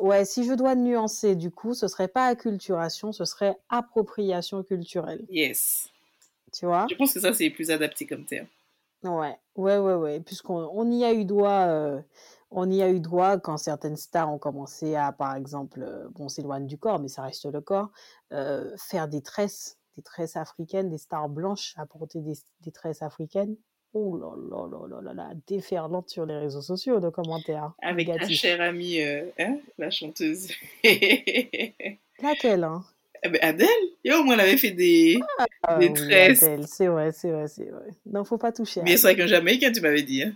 ouais, 0.00 0.24
si 0.24 0.44
je 0.44 0.54
dois 0.54 0.74
nuancer, 0.74 1.36
du 1.36 1.50
coup, 1.50 1.74
ce 1.74 1.86
serait 1.86 2.08
pas 2.08 2.26
acculturation, 2.26 3.12
ce 3.12 3.26
serait 3.26 3.58
appropriation 3.68 4.62
culturelle. 4.62 5.24
Yes. 5.28 5.88
Tu 6.52 6.64
vois? 6.64 6.86
Je 6.90 6.94
pense 6.96 7.12
que 7.12 7.20
ça, 7.20 7.34
c'est 7.34 7.50
plus 7.50 7.70
adapté 7.70 8.06
comme 8.06 8.24
terme. 8.24 8.46
Ouais, 9.04 9.38
ouais, 9.56 9.78
ouais, 9.78 9.94
ouais. 9.94 10.20
Puisqu'on 10.20 10.68
on 10.72 10.90
y 10.90 11.04
a 11.04 11.12
eu 11.12 11.24
droit, 11.24 11.66
euh, 11.68 12.00
on 12.50 12.70
y 12.70 12.82
a 12.82 12.88
eu 12.88 13.00
droit 13.00 13.38
quand 13.38 13.56
certaines 13.58 13.96
stars 13.96 14.32
ont 14.32 14.38
commencé 14.38 14.96
à, 14.96 15.12
par 15.12 15.36
exemple, 15.36 15.82
euh, 15.82 16.08
bon, 16.12 16.24
on 16.24 16.28
s'éloigne 16.28 16.66
du 16.66 16.78
corps, 16.78 16.98
mais 16.98 17.08
ça 17.08 17.22
reste 17.22 17.44
le 17.44 17.60
corps, 17.60 17.90
euh, 18.32 18.74
faire 18.76 19.06
des 19.06 19.20
tresses, 19.20 19.76
des 19.98 20.02
tresses 20.02 20.36
africaines, 20.36 20.88
des 20.88 20.98
stars 20.98 21.28
blanches 21.28 21.74
à 21.76 21.84
porter 21.84 22.20
des, 22.20 22.34
des 22.60 22.70
tresses 22.70 23.02
africaines. 23.02 23.56
Oh 23.94 24.16
là 24.16 24.32
là 24.36 24.68
là 24.70 24.86
là 24.86 25.02
là 25.02 25.14
là, 25.14 25.30
déferlante 25.48 26.08
sur 26.08 26.24
les 26.24 26.36
réseaux 26.36 26.62
sociaux 26.62 27.00
de 27.00 27.08
commentaires 27.08 27.72
Avec 27.82 28.06
ta 28.06 28.28
chère 28.28 28.60
amie, 28.60 29.00
euh, 29.00 29.24
hein, 29.40 29.56
la 29.76 29.90
chanteuse. 29.90 30.52
Laquelle, 32.22 32.64
hein? 32.64 32.84
Eh 33.24 33.28
ben, 33.28 33.40
Adèle, 33.42 33.68
et 34.04 34.12
au 34.12 34.22
moins, 34.22 34.34
elle 34.34 34.40
avait 34.40 34.56
fait 34.56 34.70
des, 34.70 35.18
Ah 35.64 35.78
des 35.78 35.88
oui, 35.88 35.94
tresses. 35.94 36.38
C'est 36.66 36.86
vrai, 36.86 37.10
c'est 37.10 37.32
vrai, 37.32 37.48
c'est 37.48 37.64
vrai. 37.64 37.88
Non, 38.06 38.24
faut 38.24 38.38
pas 38.38 38.52
toucher 38.52 38.82
Mais 38.84 38.96
c'est 38.96 39.08
avec 39.08 39.20
un 39.20 39.26
Jamaïcain, 39.26 39.72
tu 39.72 39.80
m'avais 39.80 40.02
dit. 40.02 40.22
Hein. 40.22 40.34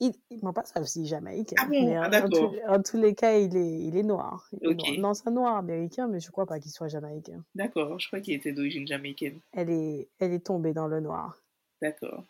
Il, 0.00 0.12
il 0.30 0.42
m'a 0.44 0.52
pas 0.52 0.64
ça 0.64 0.80
aussi 0.80 1.06
jamaïcain. 1.06 1.54
Ah 1.58 1.66
bon? 1.66 1.86
Mais 1.86 1.96
Ah, 1.96 2.10
en, 2.24 2.28
tous, 2.28 2.50
en 2.68 2.82
tous 2.82 2.96
les 2.98 3.14
cas, 3.14 3.36
il 3.38 3.56
est, 3.56 3.78
il 3.80 3.96
est 3.96 4.02
noir. 4.02 4.48
Il 4.52 4.64
est 4.64 4.68
Ok. 4.72 4.78
noir. 4.78 4.92
Non, 4.98 5.14
c'est 5.14 5.28
un 5.28 5.32
noir 5.32 5.56
américain, 5.56 6.08
mais 6.08 6.18
je 6.20 6.30
crois 6.32 6.46
pas 6.46 6.58
qu'il 6.58 6.72
soit 6.72 6.88
jamaïcain. 6.88 7.42
D'accord, 7.54 7.98
je 8.00 8.08
crois 8.08 8.20
qu'il 8.20 8.34
était 8.34 8.52
d'origine 8.52 8.86
jamaïcaine. 8.86 9.40
Elle 9.52 9.70
est, 9.70 10.08
elle 10.18 10.32
est 10.32 10.44
tombée 10.44 10.72
dans 10.74 10.88
le 10.88 10.98
noir. 11.00 11.40
D'accord. 11.80 12.24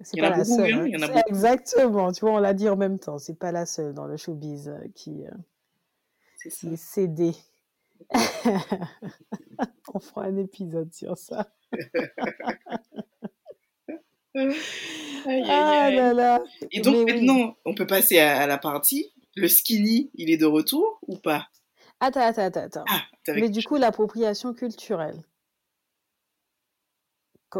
C'est 0.00 0.16
Il 0.16 0.20
y 0.20 0.22
en 0.26 0.30
pas 0.30 0.34
a 0.34 0.38
la 0.38 0.44
beaucoup, 0.44 0.56
seule. 0.56 0.72
hein, 0.72 0.78
hein. 0.80 0.86
il 0.86 0.92
y 0.92 0.96
en 0.96 1.02
a 1.02 1.06
C'est- 1.08 1.12
beaucoup. 1.12 1.28
Exactement. 1.28 2.12
Tu 2.12 2.20
vois, 2.20 2.32
on 2.32 2.38
l'a 2.38 2.54
dit 2.54 2.68
en 2.70 2.76
même 2.76 2.98
temps. 2.98 3.18
C'est 3.18 3.38
pas 3.38 3.52
la 3.52 3.66
seule 3.66 3.92
dans 3.92 4.06
le 4.06 4.16
showbiz 4.16 4.68
euh, 4.68 4.78
qui, 4.94 5.26
euh, 5.26 5.30
qui 6.50 6.68
est 6.72 6.76
cédée. 6.76 7.34
on 9.92 10.00
fera 10.00 10.24
un 10.24 10.38
épisode 10.38 10.90
sur 10.94 11.18
ça. 11.18 11.52
Aïe, 15.24 15.50
aïe, 15.50 15.76
Ah 15.78 15.90
aïe. 15.90 15.94
là 15.94 16.12
là. 16.12 16.40
Et 16.72 16.80
donc 16.80 16.96
Mais 16.96 17.04
oui. 17.04 17.14
maintenant, 17.16 17.56
on 17.64 17.74
peut 17.74 17.86
passer 17.86 18.18
à, 18.18 18.40
à 18.40 18.46
la 18.46 18.58
partie. 18.58 19.12
Le 19.36 19.48
skinny, 19.48 20.10
il 20.14 20.30
est 20.30 20.36
de 20.36 20.46
retour 20.46 20.98
ou 21.06 21.16
pas? 21.18 21.48
Attends, 22.00 22.20
attends, 22.20 22.42
attends, 22.42 22.60
attends. 22.64 22.90
Ah, 22.90 23.06
Mais 23.32 23.48
du 23.48 23.62
coup, 23.62 23.76
l'appropriation 23.76 24.52
culturelle. 24.52 25.24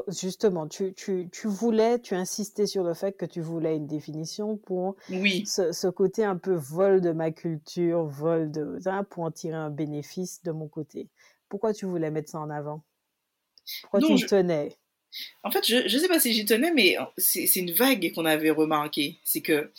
Justement, 0.09 0.67
tu, 0.69 0.95
tu, 0.95 1.29
tu 1.33 1.47
voulais, 1.49 1.99
tu 2.01 2.15
insistais 2.15 2.67
sur 2.67 2.83
le 2.85 2.95
fait 2.95 3.13
que 3.13 3.25
tu 3.27 3.41
voulais 3.41 3.77
une 3.77 3.87
définition 3.89 4.57
pour 4.57 4.97
Oui, 5.09 5.45
ce, 5.45 5.73
ce 5.73 5.87
côté 5.89 6.25
un 6.25 6.37
peu 6.37 6.55
vol 6.55 7.01
de 7.01 7.13
ma 7.13 7.31
culture, 7.33 8.05
vol 8.05 8.51
de, 8.53 8.79
hein, 8.87 9.05
pour 9.05 9.25
en 9.25 9.31
tirer 9.33 9.57
un 9.57 9.71
bénéfice 9.71 10.43
de 10.45 10.53
mon 10.53 10.69
côté. 10.69 11.09
Pourquoi 11.49 11.73
tu 11.75 11.87
voulais 11.87 12.11
mettre 12.13 12.31
ça 12.31 12.39
en 12.41 12.51
avant? 12.51 12.83
Pourquoi 13.83 14.01
tu 14.01 14.13
Non, 14.13 14.17
je- 14.17 14.27
tenais? 14.27 14.79
En 15.43 15.51
fait, 15.51 15.67
je 15.67 15.77
ne 15.83 16.01
sais 16.01 16.09
pas 16.09 16.21
si 16.21 16.33
j'y 16.33 16.45
tenais, 16.45 16.73
mais 16.73 16.97
c'est 17.19 17.57
une 17.57 17.73
vague 17.73 18.13
qu'on 18.13 18.25
avait 18.25 18.51
remarqué. 18.51 19.19
C'est 19.25 19.43
que 19.43 19.71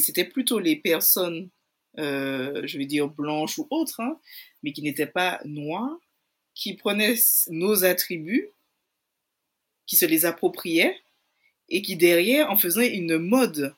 c'était 0.00 0.24
plutôt 0.24 0.58
les 0.58 0.76
personnes, 0.76 1.50
euh, 1.98 2.62
je 2.66 2.78
vais 2.78 2.86
dire 2.86 3.08
blanches 3.08 3.58
ou 3.58 3.66
autres, 3.70 4.00
hein, 4.00 4.18
mais 4.62 4.72
qui 4.72 4.82
n'étaient 4.82 5.06
pas 5.06 5.40
noires, 5.44 5.98
qui 6.54 6.74
prenaient 6.74 7.16
nos 7.48 7.84
attributs, 7.84 8.50
qui 9.86 9.96
se 9.96 10.06
les 10.06 10.24
appropriaient, 10.24 10.96
et 11.68 11.82
qui 11.82 11.96
derrière 11.96 12.50
en 12.50 12.56
faisaient 12.56 12.94
une 12.94 13.18
mode, 13.18 13.74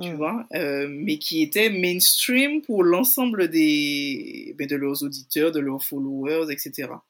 tu 0.00 0.10
Hmm. 0.10 0.16
vois, 0.16 0.46
euh, 0.54 0.88
mais 0.88 1.18
qui 1.18 1.42
était 1.42 1.70
mainstream 1.70 2.62
pour 2.62 2.82
l'ensemble 2.82 3.48
des, 3.48 4.54
ben, 4.58 4.66
de 4.66 4.76
leurs 4.76 5.02
auditeurs, 5.02 5.52
de 5.52 5.60
leurs 5.60 5.84
followers, 5.84 6.52
etc. 6.52 7.02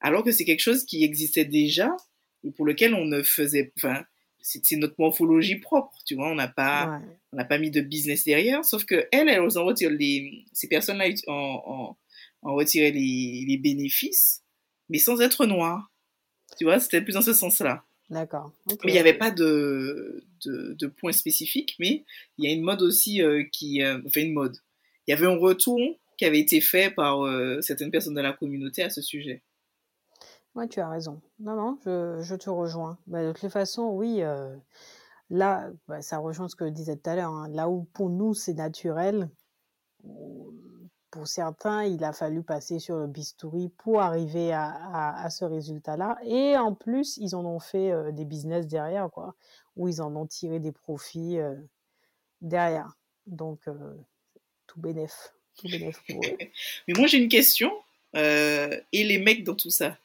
Alors 0.00 0.22
que 0.24 0.32
c'est 0.32 0.44
quelque 0.44 0.60
chose 0.60 0.84
qui 0.84 1.04
existait 1.04 1.44
déjà 1.44 1.96
et 2.44 2.50
pour 2.50 2.64
lequel 2.66 2.94
on 2.94 3.04
ne 3.04 3.22
faisait, 3.22 3.72
enfin, 3.76 4.04
c'est 4.42 4.76
notre 4.76 4.94
morphologie 4.98 5.56
propre, 5.56 5.96
tu 6.06 6.14
vois, 6.14 6.30
on 6.30 6.34
n'a 6.34 6.48
pas, 6.48 6.98
Ouais. 6.98 7.06
on 7.32 7.36
n'a 7.36 7.44
pas 7.44 7.58
mis 7.58 7.70
de 7.70 7.80
business 7.82 8.24
derrière, 8.24 8.64
sauf 8.64 8.84
que 8.84 9.06
elles, 9.12 9.28
elles 9.28 9.40
retirent 9.40 9.90
les, 9.90 10.44
ces 10.52 10.68
personnes-là 10.68 11.08
en, 11.26 11.32
en, 11.32 11.98
en 12.42 12.54
retiraient 12.54 12.90
les, 12.92 13.44
les 13.46 13.58
bénéfices, 13.58 14.42
mais 14.88 14.98
sans 14.98 15.20
être 15.20 15.44
noires, 15.46 15.90
tu 16.58 16.64
vois, 16.64 16.80
c'était 16.80 17.02
plus 17.02 17.12
dans 17.14 17.22
ce 17.22 17.34
sens-là. 17.34 17.84
D'accord. 18.08 18.52
Mais 18.66 18.90
il 18.90 18.92
n'y 18.92 18.98
avait 18.98 19.14
pas 19.14 19.30
de, 19.30 20.24
de, 20.44 20.72
de 20.72 20.86
point 20.88 21.12
spécifique, 21.12 21.76
mais 21.78 22.04
il 22.38 22.44
y 22.44 22.48
a 22.48 22.52
une 22.52 22.62
mode 22.62 22.82
aussi 22.82 23.22
euh, 23.22 23.44
qui, 23.52 23.82
euh, 23.82 23.98
enfin 24.04 24.22
une 24.22 24.32
mode. 24.32 24.56
Il 25.06 25.12
y 25.12 25.14
avait 25.14 25.26
un 25.26 25.36
retour 25.36 25.78
qui 26.18 26.24
avait 26.24 26.40
été 26.40 26.60
fait 26.60 26.90
par 26.90 27.24
euh, 27.24 27.60
certaines 27.60 27.90
personnes 27.92 28.14
de 28.14 28.20
la 28.20 28.32
communauté 28.32 28.82
à 28.82 28.90
ce 28.90 29.00
sujet. 29.00 29.42
Ouais, 30.54 30.66
tu 30.68 30.80
as 30.80 30.88
raison. 30.88 31.20
Non, 31.38 31.54
non, 31.54 31.78
je, 31.84 32.20
je 32.22 32.34
te 32.34 32.50
rejoins. 32.50 32.98
Bah, 33.06 33.24
de 33.24 33.32
toute 33.32 33.50
façon, 33.50 33.90
oui, 33.90 34.22
euh, 34.22 34.56
là, 35.30 35.70
bah, 35.86 36.02
ça 36.02 36.18
rejoint 36.18 36.48
ce 36.48 36.56
que 36.56 36.66
je 36.66 36.70
disais 36.72 36.96
tout 36.96 37.08
à 37.10 37.14
l'heure. 37.16 37.30
hein. 37.30 37.48
Là 37.48 37.68
où 37.68 37.84
pour 37.92 38.10
nous, 38.10 38.34
c'est 38.34 38.54
naturel, 38.54 39.30
ou- 40.04 40.52
pour 41.10 41.26
certains, 41.26 41.84
il 41.84 42.04
a 42.04 42.12
fallu 42.12 42.42
passer 42.42 42.78
sur 42.78 42.96
le 42.96 43.06
bistouri 43.08 43.68
pour 43.78 44.00
arriver 44.00 44.52
à, 44.52 45.14
à, 45.16 45.28
ce 45.30 45.44
résultat-là. 45.44 46.18
Et 46.24 46.56
en 46.56 46.74
plus, 46.74 47.16
ils 47.16 47.34
en 47.34 47.44
ont 47.44 47.58
fait 47.58 47.90
euh, 47.90 48.12
des 48.12 48.24
business 48.24 48.68
derrière, 48.68 49.10
quoi, 49.10 49.34
où 49.76 49.88
ils 49.88 50.00
en 50.02 50.14
ont 50.14 50.26
tiré 50.26 50.60
des 50.60 50.70
profits 50.72 51.38
euh, 51.38 51.56
derrière. 52.40 52.96
Donc, 53.26 53.60
tout 54.66 54.80
bénef, 54.80 55.34
tout. 55.56 55.68
Mais 56.88 56.94
moi 56.96 57.06
j'ai 57.06 57.18
une 57.18 57.28
question, 57.28 57.72
et 58.14 58.82
les 58.92 59.18
mecs 59.18 59.44
dans 59.44 59.54
tout 59.56 59.70
ça? 59.70 59.96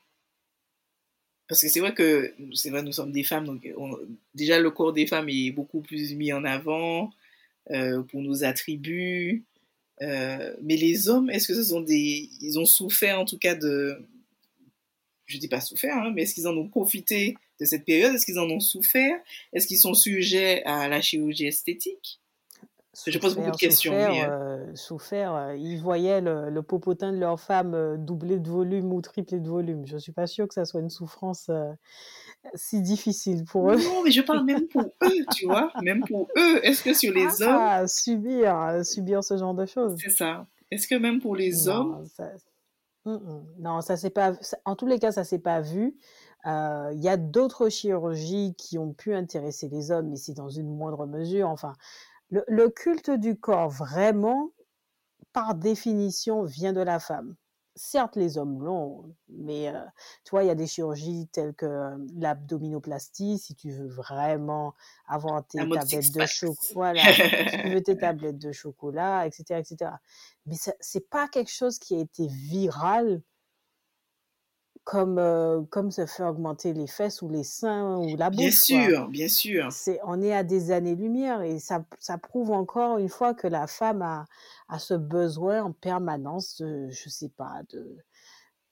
Parce 1.48 1.62
que 1.62 1.68
c'est 1.70 1.80
vrai 1.80 1.94
que 1.94 2.34
c'est 2.54 2.72
vrai, 2.72 2.82
nous 2.82 2.92
sommes 2.92 3.12
des 3.12 3.24
femmes, 3.24 3.46
donc 3.46 3.68
on- 3.78 3.98
déjà 4.34 4.60
le 4.60 4.72
corps 4.72 4.94
des 4.94 5.06
femmes 5.06 5.30
est 5.30 5.52
beaucoup 5.52 5.82
plus 5.82 6.14
mis 6.16 6.34
en 6.34 6.44
avant 6.44 7.12
euh, 7.72 8.04
pour 8.04 8.22
nos 8.22 8.44
attributs. 8.46 9.46
Euh, 10.02 10.56
mais 10.64 10.78
les 10.78 11.10
hommes, 11.10 11.30
est-ce 11.32 11.48
que 11.50 11.56
ce 11.56 11.64
sont 11.66 11.82
des, 11.82 12.30
ils 12.42 12.60
ont 12.60 12.66
souffert 12.66 13.20
en 13.20 13.26
tout 13.26 13.40
cas 13.40 13.56
de, 13.56 13.98
je 15.28 15.38
dis 15.38 15.48
pas 15.48 15.62
souffert, 15.62 15.96
hein, 15.98 16.12
mais 16.16 16.24
est-ce 16.24 16.34
qu'ils 16.36 16.48
en 16.48 16.56
ont 16.58 16.68
profité 16.68 17.36
de 17.60 17.66
cette 17.66 17.86
période? 17.86 18.14
Est-ce 18.16 18.26
qu'ils 18.26 18.40
en 18.40 18.50
ont 18.50 18.60
souffert? 18.60 19.18
Est-ce 19.54 19.68
qu'ils 19.68 19.78
sont 19.80 19.94
sujets 19.94 20.64
à 20.66 20.88
la 20.88 21.02
chirurgie 21.02 21.46
esthétique? 21.48 22.20
Je 23.06 23.20
pose 23.20 23.36
beaucoup 23.36 23.52
de 23.52 23.58
questions. 23.58 23.92
Souffert, 23.92 24.10
mais, 24.10 24.26
euh... 24.26 24.76
souffert 24.76 25.36
euh, 25.36 25.56
ils 25.56 25.78
voyaient 25.78 26.22
le, 26.22 26.50
le, 26.50 26.64
popotin 26.64 27.12
de 27.12 27.18
leur 27.18 27.40
femme 27.40 27.74
euh, 27.74 27.98
doubler 27.98 28.40
de 28.40 28.50
volume 28.50 28.94
ou 28.94 29.02
tripler 29.02 29.40
de 29.40 29.50
volume. 29.50 29.86
Je 29.86 29.98
suis 29.98 30.12
pas 30.12 30.28
sûre 30.28 30.48
que 30.48 30.54
ça 30.54 30.66
soit 30.66 30.80
une 30.80 30.90
souffrance 30.90 31.48
euh, 31.50 31.72
si 32.54 32.82
difficile 32.82 33.44
pour 33.44 33.72
eux. 33.72 33.78
Non, 33.78 34.04
mais 34.04 34.12
je 34.12 34.22
parle 34.22 34.46
même 34.46 34.68
pour 34.68 34.84
eux, 35.04 35.26
tu 35.36 35.46
vois, 35.46 35.72
même 35.82 36.04
pour 36.08 36.30
eux. 36.38 36.60
Est-ce 36.64 36.84
que 36.84 36.94
sur 36.94 37.14
les 37.14 37.28
ah, 37.44 37.82
hommes, 37.82 37.88
subir, 37.88 38.86
subir 38.86 39.24
ce 39.24 39.38
genre 39.38 39.54
de 39.54 39.66
choses. 39.66 39.96
C'est 40.02 40.12
ça. 40.12 40.48
Est-ce 40.72 40.88
que 40.88 40.96
même 40.96 41.20
pour 41.20 41.36
les 41.36 41.52
non, 41.66 41.72
hommes, 41.72 42.06
ça... 42.16 42.32
mm 43.06 43.16
-mm. 43.16 43.44
non, 43.60 43.82
ça 43.82 43.98
s'est 43.98 44.10
pas. 44.10 44.34
En 44.64 44.76
tous 44.76 44.88
les 44.88 45.00
cas, 45.00 45.12
ça 45.12 45.24
s'est 45.24 45.40
pas 45.42 45.62
vu. 45.62 45.96
Il 46.46 46.52
euh, 46.52 46.94
y 46.94 47.10
a 47.10 47.18
d'autres 47.18 47.70
chirurgies 47.70 48.54
qui 48.56 48.78
ont 48.78 48.94
pu 48.94 49.16
intéresser 49.16 49.68
les 49.68 49.90
hommes, 49.90 50.10
mais 50.10 50.16
c'est 50.16 50.36
dans 50.36 50.50
une 50.50 50.70
moindre 50.70 51.08
mesure. 51.08 51.50
Enfin, 51.50 51.74
le, 52.30 52.44
le, 52.48 52.70
culte 52.70 53.12
du 53.12 53.38
corps, 53.38 53.70
vraiment, 53.70 54.52
par 55.34 55.56
définition, 55.56 56.44
vient 56.44 56.74
de 56.74 56.82
la 56.82 57.00
femme. 57.00 57.36
Certes, 57.78 58.16
les 58.16 58.38
hommes 58.38 58.64
l'ont, 58.64 59.14
mais 59.28 59.68
euh, 59.68 59.84
tu 60.24 60.32
vois, 60.32 60.44
il 60.44 60.48
y 60.48 60.50
a 60.50 60.56
des 60.56 60.66
chirurgies 60.66 61.28
telles 61.34 61.54
que 61.54 61.66
euh, 61.66 61.98
l'abdominoplastie, 62.16 63.38
si 63.38 63.54
tu 63.54 63.70
veux 63.70 63.90
vraiment 63.90 64.74
avoir 65.08 65.46
tes 65.46 65.58
tablettes 65.58 66.14
de 66.14 66.26
chocolat, 66.26 66.74
voilà, 66.74 67.02
si 67.04 67.62
tu 67.62 67.70
veux 67.70 67.84
tes 67.84 67.98
tablettes 67.98 68.40
de 68.40 68.54
chocolat, 68.54 69.28
etc., 69.28 69.60
etc. 69.60 69.92
Mais 70.46 70.56
c'est 70.80 71.10
pas 71.10 71.28
quelque 71.28 71.52
chose 71.52 71.78
qui 71.78 71.96
a 71.96 72.00
été 72.00 72.28
viral 72.28 73.22
comme, 74.86 75.18
euh, 75.18 75.64
comme 75.72 75.92
se 75.92 76.06
fait 76.06 76.24
augmenter 76.24 76.72
les 76.72 76.88
fesses 76.88 77.22
ou 77.22 77.28
les 77.28 77.44
seins 77.44 77.98
ou 77.98 78.16
la 78.16 78.30
bouche. 78.30 78.38
Bien 78.38 78.52
sûr, 78.52 79.00
quoi. 79.00 79.08
bien 79.10 79.28
sûr. 79.28 79.72
C'est, 79.72 80.00
on 80.04 80.22
est 80.22 80.34
à 80.34 80.44
des 80.44 80.72
années-lumière 80.72 81.42
et 81.42 81.60
ça, 81.60 81.84
ça 82.00 82.18
prouve 82.18 82.52
encore 82.52 83.00
une 83.00 83.10
fois 83.10 83.34
que 83.34 83.48
la 83.48 83.66
femme 83.66 84.04
a, 84.04 84.26
a 84.70 84.80
ce 84.80 84.94
besoin 84.94 85.64
en 85.64 85.72
permanence 85.72 86.62
de, 86.62 86.88
je 86.92 87.10
sais 87.10 87.30
pas, 87.30 87.62
de, 87.74 87.98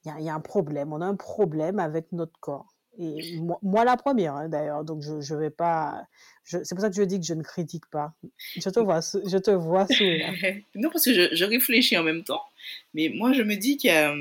il 0.06 0.24
y 0.24 0.30
a, 0.30 0.36
un 0.36 0.40
problème. 0.40 0.94
On 0.94 1.02
a 1.02 1.06
un 1.06 1.16
problème 1.16 1.80
avec 1.80 2.12
notre 2.12 2.40
corps. 2.40 2.73
Et 3.00 3.40
moi, 3.62 3.86
la 3.86 3.98
première, 3.98 4.36
hein, 4.36 4.50
d'ailleurs. 4.50 4.84
Donc, 4.84 5.02
je, 5.02 5.20
je 5.20 5.34
vais 5.34 5.50
pas. 5.50 6.06
C'est 6.44 6.76
pour 6.76 6.82
ça 6.82 6.90
que 6.90 6.96
je 6.96 7.04
dis 7.04 7.20
que 7.20 7.26
je 7.26 7.34
ne 7.34 7.42
critique 7.42 7.86
pas. 7.88 8.14
Je 8.56 8.70
te 8.70 8.80
vois, 8.80 9.00
je 9.00 9.38
te 9.38 9.52
vois 9.52 9.88
sourire. 9.88 10.32
non, 10.76 10.90
parce 10.92 11.06
que 11.06 11.36
je, 11.36 11.44
réfléchis 11.46 11.98
en 11.98 12.04
même 12.04 12.24
temps. 12.24 12.44
Mais 12.94 13.10
moi, 13.10 13.34
je 13.34 13.42
me 13.42 13.56
dis 13.56 13.78
qu'il 13.78 13.90
y 13.90 13.94
a. 13.94 14.14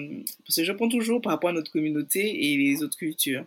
Parce 0.46 0.56
que 0.56 0.64
je 0.64 0.72
prends 0.72 0.88
toujours 0.88 1.20
par 1.20 1.32
rapport 1.32 1.50
à 1.50 1.52
notre 1.52 1.70
communauté 1.70 2.52
et 2.52 2.56
les 2.56 2.82
autres 2.82 2.96
cultures. 2.96 3.44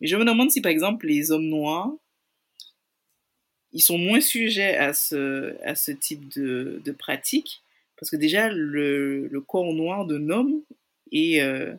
Mais 0.00 0.06
je 0.06 0.16
me 0.16 0.24
demande 0.24 0.50
si, 0.50 0.60
par 0.60 0.70
exemple, 0.70 1.06
les 1.06 1.32
hommes 1.32 1.48
noirs, 1.48 1.90
ils 3.72 3.82
sont 3.82 3.98
moins 3.98 4.20
sujets 4.20 4.76
à 4.76 4.94
ce, 4.94 5.56
à 5.64 5.74
ce 5.74 5.90
type 5.90 6.28
de, 6.36 6.80
de 6.84 6.92
pratique. 6.92 7.62
Parce 7.98 8.10
que 8.10 8.16
déjà, 8.16 8.48
le, 8.48 9.26
le 9.26 9.40
corps 9.40 9.72
noir 9.72 10.06
d'un 10.06 10.30
homme 10.30 10.62
est. 11.10 11.40
Euh, 11.42 11.74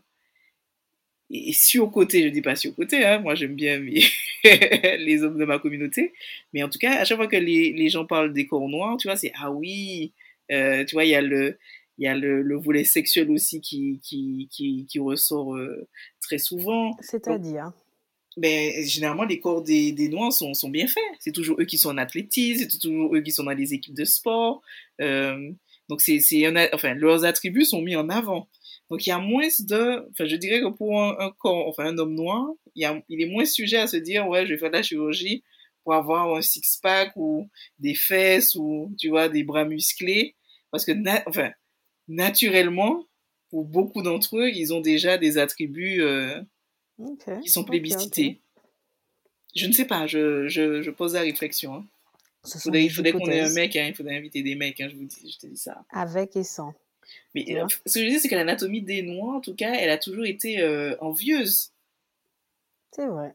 et 1.32 1.53
surcoté, 1.53 2.23
je 2.23 2.29
dis 2.29 2.41
pas 2.41 2.55
surcoté, 2.55 3.05
hein, 3.05 3.19
moi 3.19 3.36
j'aime 3.36 3.55
bien 3.55 3.79
mes 3.79 4.03
les 4.43 5.23
hommes 5.23 5.38
de 5.38 5.45
ma 5.45 5.59
communauté, 5.59 6.13
mais 6.53 6.63
en 6.63 6.69
tout 6.69 6.79
cas, 6.79 6.99
à 6.99 7.05
chaque 7.05 7.17
fois 7.17 7.27
que 7.27 7.38
les, 7.38 7.73
les 7.73 7.89
gens 7.89 8.05
parlent 8.05 8.34
des 8.34 8.47
corps 8.47 8.67
noirs, 8.67 8.97
tu 8.97 9.07
vois, 9.07 9.15
c'est 9.15 9.32
ah 9.36 9.51
oui, 9.51 10.13
euh, 10.51 10.84
tu 10.86 10.95
vois, 10.95 11.05
il 11.05 11.11
y 11.11 11.15
a 11.15 11.21
le 11.21 11.57
il 11.97 12.05
y 12.05 12.07
a 12.07 12.15
le, 12.15 12.41
le, 12.41 12.57
volet 12.57 12.84
sexuel 12.84 13.29
aussi 13.29 13.61
qui, 13.61 13.99
qui, 14.01 14.47
qui, 14.49 14.88
qui 14.89 14.97
ressort 14.97 15.55
euh, 15.55 15.88
très 16.19 16.39
souvent. 16.39 16.97
C'est-à-dire? 16.99 17.71
Ben, 18.38 18.84
généralement, 18.84 19.25
les 19.25 19.39
corps 19.39 19.61
des, 19.61 19.91
des 19.91 20.07
Noirs 20.09 20.34
sont, 20.34 20.53
sont 20.53 20.69
bien 20.69 20.88
faits. 20.88 21.03
C'est 21.19 21.34
toujours 21.34 21.59
eux 21.59 21.65
qui 21.65 21.77
sont 21.77 21.89
en 21.89 21.97
athlétisme, 21.97 22.67
c'est 22.69 22.79
toujours 22.79 23.15
eux 23.15 23.21
qui 23.21 23.32
sont 23.32 23.43
dans 23.43 23.51
les 23.51 23.73
équipes 23.73 23.93
de 23.93 24.05
sport. 24.05 24.63
Euh, 24.99 25.51
donc, 25.89 26.01
c'est, 26.01 26.19
enfin, 26.73 26.93
leurs 26.95 27.25
attributs 27.25 27.65
sont 27.65 27.82
mis 27.82 27.95
en 27.95 28.09
avant. 28.09 28.47
Donc, 28.91 29.07
il 29.07 29.09
y 29.09 29.13
a 29.13 29.19
moins 29.19 29.47
de, 29.47 30.05
enfin, 30.11 30.25
je 30.25 30.35
dirais 30.35 30.59
que 30.59 30.67
pour 30.67 31.01
un, 31.01 31.15
un, 31.17 31.31
corps, 31.31 31.65
enfin, 31.69 31.85
un 31.85 31.97
homme 31.97 32.13
noir, 32.13 32.45
il, 32.75 32.81
y 32.81 32.85
a, 32.85 33.01
il 33.07 33.21
est 33.21 33.25
moins 33.25 33.45
sujet 33.45 33.77
à 33.77 33.87
se 33.87 33.95
dire, 33.95 34.27
ouais, 34.27 34.45
je 34.45 34.51
vais 34.51 34.59
faire 34.59 34.69
de 34.69 34.75
la 34.75 34.83
chirurgie 34.83 35.45
pour 35.85 35.93
avoir 35.93 36.35
un 36.35 36.41
six-pack 36.41 37.13
ou 37.15 37.49
des 37.79 37.95
fesses 37.95 38.53
ou, 38.55 38.93
tu 38.99 39.07
vois, 39.07 39.29
des 39.29 39.45
bras 39.45 39.63
musclés. 39.63 40.35
Parce 40.71 40.83
que, 40.83 40.91
na 40.91 41.23
enfin, 41.25 41.51
naturellement, 42.09 43.05
pour 43.49 43.63
beaucoup 43.63 44.01
d'entre 44.01 44.37
eux, 44.39 44.49
ils 44.49 44.73
ont 44.73 44.81
déjà 44.81 45.17
des 45.17 45.37
attributs 45.37 46.01
euh, 46.01 46.41
okay, 46.99 47.39
qui 47.43 47.49
sont 47.49 47.63
plébiscités. 47.63 48.21
Okay, 48.21 48.41
okay. 48.57 48.69
Je 49.55 49.67
ne 49.67 49.71
sais 49.71 49.85
pas, 49.85 50.05
je, 50.05 50.49
je, 50.49 50.81
je 50.81 50.91
pose 50.91 51.13
la 51.13 51.21
réflexion. 51.21 51.75
Hein. 51.75 51.85
Faudrait, 52.59 52.83
il 52.83 52.89
faudrait 52.89 53.13
qu'on 53.13 53.29
ait 53.29 53.39
un 53.39 53.53
mec, 53.53 53.73
hein, 53.77 53.85
il 53.87 53.95
faudrait 53.95 54.17
inviter 54.17 54.43
des 54.43 54.55
mecs, 54.55 54.81
hein, 54.81 54.89
je, 54.91 54.97
vous 54.97 55.05
dis, 55.05 55.31
je 55.31 55.37
te 55.37 55.47
dis 55.47 55.57
ça. 55.57 55.85
Avec 55.91 56.35
et 56.35 56.43
sans. 56.43 56.73
Mais 57.36 57.45
euh, 57.57 57.68
ce 57.86 57.99
que 57.99 58.05
je 58.05 58.09
dire, 58.09 58.20
c'est 58.20 58.30
que 58.30 58.36
l'anatomie 58.36 58.82
des 58.82 59.01
Noirs, 59.01 59.38
en 59.38 59.41
tout 59.41 59.55
cas, 59.55 59.74
elle 59.74 59.89
a 59.89 59.97
toujours 59.97 60.26
été 60.26 60.62
euh, 60.62 60.95
envieuse. 60.99 61.72
C'est 62.91 63.07
vrai. 63.07 63.34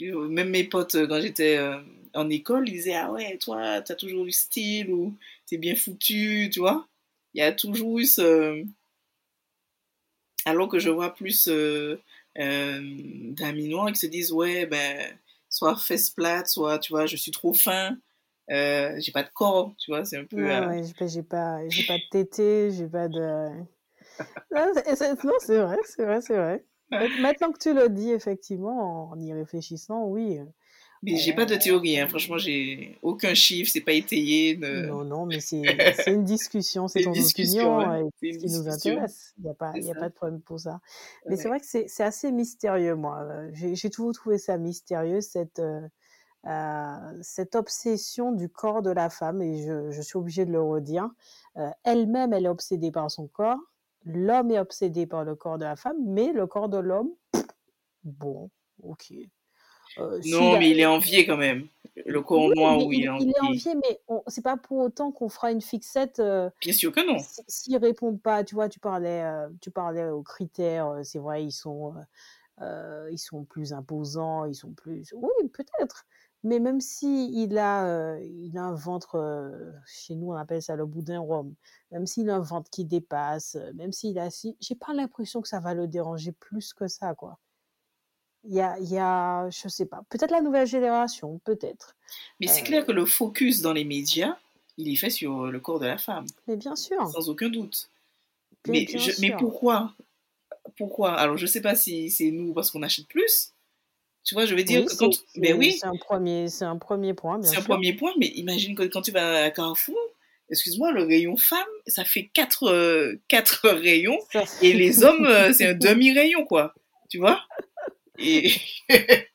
Même 0.00 0.50
mes 0.50 0.64
potes, 0.64 0.94
euh, 0.94 1.06
quand 1.06 1.20
j'étais 1.20 1.56
euh, 1.56 1.78
en 2.14 2.30
école, 2.30 2.68
ils 2.68 2.72
disaient 2.72 2.94
Ah 2.94 3.10
ouais, 3.12 3.36
toi, 3.38 3.80
t'as 3.82 3.94
toujours 3.94 4.24
du 4.24 4.32
style 4.32 4.92
ou 4.92 5.14
t'es 5.46 5.58
bien 5.58 5.74
foutu, 5.74 6.50
tu 6.52 6.60
vois. 6.60 6.86
Il 7.34 7.40
y 7.40 7.42
a 7.42 7.52
toujours 7.52 7.98
eu 7.98 8.04
ce. 8.06 8.64
Alors 10.44 10.68
que 10.68 10.78
je 10.78 10.88
vois 10.90 11.14
plus 11.14 11.48
euh, 11.48 11.96
d'amis 12.36 13.68
noirs 13.68 13.92
qui 13.92 13.98
se 13.98 14.06
disent 14.06 14.32
Ouais, 14.32 14.66
ben, 14.66 15.18
soit 15.50 15.76
fesses 15.76 16.10
plates, 16.10 16.48
soit, 16.48 16.78
tu 16.78 16.92
vois, 16.92 17.06
je 17.06 17.16
suis 17.16 17.32
trop 17.32 17.52
fin. 17.52 17.96
Euh, 18.50 18.94
j'ai 18.98 19.12
pas 19.12 19.22
de 19.22 19.28
corps, 19.28 19.74
tu 19.78 19.90
vois, 19.90 20.04
c'est 20.04 20.16
un 20.16 20.24
peu. 20.24 20.42
Ouais, 20.42 20.56
euh... 20.56 20.68
ouais, 20.68 20.82
j'ai 20.82 21.22
pas, 21.22 21.68
j'ai 21.68 21.86
pas 21.86 21.98
de 21.98 22.08
tété, 22.10 22.70
j'ai 22.70 22.86
pas 22.86 23.08
de. 23.08 23.48
non, 24.54 24.72
c'est 24.94 25.58
vrai, 25.58 25.78
c'est 25.84 26.04
vrai, 26.04 26.20
c'est 26.20 26.36
vrai. 26.36 26.64
Maintenant 27.20 27.52
que 27.52 27.58
tu 27.58 27.74
le 27.74 27.90
dis, 27.90 28.10
effectivement, 28.10 29.10
en 29.10 29.20
y 29.20 29.32
réfléchissant, 29.32 30.06
oui. 30.06 30.40
Mais 31.02 31.16
j'ai 31.16 31.32
pas 31.32 31.44
de 31.44 31.54
théorie, 31.54 32.00
hein. 32.00 32.08
franchement, 32.08 32.38
j'ai 32.38 32.98
aucun 33.02 33.32
chiffre, 33.32 33.70
c'est 33.70 33.82
pas 33.82 33.92
étayé. 33.92 34.56
Non, 34.56 35.04
non, 35.04 35.26
mais 35.26 35.38
c'est 35.40 35.62
une 36.08 36.24
discussion, 36.24 36.88
c'est 36.88 37.02
ton 37.02 37.12
opinion 37.12 37.80
hein, 37.80 38.08
et 38.22 38.32
ce 38.32 38.38
qui 38.38 38.46
nous 38.46 38.68
intéresse. 38.68 39.34
Il 39.38 39.44
n'y 39.44 39.50
a, 39.50 39.54
pas, 39.54 39.72
y 39.76 39.90
a 39.90 39.94
pas 39.94 40.08
de 40.08 40.14
problème 40.14 40.40
pour 40.40 40.58
ça. 40.58 40.80
Mais 41.26 41.32
ouais. 41.32 41.36
c'est 41.36 41.48
vrai 41.48 41.60
que 41.60 41.66
c'est 41.66 42.02
assez 42.02 42.32
mystérieux, 42.32 42.96
moi. 42.96 43.28
J'ai 43.52 43.90
toujours 43.90 44.12
trouvé 44.12 44.38
ça 44.38 44.58
mystérieux, 44.58 45.20
cette, 45.20 45.60
euh, 45.60 45.80
cette 47.22 47.54
obsession 47.54 48.32
du 48.32 48.48
corps 48.48 48.82
de 48.82 48.90
la 48.90 49.10
femme, 49.10 49.42
et 49.42 49.66
je, 49.66 49.90
je 49.90 50.02
suis 50.02 50.16
obligée 50.16 50.44
de 50.44 50.52
le 50.52 50.62
redire. 50.62 51.08
Euh, 51.56 51.70
Elle-même, 51.84 52.32
elle 52.32 52.46
est 52.46 52.50
obsédée 52.50 52.90
par 52.90 53.10
son 53.10 53.26
corps. 53.26 53.58
L'homme 54.04 54.50
est 54.50 54.58
obsédé 54.58 55.06
par 55.06 55.24
le 55.24 55.34
corps 55.34 55.58
de 55.58 55.64
la 55.64 55.76
femme, 55.76 55.96
mais 56.06 56.32
le 56.32 56.46
corps 56.46 56.68
de 56.68 56.78
l'homme, 56.78 57.10
bon, 58.04 58.50
ok. 58.82 59.12
Euh, 59.98 60.20
non, 60.26 60.52
si 60.52 60.58
mais 60.58 60.70
il 60.70 60.80
est 60.80 60.86
envié 60.86 61.26
quand 61.26 61.36
même. 61.36 61.66
Le 62.06 62.22
corps 62.22 62.46
oui, 62.46 62.54
noir, 62.54 62.78
oui, 62.86 62.98
il, 62.98 63.04
est 63.04 63.08
envié. 63.08 63.26
Il 63.26 63.30
est 63.30 63.48
envié, 63.48 63.74
mais 63.74 64.00
c'est 64.28 64.44
pas 64.44 64.56
pour 64.56 64.78
autant 64.78 65.10
qu'on 65.10 65.28
fera 65.28 65.50
une 65.50 65.60
fixette. 65.60 66.20
Euh, 66.20 66.48
Bien 66.60 66.72
sûr 66.72 66.92
que 66.92 67.04
non. 67.04 67.18
S'il 67.18 67.44
si, 67.48 67.76
répond 67.76 68.16
pas, 68.16 68.44
tu 68.44 68.54
vois, 68.54 68.68
tu 68.68 68.78
parlais, 68.78 69.24
euh, 69.24 69.48
tu 69.60 69.70
parlais 69.70 70.08
aux 70.08 70.22
critères, 70.22 71.00
c'est 71.02 71.18
vrai, 71.18 71.44
ils 71.44 71.52
sont, 71.52 71.94
euh, 72.60 73.08
ils 73.10 73.18
sont 73.18 73.44
plus 73.44 73.72
imposants, 73.72 74.44
ils 74.44 74.54
sont 74.54 74.72
plus. 74.72 75.12
Oui, 75.14 75.48
peut-être. 75.52 76.06
Mais 76.44 76.60
même 76.60 76.80
si 76.80 77.32
il 77.32 77.58
a, 77.58 77.84
euh, 77.86 78.20
il 78.22 78.56
a 78.56 78.62
un 78.62 78.74
ventre, 78.74 79.16
euh, 79.16 79.72
chez 79.86 80.14
nous 80.14 80.28
on 80.28 80.34
appelle 80.34 80.62
ça 80.62 80.76
le 80.76 80.86
boudin 80.86 81.18
rhum, 81.18 81.54
même 81.90 82.06
s'il 82.06 82.30
a 82.30 82.36
un 82.36 82.40
ventre 82.40 82.70
qui 82.70 82.84
dépasse, 82.84 83.56
même 83.74 83.92
s'il 83.92 84.18
a, 84.18 84.30
si, 84.30 84.56
j'ai 84.60 84.76
pas 84.76 84.94
l'impression 84.94 85.42
que 85.42 85.48
ça 85.48 85.58
va 85.58 85.74
le 85.74 85.88
déranger 85.88 86.32
plus 86.32 86.72
que 86.72 86.86
ça, 86.86 87.14
quoi. 87.14 87.38
Il 88.44 88.54
y 88.54 88.60
a, 88.60 88.78
il 88.78 88.88
y 88.88 88.98
a, 88.98 89.50
je 89.50 89.68
sais 89.68 89.86
pas, 89.86 90.02
peut-être 90.08 90.30
la 90.30 90.40
nouvelle 90.40 90.66
génération, 90.66 91.40
peut-être. 91.44 91.96
Mais 92.40 92.46
c'est 92.46 92.62
clair 92.62 92.86
que 92.86 92.92
le 92.92 93.04
focus 93.04 93.60
dans 93.60 93.72
les 93.72 93.84
médias, 93.84 94.36
il 94.76 94.88
est 94.88 94.96
fait 94.96 95.10
sur 95.10 95.46
le 95.46 95.58
corps 95.58 95.80
de 95.80 95.86
la 95.86 95.98
femme. 95.98 96.24
Mais 96.46 96.56
bien 96.56 96.76
sûr. 96.76 97.04
Sans 97.08 97.28
aucun 97.28 97.48
doute. 97.48 97.90
Mais, 98.68 98.86
je, 98.86 99.20
mais 99.20 99.34
pourquoi 99.36 99.92
Pourquoi? 100.76 101.14
Alors 101.14 101.36
je 101.36 101.46
sais 101.46 101.60
pas 101.60 101.74
si 101.74 102.10
c'est 102.10 102.30
nous 102.30 102.52
parce 102.52 102.70
qu'on 102.70 102.82
achète 102.82 103.08
plus 103.08 103.52
tu 104.28 104.34
vois, 104.34 104.44
je 104.44 104.54
vais 104.54 104.62
dire 104.62 104.82
oui, 104.82 104.86
que 104.86 104.94
quand. 104.94 105.10
Ben 105.36 105.56
oui. 105.56 105.78
C'est 105.80 105.86
un, 105.86 105.96
premier, 105.96 106.44
un 106.60 106.76
premier 106.76 107.14
point. 107.14 107.42
C'est 107.42 107.56
un 107.56 107.62
premier 107.62 107.94
point, 107.94 108.12
mais 108.18 108.26
imagine 108.26 108.74
que 108.74 108.82
quand 108.82 109.00
tu 109.00 109.10
vas 109.10 109.44
à 109.44 109.50
Carrefour, 109.50 109.98
excuse-moi, 110.50 110.92
le 110.92 111.04
rayon 111.04 111.38
femme, 111.38 111.64
ça 111.86 112.04
fait 112.04 112.28
quatre, 112.34 112.64
euh, 112.64 113.18
quatre 113.28 113.70
rayons, 113.70 114.18
et 114.60 114.74
les 114.74 115.02
hommes, 115.02 115.24
euh, 115.24 115.54
c'est 115.54 115.68
un 115.68 115.72
demi-rayon, 115.72 116.44
quoi. 116.44 116.74
Tu 117.08 117.16
vois? 117.16 117.40
Et... 118.18 118.52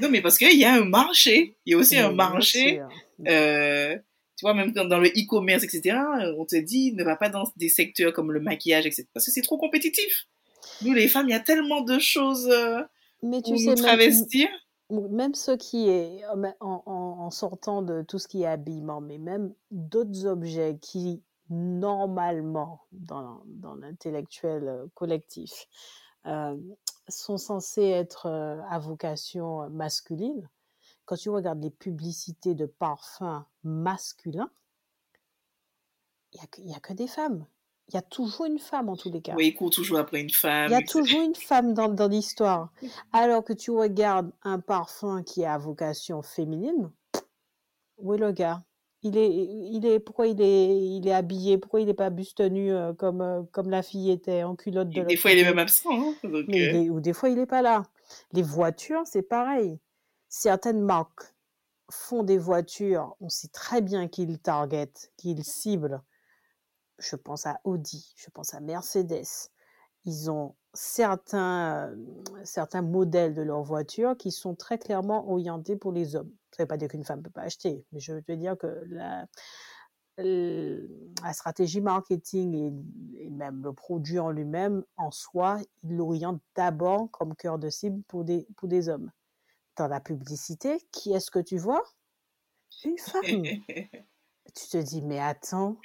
Non, 0.00 0.08
mais 0.08 0.22
parce 0.22 0.38
qu'il 0.38 0.58
y 0.58 0.64
a 0.64 0.72
un 0.72 0.86
marché. 0.86 1.54
Il 1.66 1.72
y 1.72 1.74
a 1.74 1.78
aussi 1.78 1.96
oui, 1.96 2.00
un 2.00 2.12
marché. 2.12 2.80
Euh, 3.28 3.94
tu 4.38 4.40
vois, 4.40 4.54
même 4.54 4.72
dans 4.72 4.98
le 4.98 5.08
e-commerce, 5.08 5.64
etc., 5.64 5.98
on 6.38 6.46
te 6.46 6.56
dit 6.56 6.94
ne 6.94 7.04
va 7.04 7.14
pas 7.14 7.28
dans 7.28 7.44
des 7.56 7.68
secteurs 7.68 8.14
comme 8.14 8.32
le 8.32 8.40
maquillage, 8.40 8.86
etc. 8.86 9.06
Parce 9.12 9.26
que 9.26 9.32
c'est 9.32 9.42
trop 9.42 9.58
compétitif. 9.58 10.26
Nous, 10.80 10.94
les 10.94 11.08
femmes, 11.08 11.28
il 11.28 11.32
y 11.32 11.34
a 11.34 11.40
tellement 11.40 11.82
de 11.82 11.98
choses 11.98 12.50
Mais 13.22 13.42
tu 13.42 13.52
où 13.52 13.56
sais, 13.56 13.74
même, 14.90 15.34
ce 15.34 15.52
qui 15.52 15.88
est, 15.88 16.24
en, 16.26 16.42
en- 16.60 16.82
en 16.86 17.30
sortant 17.30 17.82
de 17.82 18.02
tout 18.02 18.18
ce 18.18 18.28
qui 18.28 18.42
est 18.42 18.46
habillement, 18.46 19.00
mais 19.00 19.18
même 19.18 19.54
d'autres 19.70 20.26
objets 20.26 20.78
qui, 20.80 21.22
normalement, 21.48 22.82
dans, 22.92 23.42
dans 23.46 23.74
l'intellectuel 23.74 24.88
collectif, 24.94 25.66
euh, 26.26 26.56
sont 27.08 27.38
censés 27.38 27.84
être 27.84 28.26
euh, 28.26 28.60
à 28.68 28.78
vocation 28.78 29.68
masculine, 29.70 30.48
quand 31.04 31.16
tu 31.16 31.30
regardes 31.30 31.62
les 31.62 31.70
publicités 31.70 32.54
de 32.54 32.66
parfums 32.66 33.44
masculins, 33.64 34.50
il 36.32 36.64
n'y 36.66 36.74
a, 36.74 36.76
a 36.76 36.80
que 36.80 36.92
des 36.92 37.08
femmes. 37.08 37.46
Il 37.92 37.96
y 37.96 37.98
a 37.98 38.02
toujours 38.02 38.46
une 38.46 38.58
femme 38.58 38.88
en 38.88 38.96
tous 38.96 39.10
les 39.10 39.20
cas. 39.20 39.34
Oui, 39.36 39.48
il 39.48 39.54
court 39.54 39.70
toujours 39.70 39.98
après 39.98 40.20
une 40.20 40.28
Il 40.30 40.34
femme. 40.34 40.70
y 40.70 40.74
a 40.74 40.78
etc. 40.78 40.92
toujours 40.98 41.22
une 41.22 41.34
femme 41.34 41.74
dans, 41.74 41.88
dans 41.88 42.08
l'histoire. 42.08 42.70
Alors 43.12 43.44
que 43.44 43.52
tu 43.52 43.70
regardes 43.70 44.32
un 44.42 44.60
parfum 44.60 45.22
qui 45.22 45.44
a 45.44 45.58
vocation 45.58 46.22
féminine, 46.22 46.90
où 47.98 48.14
est 48.14 48.18
le 48.18 48.32
gars? 48.32 48.62
Il 49.04 49.16
est, 49.18 49.28
il 49.30 49.84
est, 49.84 49.98
pourquoi 49.98 50.28
il 50.28 50.40
est, 50.40 50.78
il 50.96 51.06
est 51.08 51.12
habillé? 51.12 51.58
Pourquoi 51.58 51.80
il 51.80 51.86
n'est 51.86 51.94
pas 51.94 52.08
buste 52.10 52.40
nu 52.40 52.72
euh, 52.72 52.92
comme, 52.94 53.20
euh, 53.20 53.42
comme 53.50 53.68
la 53.68 53.82
fille 53.82 54.10
était 54.12 54.44
en 54.44 54.54
culotte 54.54 54.90
de 54.90 55.00
Et 55.00 55.04
des 55.04 55.16
fois, 55.16 55.32
il 55.32 55.38
est 55.38 55.44
même 55.44 55.58
absent. 55.58 55.90
hein. 55.92 56.14
Donc, 56.22 56.44
Mais 56.46 56.58
il 56.58 56.74
euh, 56.76 56.82
est- 56.84 56.90
ou 56.90 57.00
des 57.00 57.12
fois, 57.12 57.28
il 57.28 57.34
n'est 57.36 57.46
pas 57.46 57.62
là. 57.62 57.82
Les 58.32 58.42
voitures, 58.42 59.02
c'est 59.04 59.22
pareil. 59.22 59.80
Certaines 60.28 60.80
marques 60.80 61.34
font 61.90 62.22
des 62.22 62.38
voitures, 62.38 63.16
on 63.20 63.28
sait 63.28 63.48
très 63.48 63.82
bien 63.82 64.08
qu'ils 64.08 64.38
targetent, 64.38 65.12
qu'ils 65.18 65.44
ciblent. 65.44 66.00
Je 66.98 67.16
pense 67.16 67.46
à 67.46 67.60
Audi, 67.64 68.12
je 68.16 68.30
pense 68.30 68.54
à 68.54 68.60
Mercedes. 68.60 69.26
Ils 70.04 70.30
ont 70.30 70.56
certains, 70.74 71.90
euh, 71.90 71.96
certains 72.44 72.82
modèles 72.82 73.34
de 73.34 73.42
leurs 73.42 73.62
voitures 73.62 74.16
qui 74.16 74.30
sont 74.30 74.54
très 74.54 74.78
clairement 74.78 75.30
orientés 75.30 75.76
pour 75.76 75.92
les 75.92 76.16
hommes. 76.16 76.32
Ça 76.50 76.62
ne 76.62 76.64
veut 76.64 76.68
pas 76.68 76.76
dire 76.76 76.88
qu'une 76.88 77.04
femme 77.04 77.18
ne 77.20 77.24
peut 77.24 77.30
pas 77.30 77.42
acheter, 77.42 77.84
mais 77.92 78.00
je 78.00 78.12
veux 78.12 78.22
te 78.22 78.32
dire 78.32 78.56
que 78.58 78.82
la, 78.88 79.26
la 80.18 81.32
stratégie 81.32 81.80
marketing 81.80 82.54
et, 82.54 83.24
et 83.24 83.30
même 83.30 83.62
le 83.62 83.72
produit 83.72 84.18
en 84.18 84.30
lui-même, 84.30 84.84
en 84.96 85.10
soi, 85.10 85.60
il 85.82 85.96
l'oriente 85.96 86.40
d'abord 86.54 87.10
comme 87.10 87.34
cœur 87.34 87.58
de 87.58 87.70
cible 87.70 88.02
pour 88.04 88.24
des, 88.24 88.46
pour 88.56 88.68
des 88.68 88.88
hommes. 88.88 89.10
Dans 89.76 89.88
la 89.88 90.00
publicité, 90.00 90.78
qui 90.92 91.12
est-ce 91.12 91.30
que 91.30 91.38
tu 91.38 91.56
vois? 91.56 91.82
Une 92.84 92.98
femme. 92.98 93.22
tu 94.54 94.68
te 94.70 94.76
dis, 94.76 95.02
mais 95.02 95.18
attends. 95.18 95.76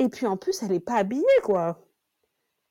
Et 0.00 0.08
puis 0.08 0.26
en 0.26 0.36
plus, 0.36 0.62
elle 0.62 0.70
n'est 0.72 0.80
pas 0.80 0.94
habillée, 0.96 1.24
quoi. 1.44 1.78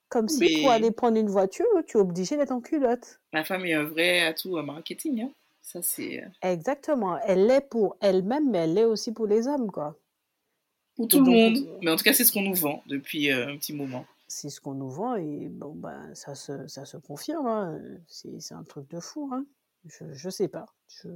Comme 0.09 0.27
si 0.27 0.39
pour 0.61 0.69
Mais 0.69 0.73
aller 0.73 0.91
prendre 0.91 1.17
une 1.17 1.30
voiture, 1.30 1.65
tu 1.88 1.97
es 1.97 2.01
obligé 2.01 2.36
d'être 2.36 2.51
en 2.51 2.59
culotte. 2.61 3.19
la 3.32 3.43
femme 3.45 3.65
est 3.65 3.73
un 3.75 3.84
vrai 3.84 4.21
atout 4.25 4.57
en 4.57 4.63
marketing. 4.63 5.21
Hein. 5.21 5.32
Ça, 5.61 5.82
c'est 5.84 6.23
euh, 6.23 6.27
Exactement. 6.41 7.19
Elle 7.19 7.45
l'est 7.45 7.61
pour 7.61 7.95
elle-même, 8.01 8.49
mais 8.49 8.57
elle 8.59 8.73
l'est 8.73 8.86
aussi 8.86 9.11
pour 9.13 9.27
les 9.27 9.47
hommes, 9.47 9.69
quoi. 9.71 9.95
pour 10.95 11.07
tout 11.07 11.23
le 11.23 11.30
monde. 11.32 11.77
Mais 11.84 11.91
en 11.91 11.95
tout 11.95 12.03
cas, 12.03 12.13
c'est 12.13 12.25
ce 12.25 12.32
qu'on 12.32 12.41
nous 12.41 12.55
vend 12.55 12.82
depuis 12.88 13.32
euh, 13.32 13.47
un 13.49 13.57
petit 13.57 13.73
moment. 13.73 14.05
c'est 14.27 14.49
ce 14.49 14.59
qu'on 14.59 14.73
nous 14.73 14.89
vend 14.89 15.15
et 15.15 15.47
bon, 15.49 15.73
ben, 15.75 16.09
ça 16.15 16.34
se, 16.34 16.67
ça 16.67 16.86
se 16.86 16.97
confirme. 16.97 17.45
hein. 17.45 17.80
C'est, 18.07 18.39
c'est 18.41 18.55
un 18.55 18.63
truc 18.63 18.89
de 18.89 18.99
fou. 18.99 19.30
Hein. 19.32 19.45
Je, 19.86 20.05
je 20.11 20.30
sais 20.32 20.47
pas. 20.47 20.65
Je, 20.88 21.09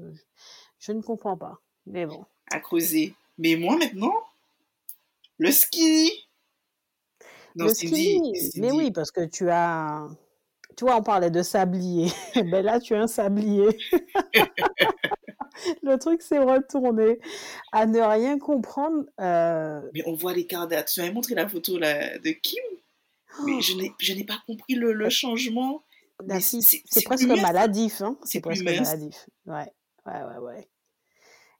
je 0.77 0.91
ne 0.91 1.01
comprends 1.01 1.35
pas. 1.37 1.59
Mais 1.87 2.05
bon. 2.05 2.25
À 2.51 2.59
creuser. 2.59 3.15
Mais 3.39 3.55
moi, 3.55 3.75
maintenant, 3.77 4.13
le 5.37 5.51
ski. 5.51 6.11
Non, 7.55 7.65
Le 7.65 7.73
ski, 7.73 8.21
mais 8.57 8.71
oui, 8.71 8.91
parce 8.91 9.11
que 9.11 9.25
tu 9.25 9.49
as. 9.49 10.07
Tu 10.75 10.85
vois, 10.85 10.95
on 10.97 11.03
parlait 11.03 11.29
de 11.29 11.43
sablier. 11.43 12.11
ben 12.35 12.63
là, 12.65 12.79
tu 12.79 12.95
as 12.95 13.01
un 13.01 13.07
sablier. 13.07 13.67
Le 15.83 15.97
truc 15.97 16.21
s'est 16.21 16.39
retourné 16.39 17.19
à 17.71 17.85
ne 17.85 17.99
rien 17.99 18.39
comprendre. 18.39 19.03
euh, 19.21 19.81
Mais 19.93 20.01
on 20.07 20.13
voit 20.13 20.33
les 20.33 20.45
Kardashians. 20.47 20.85
Tu 20.91 20.99
m'avais 21.01 21.13
montré 21.13 21.35
la 21.35 21.47
photo 21.47 21.77
là, 21.77 22.17
de 22.17 22.31
Kim. 22.31 22.63
Mais 23.45 23.61
je 23.61 24.13
n'ai, 24.13 24.23
pas 24.23 24.39
compris 24.45 24.75
le, 24.75 24.93
le 24.93 25.09
changement. 25.09 25.83
fille, 26.39 26.63
c'est, 26.63 27.03
presque 27.03 27.27
maladif. 27.27 28.01
Hein? 28.01 28.17
C'est 28.23 28.41
presque 28.41 28.63
maladif. 28.63 29.27
Ouais, 29.45 29.71
ouais, 30.05 30.23
ouais, 30.23 30.37
ouais. 30.39 30.67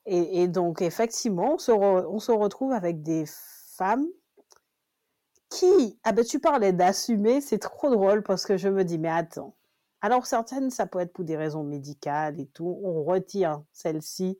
Et, 0.06 0.42
et 0.44 0.48
donc, 0.48 0.82
effectivement, 0.82 1.56
on 1.56 1.58
se, 1.58 1.72
re- 1.72 2.06
on 2.08 2.20
se 2.20 2.32
retrouve 2.32 2.74
avec 2.74 3.02
des 3.02 3.26
qui? 5.50 6.00
Ah 6.04 6.12
ben, 6.12 6.26
tu 6.26 6.40
parlais 6.40 6.74
d'assumer, 6.74 7.42
c'est 7.42 7.60
trop 7.60 7.90
drôle 7.90 8.24
parce 8.24 8.46
que 8.46 8.58
je 8.58 8.70
me 8.70 8.84
dis, 8.84 8.98
mais 8.98 9.10
attends. 9.10 9.56
Alors, 10.02 10.26
certaines, 10.26 10.70
ça 10.70 10.86
peut 10.86 11.00
être 11.00 11.14
pour 11.14 11.24
des 11.24 11.38
raisons 11.38 11.64
médicales 11.64 12.40
et 12.40 12.48
tout. 12.48 12.80
On 12.84 13.04
retire 13.04 13.64
celle-ci. 13.72 14.40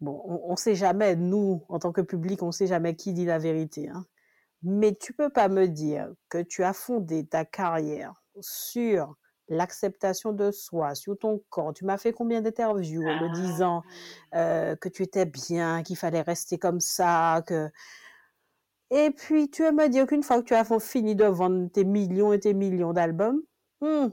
Bon, 0.00 0.22
on 0.24 0.52
ne 0.52 0.56
sait 0.56 0.74
jamais, 0.74 1.16
nous, 1.16 1.64
en 1.68 1.78
tant 1.78 1.92
que 1.92 2.00
public, 2.00 2.42
on 2.42 2.46
ne 2.46 2.52
sait 2.52 2.66
jamais 2.66 2.94
qui 2.96 3.12
dit 3.12 3.26
la 3.26 3.38
vérité. 3.38 3.88
Hein. 3.88 4.06
Mais 4.62 4.94
tu 4.94 5.12
peux 5.12 5.30
pas 5.30 5.48
me 5.48 5.66
dire 5.66 6.10
que 6.28 6.42
tu 6.42 6.64
as 6.64 6.72
fondé 6.72 7.26
ta 7.26 7.44
carrière 7.44 8.14
sur 8.40 9.14
l'acceptation 9.48 10.32
de 10.32 10.50
soi, 10.50 10.94
sur 10.94 11.18
ton 11.18 11.42
corps. 11.50 11.74
Tu 11.74 11.84
m'as 11.84 11.98
fait 11.98 12.12
combien 12.12 12.40
d'interviews 12.40 13.06
en 13.06 13.20
me 13.20 13.28
Ah. 13.28 13.34
disant 13.34 13.82
euh, 14.34 14.76
que 14.76 14.88
tu 14.88 15.02
étais 15.02 15.26
bien, 15.26 15.82
qu'il 15.82 15.96
fallait 15.96 16.22
rester 16.22 16.58
comme 16.58 16.80
ça, 16.80 17.42
que... 17.46 17.70
Et 18.90 19.10
puis 19.10 19.48
tu 19.50 19.62
vas 19.62 19.72
me 19.72 19.88
dire 19.88 20.06
qu'une 20.06 20.22
fois 20.22 20.42
que 20.42 20.46
tu 20.46 20.54
as 20.54 20.64
fini 20.80 21.14
de 21.14 21.24
vendre 21.24 21.68
tes 21.70 21.84
millions 21.84 22.32
et 22.32 22.40
tes 22.40 22.54
millions 22.54 22.92
d'albums, 22.92 23.42
hmm, 23.80 24.08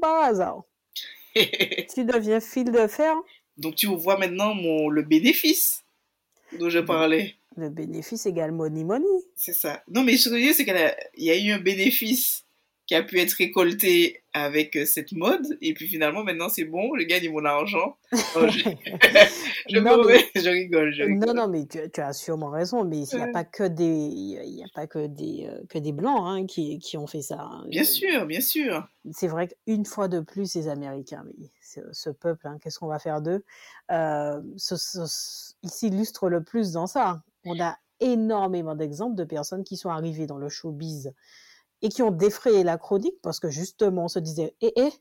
par 0.00 0.24
hasard, 0.24 0.64
tu 1.34 2.04
deviens 2.04 2.40
fil 2.40 2.70
de 2.70 2.86
fer. 2.86 3.14
Donc 3.56 3.74
tu 3.74 3.86
vois 3.86 4.18
maintenant 4.18 4.54
mon, 4.54 4.88
le 4.88 5.02
bénéfice 5.02 5.84
dont 6.58 6.68
je 6.68 6.78
parlais. 6.78 7.36
le 7.56 7.68
bénéfice 7.70 8.26
égale 8.26 8.52
money 8.52 8.84
money. 8.84 9.04
C'est 9.36 9.52
ça. 9.52 9.82
Non, 9.88 10.02
mais 10.04 10.16
ce 10.16 10.28
que 10.28 10.36
je 10.36 10.40
veux 10.40 10.46
dire, 10.46 10.54
c'est 10.54 10.64
qu'il 10.64 11.24
y 11.24 11.30
a 11.30 11.36
eu 11.36 11.52
un 11.52 11.58
bénéfice 11.58 12.44
qui 12.90 12.96
a 12.96 13.04
pu 13.04 13.20
être 13.20 13.34
récolté 13.34 14.24
avec 14.32 14.74
euh, 14.74 14.84
cette 14.84 15.12
mode. 15.12 15.56
Et 15.60 15.74
puis 15.74 15.86
finalement, 15.86 16.24
maintenant, 16.24 16.48
c'est 16.48 16.64
bon, 16.64 16.90
je 16.98 17.04
gagne 17.04 17.30
mon 17.30 17.44
argent. 17.44 17.96
Oh, 18.34 18.46
je, 18.48 19.78
non, 19.78 20.02
mais 20.04 20.18
je 20.34 20.48
rigole, 20.48 20.92
je 20.92 21.04
Non, 21.04 21.20
rigole. 21.20 21.36
non, 21.36 21.46
mais 21.46 21.66
tu, 21.66 21.78
tu 21.88 22.00
as 22.00 22.12
sûrement 22.12 22.50
raison, 22.50 22.84
mais 22.84 22.98
il 23.06 23.16
n'y 23.16 23.22
a 23.22 23.28
pas 23.28 23.44
que 23.44 23.62
des, 23.62 23.84
il 23.86 24.54
y 24.58 24.64
a 24.64 24.66
pas 24.74 24.88
que 24.88 25.06
des, 25.06 25.48
que 25.68 25.78
des 25.78 25.92
blancs 25.92 26.18
hein, 26.24 26.46
qui, 26.46 26.80
qui 26.80 26.96
ont 26.96 27.06
fait 27.06 27.22
ça. 27.22 27.38
hein. 27.40 27.64
Bien 27.68 27.84
sûr, 27.84 28.26
bien 28.26 28.40
sûr. 28.40 28.88
C'est 29.12 29.28
vrai 29.28 29.46
qu'une 29.46 29.86
fois 29.86 30.08
de 30.08 30.18
plus, 30.18 30.52
les 30.56 30.66
Américains, 30.66 31.22
mais 31.38 31.46
ce, 31.62 31.78
ce 31.92 32.10
peuple, 32.10 32.48
hein, 32.48 32.58
qu'est-ce 32.60 32.80
qu'on 32.80 32.88
va 32.88 32.98
faire 32.98 33.22
d'eux? 33.22 33.44
Euh, 33.92 34.40
ce- 34.56 34.74
ce- 34.76 35.52
Ils 35.62 35.70
s'illustrent 35.70 36.28
le 36.28 36.42
plus 36.42 36.72
dans 36.72 36.88
ça. 36.88 37.22
On 37.44 37.60
a 37.60 37.76
énormément 38.00 38.74
d'exemples 38.74 39.14
de 39.14 39.22
personnes 39.24 39.62
qui 39.62 39.76
sont 39.76 39.90
arrivées 39.90 40.26
dans 40.26 40.38
le 40.38 40.48
showbiz 40.48 41.12
et 41.82 41.88
qui 41.88 42.02
ont 42.02 42.10
défrayé 42.10 42.62
la 42.62 42.78
chronique 42.78 43.20
parce 43.22 43.40
que 43.40 43.50
justement, 43.50 44.04
on 44.04 44.08
se 44.08 44.18
disait, 44.18 44.54
eh, 44.60 44.72
eh, 44.76 44.92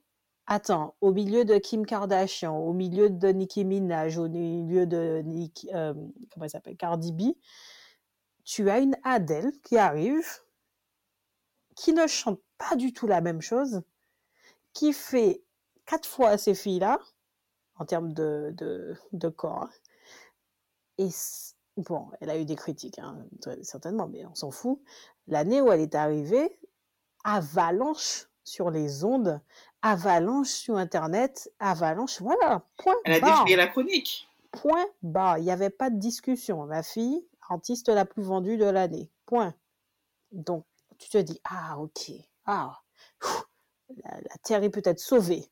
attends, 0.45 0.95
au 1.01 1.11
milieu 1.13 1.45
de 1.45 1.57
Kim 1.57 1.85
Kardashian, 1.85 2.57
au 2.57 2.73
milieu 2.73 3.09
de 3.09 3.29
Nicki 3.29 3.65
Minaj, 3.65 4.17
au 4.17 4.29
milieu 4.29 4.85
de 4.85 5.21
Nick, 5.25 5.67
euh, 5.73 5.93
comment 6.31 6.45
elle 6.45 6.49
s'appelle, 6.49 6.77
Cardi 6.77 7.11
B, 7.11 7.35
tu 8.43 8.69
as 8.69 8.79
une 8.79 8.95
Adele 9.03 9.51
qui 9.63 9.77
arrive, 9.77 10.27
qui 11.75 11.93
ne 11.93 12.07
chante 12.07 12.41
pas 12.57 12.75
du 12.75 12.93
tout 12.93 13.07
la 13.07 13.21
même 13.21 13.41
chose, 13.41 13.81
qui 14.73 14.93
fait 14.93 15.43
quatre 15.85 16.07
fois 16.07 16.37
ces 16.37 16.55
filles-là, 16.55 16.99
en 17.75 17.85
termes 17.85 18.13
de, 18.13 18.53
de, 19.11 19.29
corps. 19.29 19.63
hein. 19.63 19.69
Et 20.97 21.09
bon, 21.77 22.09
elle 22.19 22.29
a 22.29 22.37
eu 22.37 22.45
des 22.45 22.55
critiques, 22.55 22.99
hein, 22.99 23.25
certainement, 23.61 24.07
mais 24.07 24.25
on 24.25 24.35
s'en 24.35 24.51
fout. 24.51 24.81
L'année 25.27 25.61
où 25.61 25.71
elle 25.71 25.79
est 25.79 25.95
arrivée, 25.95 26.59
avalanche 27.23 28.27
sur 28.43 28.71
les 28.71 29.03
ondes, 29.03 29.41
avalanche 29.81 30.47
sur 30.49 30.77
Internet, 30.77 31.51
avalanche, 31.59 32.21
voilà, 32.21 32.63
point 32.77 32.95
Elle 33.05 33.13
a 33.13 33.19
défrayé 33.19 33.55
la 33.55 33.67
chronique. 33.67 34.27
point 34.51 34.85
barre. 35.01 35.37
Il 35.37 35.43
n'y 35.45 35.51
avait 35.51 35.69
pas 35.69 35.89
de 35.89 35.97
discussion. 35.97 36.65
La 36.65 36.83
fille, 36.83 37.23
artiste 37.49 37.89
la 37.89 38.05
plus 38.05 38.23
vendue 38.23 38.57
de 38.57 38.65
l'année, 38.65 39.09
point. 39.25 39.53
Donc, 40.31 40.65
tu 40.97 41.09
te 41.09 41.17
dis, 41.17 41.39
ah, 41.43 41.77
ok, 41.79 42.11
ah, 42.45 42.79
la, 44.03 44.11
la 44.21 44.37
terre 44.43 44.63
est 44.63 44.69
peut-être 44.69 44.99
sauvée. 44.99 45.49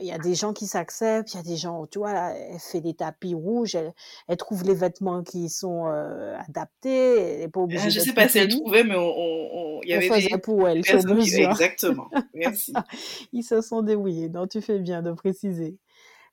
Il 0.00 0.06
y 0.06 0.12
a 0.12 0.18
des 0.18 0.34
gens 0.34 0.54
qui 0.54 0.66
s'acceptent, 0.66 1.34
il 1.34 1.36
y 1.36 1.40
a 1.40 1.42
des 1.42 1.56
gens, 1.56 1.86
tu 1.86 1.98
vois, 1.98 2.14
là, 2.14 2.34
elle 2.34 2.58
fait 2.58 2.80
des 2.80 2.94
tapis 2.94 3.34
rouges, 3.34 3.74
elle, 3.74 3.92
elle 4.26 4.38
trouve 4.38 4.64
les 4.64 4.74
vêtements 4.74 5.22
qui 5.22 5.50
sont 5.50 5.86
euh, 5.86 6.34
adaptés, 6.48 7.20
elle 7.20 7.38
n'est 7.40 7.48
pas 7.48 7.60
Ah, 7.60 7.64
obligée 7.64 7.90
je 7.90 8.00
sais 8.00 8.14
pas 8.14 8.26
si 8.26 8.38
elle 8.38 8.48
trouvait, 8.48 8.84
mais 8.84 8.96
on, 8.96 9.80
il 9.82 9.90
y 9.90 9.94
On 9.94 9.96
avait 9.98 10.08
faisait 10.08 10.28
des 10.28 10.38
pour 10.38 10.66
elle 10.66 10.84
sur 10.84 11.04
mesure. 11.04 11.50
Exactement. 11.50 12.10
Merci. 12.32 12.72
Ils 13.32 13.44
se 13.44 13.60
sont 13.60 13.82
débrouillés. 13.82 14.30
Non, 14.30 14.46
tu 14.46 14.62
fais 14.62 14.78
bien 14.78 15.02
de 15.02 15.12
préciser. 15.12 15.76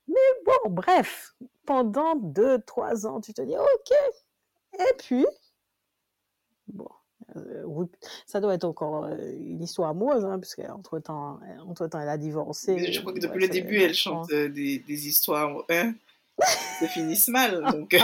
Mais 0.08 0.16
bon, 0.46 0.70
bref, 0.70 1.36
pendant 1.66 2.16
deux, 2.16 2.60
trois 2.62 3.06
ans, 3.08 3.20
tu 3.20 3.34
te 3.34 3.42
dis, 3.42 3.58
OK. 3.58 3.94
Et 4.80 4.94
puis, 5.00 5.26
bon, 6.68 6.88
ça 8.26 8.40
doit 8.40 8.54
être 8.54 8.64
encore 8.64 9.06
euh, 9.06 9.18
une 9.40 9.62
histoire 9.62 9.90
amoureuse, 9.90 10.26
hein, 10.26 10.40
parce 10.40 10.56
qu'entre-temps, 10.56 11.40
entre 11.68 11.88
temps, 11.88 12.00
elle 12.00 12.10
a 12.10 12.18
divorcé. 12.18 12.92
je 12.92 13.00
crois 13.02 13.14
que 13.14 13.20
depuis 13.20 13.42
le 13.42 13.50
début, 13.50 13.82
elle 13.82 13.94
chante 13.94 14.32
euh, 14.32 14.50
des, 14.50 14.80
des, 14.80 15.08
histoires 15.08 15.64
hein, 15.70 15.94
qui 16.80 16.88
finissent 16.88 17.28
mal. 17.28 17.64
Donc... 17.72 17.96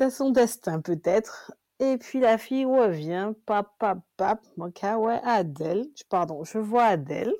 à 0.00 0.10
son 0.10 0.30
destin, 0.30 0.80
peut-être. 0.80 1.52
Et 1.78 1.98
puis 1.98 2.20
la 2.20 2.38
fille 2.38 2.64
revient, 2.64 3.32
pap, 3.44 3.70
pap, 3.78 3.98
pap, 4.16 4.40
ouais, 4.56 5.20
Adèle, 5.24 5.86
pardon, 6.08 6.42
je 6.44 6.58
vois 6.58 6.84
Adèle, 6.84 7.34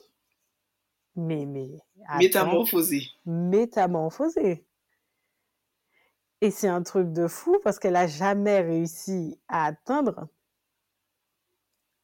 mais, 1.14 1.47
mais. 1.47 1.70
Métamorphosée. 2.18 3.09
Métamorphosée. 3.24 4.64
Et 6.43 6.51
c'est 6.51 6.68
un 6.68 6.82
truc 6.82 7.12
de 7.12 7.28
fou 7.28 7.57
parce 7.64 7.78
qu'elle 7.78 7.97
a 7.97 8.07
jamais 8.07 8.61
réussi 8.61 9.39
à 9.49 9.66
atteindre 9.66 10.28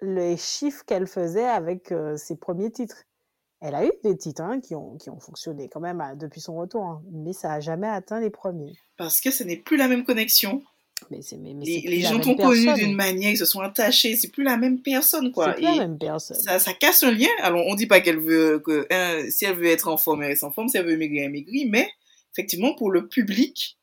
les 0.01 0.37
chiffres 0.37 0.85
qu'elle 0.87 1.07
faisait 1.07 1.45
avec 1.45 1.93
euh, 1.93 2.17
ses 2.17 2.37
premiers 2.37 2.71
titres. 2.71 3.05
Elle 3.61 3.75
a 3.75 3.85
eu 3.87 3.93
des 4.03 4.17
titres 4.17 4.43
hein, 4.43 4.61
qui, 4.61 4.75
ont, 4.75 4.97
qui 4.97 5.11
ont 5.11 5.21
fonctionné 5.21 5.69
quand 5.69 5.81
même 5.81 6.01
euh, 6.01 6.15
depuis 6.17 6.41
son 6.41 6.57
retour, 6.57 6.83
hein, 6.83 7.03
mais 7.13 7.33
ça 7.33 7.49
n'a 7.49 7.61
jamais 7.61 7.87
atteint 7.87 8.21
les 8.21 8.31
premiers. 8.31 8.73
Parce 8.97 9.21
que 9.21 9.31
ce 9.31 9.45
n'est 9.45 9.57
plus 9.57 9.77
la 9.77 9.87
même 9.87 10.05
connexion. 10.05 10.63
Mais 11.11 11.19
mais, 11.39 11.55
les, 11.65 11.81
les 11.81 12.01
gens 12.01 12.21
t'ont 12.21 12.37
connu 12.37 12.73
d'une 12.75 12.95
manière, 12.95 13.33
ils 13.33 13.39
se 13.39 13.45
sont 13.45 13.61
attachés, 13.61 14.15
c'est 14.15 14.29
plus 14.29 14.45
la 14.45 14.57
même 14.57 14.81
personne, 14.83 15.33
quoi. 15.33 15.47
C'est 15.47 15.55
plus 15.55 15.65
la 15.65 15.77
même 15.77 15.99
personne. 15.99 16.37
Ça, 16.37 16.61
ça, 16.61 16.73
casse 16.75 17.03
un 17.03 17.11
lien. 17.11 17.29
Alors, 17.43 17.67
on 17.67 17.75
dit 17.75 17.87
pas 17.87 18.01
qu'elle 18.01 18.21
veut, 18.21 18.61
que, 18.61 18.87
hein, 18.89 19.25
si 19.29 19.45
elle 19.45 19.57
veut 19.57 19.67
être 19.67 19.89
en 19.89 19.97
forme, 19.97 20.23
elle 20.23 20.29
reste 20.29 20.45
en 20.45 20.53
forme, 20.53 20.69
si 20.69 20.77
elle 20.77 20.87
veut 20.87 20.97
maigrir, 20.97 21.25
elle 21.25 21.33
maigrit, 21.33 21.67
mais 21.69 21.89
effectivement, 22.33 22.75
pour 22.75 22.93
le 22.93 23.09
public, 23.09 23.79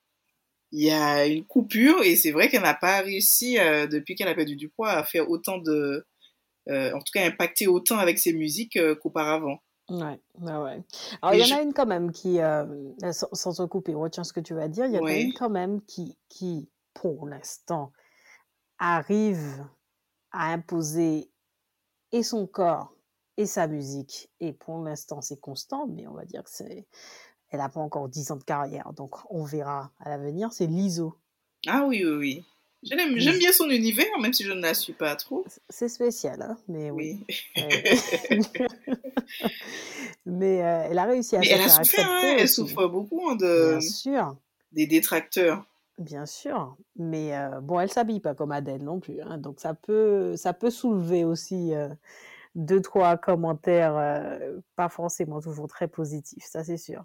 il 0.71 0.83
y 0.83 0.91
a 0.91 1.25
une 1.25 1.45
coupure 1.45 2.03
et 2.03 2.15
c'est 2.15 2.31
vrai 2.31 2.49
qu'elle 2.49 2.61
n'a 2.61 2.73
pas 2.73 3.01
réussi, 3.01 3.59
euh, 3.59 3.87
depuis 3.87 4.15
qu'elle 4.15 4.27
a 4.27 4.35
perdu 4.35 4.55
du 4.55 4.69
poids, 4.69 4.91
à 4.91 5.03
faire 5.03 5.29
autant 5.29 5.57
de, 5.57 6.05
euh, 6.69 6.93
en 6.93 6.99
tout 6.99 7.11
cas, 7.13 7.25
impacter 7.25 7.67
autant 7.67 7.97
avec 7.97 8.19
ses 8.19 8.33
musiques 8.33 8.77
euh, 8.77 8.95
qu'auparavant. 8.95 9.59
Ouais, 9.89 10.19
ouais, 10.39 10.57
ouais. 10.57 10.83
Alors, 11.21 11.33
il 11.33 11.39
y 11.47 11.53
en 11.53 11.57
a 11.57 11.61
une 11.63 11.73
quand 11.73 11.87
même 11.87 12.11
qui, 12.11 12.37
sans, 13.11 13.27
sans 13.33 13.53
te 13.53 13.63
couper, 13.63 13.95
retiens 13.95 14.23
ce 14.23 14.33
que 14.33 14.39
tu 14.39 14.53
vas 14.53 14.67
dire, 14.67 14.85
il 14.85 14.93
y 14.93 14.99
en 14.99 15.05
a 15.05 15.13
une 15.15 15.33
quand 15.33 15.49
même 15.49 15.81
qui, 15.81 16.15
qui 16.29 16.69
pour 16.93 17.27
l'instant, 17.27 17.91
arrive 18.77 19.65
à 20.31 20.51
imposer 20.53 21.31
et 22.11 22.23
son 22.23 22.47
corps 22.47 22.93
et 23.37 23.45
sa 23.45 23.67
musique. 23.67 24.29
Et 24.39 24.53
pour 24.53 24.83
l'instant, 24.83 25.21
c'est 25.21 25.39
constant, 25.39 25.87
mais 25.87 26.07
on 26.07 26.13
va 26.13 26.25
dire 26.25 26.43
que 26.43 26.49
c'est, 26.51 26.87
elle 27.51 27.59
n'a 27.59 27.69
pas 27.69 27.79
encore 27.79 28.09
10 28.09 28.31
ans 28.31 28.35
de 28.35 28.43
carrière, 28.43 28.93
donc 28.93 29.15
on 29.29 29.43
verra 29.43 29.91
à 29.99 30.09
l'avenir. 30.09 30.53
C'est 30.53 30.67
l'ISO. 30.67 31.15
Ah 31.67 31.85
oui, 31.87 32.03
oui, 32.05 32.11
oui. 32.11 32.45
J'aime, 32.81 33.15
bien 33.15 33.51
son 33.51 33.69
univers, 33.69 34.07
même 34.21 34.31
si 34.31 34.45
je 34.45 34.53
ne 34.53 34.61
la 34.61 34.73
suis 34.73 34.93
pas 34.93 35.15
trop. 35.17 35.45
C'est 35.67 35.89
spécial, 35.89 36.41
hein, 36.41 36.57
mais 36.69 36.91
oui. 36.91 37.25
mais 40.25 40.63
euh, 40.63 40.87
elle 40.89 40.97
a 40.97 41.03
réussi 41.03 41.35
à 41.35 41.39
mais 41.39 41.49
elle 41.49 41.61
a 41.61 41.67
souffert, 41.67 42.09
hein, 42.09 42.35
elle 42.39 42.47
souffre 42.47 42.87
beaucoup 42.87 43.27
hein, 43.29 43.35
de, 43.35 43.79
bien 43.79 43.81
sûr. 43.81 44.37
des 44.71 44.87
détracteurs. 44.87 45.65
Bien 45.97 46.25
sûr, 46.25 46.77
mais 46.95 47.35
euh, 47.35 47.59
bon, 47.59 47.81
elle 47.81 47.91
s'habille 47.91 48.21
pas 48.21 48.33
comme 48.33 48.53
Adèle 48.53 48.83
non 48.83 49.01
plus, 49.01 49.19
hein, 49.19 49.37
donc 49.37 49.59
ça 49.59 49.73
peut, 49.73 50.37
ça 50.37 50.53
peut 50.53 50.69
soulever 50.69 51.25
aussi 51.25 51.73
euh, 51.73 51.89
deux 52.55 52.81
trois 52.81 53.17
commentaires, 53.17 54.39
pas 54.77 54.87
forcément 54.87 55.41
toujours 55.41 55.67
très 55.67 55.89
positifs, 55.89 56.45
ça 56.45 56.63
c'est 56.63 56.77
sûr. 56.77 57.03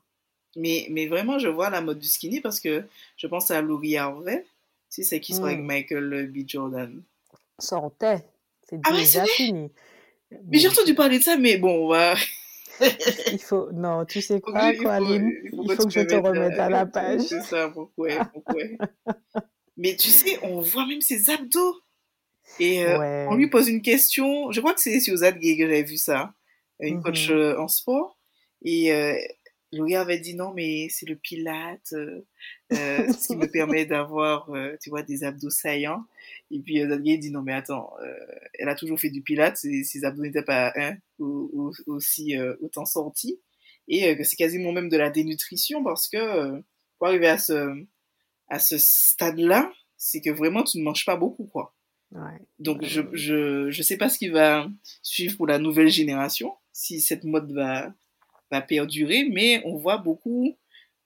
Mais, 0.56 0.86
mais 0.90 1.06
vraiment, 1.06 1.38
je 1.38 1.48
vois 1.48 1.70
la 1.70 1.80
mode 1.80 1.98
du 1.98 2.08
skinny 2.08 2.40
parce 2.40 2.60
que 2.60 2.84
je 3.16 3.26
pense 3.26 3.50
à 3.50 3.60
Laurie 3.60 3.96
Harvey 3.96 4.44
si 4.88 5.04
c'est 5.04 5.20
qui 5.20 5.34
soit 5.34 5.48
avec. 5.48 5.60
Michael 5.60 6.30
B. 6.32 6.46
Jordan? 6.46 7.02
Sortait. 7.58 8.24
C'est 8.68 8.78
ah 8.84 8.92
déjà 8.92 9.24
fini. 9.24 9.70
Mais 10.46 10.58
j'ai 10.58 10.68
entendu 10.68 10.94
parler 10.94 11.18
de 11.18 11.24
ça, 11.24 11.36
mais 11.36 11.56
bon, 11.56 11.86
on 11.86 11.88
va. 11.88 12.14
il 13.32 13.40
faut. 13.40 13.70
Non, 13.72 14.04
tu 14.04 14.22
sais 14.22 14.40
quoi, 14.40 14.72
il 14.72 14.76
faut, 14.76 14.88
il 14.88 15.76
faut, 15.76 15.86
que, 15.86 15.90
je 15.90 16.00
te 16.00 16.14
remette 16.14 16.58
à 16.58 16.68
la 16.68 16.86
page. 16.86 17.22
C'est 17.22 17.42
ça, 17.42 17.68
pourquoi, 17.68 18.24
pourquoi? 18.32 18.62
mais 19.76 19.96
tu 19.96 20.10
sais, 20.10 20.38
on 20.42 20.60
voit 20.60 20.86
même 20.86 21.00
ses 21.00 21.30
abdos. 21.30 21.80
Et 22.60 22.84
euh, 22.84 23.26
on 23.28 23.34
lui 23.34 23.48
pose 23.48 23.68
une 23.68 23.82
question. 23.82 24.52
Je 24.52 24.60
crois 24.60 24.74
que 24.74 24.80
c'est 24.80 25.00
sur 25.00 25.16
Gay 25.16 25.56
que 25.56 25.64
j'avais 25.64 25.82
vu 25.82 25.96
ça. 25.96 26.34
Une 26.80 27.02
coach 27.02 27.30
mmh 27.30 27.32
euh, 27.32 27.60
en 27.60 27.68
sport. 27.68 28.18
Et 28.62 28.92
euh, 28.92 29.16
Louis 29.74 29.96
avait 29.96 30.18
dit 30.18 30.34
non, 30.34 30.52
mais 30.54 30.88
c'est 30.90 31.06
le 31.06 31.16
pilate, 31.16 31.92
euh, 31.92 32.24
euh 32.72 33.12
ce 33.12 33.28
qui 33.28 33.36
me 33.36 33.46
permet 33.46 33.84
d'avoir, 33.86 34.50
euh, 34.50 34.76
tu 34.80 34.90
vois, 34.90 35.02
des 35.02 35.24
abdos 35.24 35.50
saillants. 35.50 36.04
Et 36.50 36.60
puis 36.60 36.80
euh, 36.80 36.98
dit 36.98 37.30
non, 37.30 37.42
mais 37.42 37.52
attends, 37.52 37.92
elle 38.54 38.68
a 38.68 38.74
toujours 38.74 38.98
fait 38.98 39.10
du 39.10 39.22
pilate, 39.22 39.56
ses, 39.56 39.84
ses 39.84 40.04
abdos 40.04 40.22
n'étaient 40.22 40.42
pas 40.42 40.72
hein, 40.76 40.96
aussi 41.86 42.36
autant 42.60 42.84
sortis. 42.84 43.40
Et 43.86 44.16
que 44.16 44.24
c'est 44.24 44.36
quasiment 44.36 44.72
même 44.72 44.88
de 44.88 44.96
la 44.96 45.10
dénutrition 45.10 45.84
parce 45.84 46.08
que 46.08 46.62
pour 46.98 47.08
arriver 47.08 47.28
à 47.28 47.36
ce, 47.36 47.84
à 48.48 48.58
ce 48.58 48.78
stade-là, 48.78 49.70
c'est 49.98 50.22
que 50.22 50.30
vraiment 50.30 50.62
tu 50.62 50.78
ne 50.78 50.84
manges 50.84 51.04
pas 51.04 51.16
beaucoup, 51.16 51.44
quoi. 51.44 51.74
Ouais. 52.12 52.38
Donc 52.58 52.84
je, 52.84 53.02
je, 53.12 53.70
je 53.70 53.82
sais 53.82 53.96
pas 53.96 54.08
ce 54.08 54.18
qui 54.18 54.28
va 54.28 54.68
suivre 55.02 55.36
pour 55.36 55.46
la 55.46 55.58
nouvelle 55.58 55.88
génération, 55.88 56.54
si 56.72 57.00
cette 57.00 57.24
mode 57.24 57.52
va 57.52 57.92
va 58.50 58.60
perdurer, 58.60 59.28
mais 59.30 59.62
on 59.64 59.76
voit 59.76 59.98
beaucoup 59.98 60.56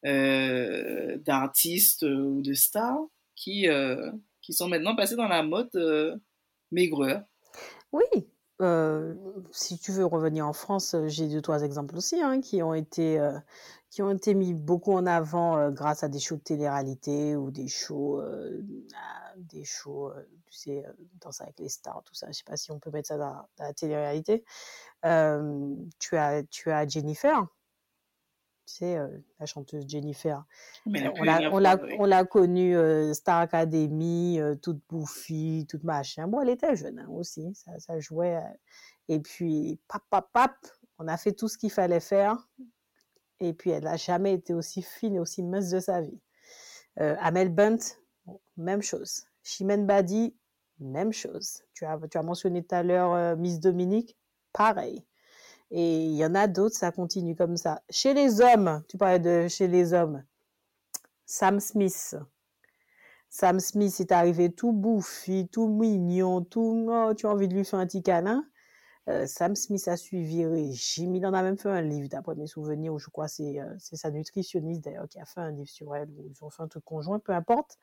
euh, 0.06 1.18
d'artistes 1.18 2.02
ou 2.02 2.40
de 2.40 2.54
stars 2.54 3.00
qui, 3.34 3.68
euh, 3.68 4.12
qui 4.42 4.52
sont 4.52 4.68
maintenant 4.68 4.94
passés 4.94 5.16
dans 5.16 5.26
la 5.26 5.42
mode 5.42 5.74
euh, 5.74 6.16
maigreur. 6.70 7.22
Oui, 7.92 8.04
si 9.52 9.78
tu 9.78 9.92
veux 9.92 10.04
revenir 10.04 10.46
en 10.46 10.52
France, 10.52 10.94
j'ai 11.06 11.28
deux, 11.28 11.40
trois 11.40 11.62
exemples 11.62 11.96
aussi 11.96 12.20
hein, 12.20 12.40
qui, 12.40 12.62
ont 12.62 12.74
été, 12.74 13.20
qui 13.98 14.02
ont 14.02 14.12
été 14.12 14.32
mis 14.34 14.54
beaucoup 14.54 14.92
en 14.92 15.06
avant 15.06 15.72
grâce 15.72 16.04
à 16.04 16.08
des 16.08 16.20
shows 16.20 16.36
de 16.36 16.42
télé-réalité 16.42 17.34
ou 17.34 17.50
des 17.50 17.66
shows, 17.66 18.22
des 19.38 19.64
shows 19.64 20.12
tu 20.46 20.56
sais, 20.56 20.84
Danse 21.20 21.40
avec 21.40 21.58
les 21.58 21.68
stars, 21.68 22.04
tout 22.04 22.14
ça. 22.14 22.28
Je 22.28 22.34
sais 22.34 22.44
pas 22.46 22.56
si 22.56 22.70
on 22.70 22.78
peut 22.78 22.92
mettre 22.92 23.08
ça 23.08 23.18
dans, 23.18 23.48
la 23.58 23.74
télé-réalité. 23.74 24.44
tu, 25.02 26.16
as, 26.16 26.42
tu 26.48 26.70
as 26.70 26.86
Jennifer, 26.86 27.44
tu 28.66 28.74
sais, 28.74 29.00
la 29.40 29.46
chanteuse 29.46 29.84
Jennifer. 29.88 30.44
Mais 30.86 31.10
on 31.18 31.24
l'a, 31.24 31.50
on, 31.52 31.58
l'a, 31.58 31.76
on 31.98 32.04
l'a 32.04 32.24
connue 32.24 32.76
Star 33.14 33.40
Academy, 33.40 34.38
toute 34.62 34.80
bouffie, 34.88 35.66
toute 35.68 35.82
machin. 35.82 36.28
Bon, 36.28 36.40
elle 36.40 36.50
était 36.50 36.76
jeune 36.76 37.00
hein, 37.00 37.08
aussi, 37.10 37.52
ça, 37.56 37.76
ça 37.80 37.98
jouait. 37.98 38.40
et 39.08 39.18
puis, 39.18 39.80
pap, 39.88 40.04
pap, 40.08 40.28
pap, 40.32 40.54
on 41.00 41.08
a 41.08 41.16
fait 41.16 41.32
tout 41.32 41.48
ce 41.48 41.58
qu'il 41.58 41.72
fallait 41.72 41.98
faire. 41.98 42.48
Et 43.40 43.52
puis, 43.52 43.70
elle 43.70 43.84
n'a 43.84 43.96
jamais 43.96 44.34
été 44.34 44.54
aussi 44.54 44.82
fine 44.82 45.14
et 45.14 45.20
aussi 45.20 45.42
mince 45.42 45.70
de 45.70 45.80
sa 45.80 46.00
vie. 46.00 46.20
Amel 46.96 47.48
Bunt, 47.48 47.78
même 48.56 48.82
chose. 48.82 49.24
Chimène 49.42 49.86
Badi, 49.86 50.34
même 50.80 51.12
chose. 51.12 51.62
Tu 51.74 51.84
as, 51.84 51.98
tu 52.10 52.18
as 52.18 52.22
mentionné 52.22 52.62
tout 52.62 52.74
à 52.74 52.82
l'heure 52.82 53.14
euh, 53.14 53.36
Miss 53.36 53.60
Dominique, 53.60 54.16
pareil. 54.52 55.04
Et 55.70 56.04
il 56.04 56.14
y 56.14 56.24
en 56.24 56.34
a 56.34 56.46
d'autres, 56.46 56.76
ça 56.76 56.92
continue 56.92 57.36
comme 57.36 57.56
ça. 57.56 57.82
Chez 57.90 58.14
les 58.14 58.40
hommes, 58.40 58.82
tu 58.88 58.96
parlais 58.96 59.18
de 59.18 59.48
chez 59.48 59.68
les 59.68 59.92
hommes, 59.92 60.24
Sam 61.26 61.60
Smith. 61.60 62.16
Sam 63.28 63.60
Smith 63.60 64.00
est 64.00 64.12
arrivé 64.12 64.50
tout 64.50 64.72
bouffi, 64.72 65.48
tout 65.48 65.68
mignon, 65.68 66.42
tout, 66.42 66.88
oh, 66.90 67.12
tu 67.14 67.26
as 67.26 67.30
envie 67.30 67.48
de 67.48 67.54
lui 67.54 67.64
faire 67.64 67.78
un 67.78 67.86
petit 67.86 68.02
câlin. 68.02 68.46
Euh, 69.08 69.26
Sam 69.26 69.56
Smith 69.56 69.88
a 69.88 69.96
suivi 69.96 70.44
régime. 70.44 71.14
Il 71.14 71.24
en 71.24 71.32
a 71.32 71.42
même 71.42 71.56
fait 71.56 71.70
un 71.70 71.80
livre, 71.80 72.08
d'après 72.08 72.34
mes 72.34 72.46
souvenirs, 72.46 72.92
où 72.92 72.98
je 72.98 73.08
crois 73.08 73.26
c'est 73.26 73.58
euh, 73.60 73.74
c'est 73.78 73.96
sa 73.96 74.10
nutritionniste 74.10 74.82
d'ailleurs 74.82 75.08
qui 75.08 75.18
a 75.18 75.24
fait 75.24 75.40
un 75.40 75.50
livre 75.50 75.70
sur 75.70 75.96
elle, 75.96 76.10
où 76.10 76.26
ils 76.28 76.44
ont 76.44 76.50
fait 76.50 76.62
un 76.62 76.68
truc 76.68 76.84
conjoint, 76.84 77.18
peu 77.18 77.32
importe. 77.32 77.78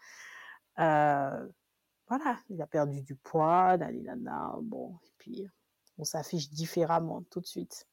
Euh, 0.80 1.48
voilà, 2.08 2.38
il 2.50 2.62
a 2.62 2.68
perdu 2.68 3.02
du 3.02 3.16
poids, 3.16 3.78
nanana, 3.78 4.56
bon, 4.62 4.94
et 5.04 5.12
puis 5.18 5.48
on 5.98 6.04
s'affiche 6.04 6.50
différemment 6.52 7.24
tout 7.32 7.40
de 7.40 7.48
suite. 7.48 7.88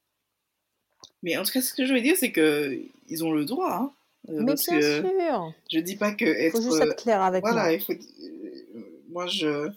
Mais 1.23 1.39
en 1.39 1.43
tout 1.43 1.53
cas, 1.53 1.63
ce 1.63 1.73
que 1.73 1.87
je 1.87 1.95
veux 1.95 2.03
dire, 2.03 2.17
c'est 2.19 2.33
que 2.33 2.79
ils 3.09 3.25
ont 3.25 3.33
le 3.33 3.47
droit. 3.47 3.73
Hein, 3.73 3.93
Mais 4.29 4.45
bien 4.45 4.57
sûr. 4.57 4.75
Je 5.71 5.79
dis 5.79 5.97
pas 5.97 6.13
que 6.13 6.27
être. 6.27 6.59
Il 6.59 6.63
faut 6.63 6.71
juste 6.71 6.83
être 6.83 6.97
clair 6.97 7.23
avec 7.23 7.43
voilà, 7.43 7.63
moi. 7.63 7.73
Il 7.73 7.81
faut, 7.81 7.95
moi, 9.09 9.27
je. 9.27 9.73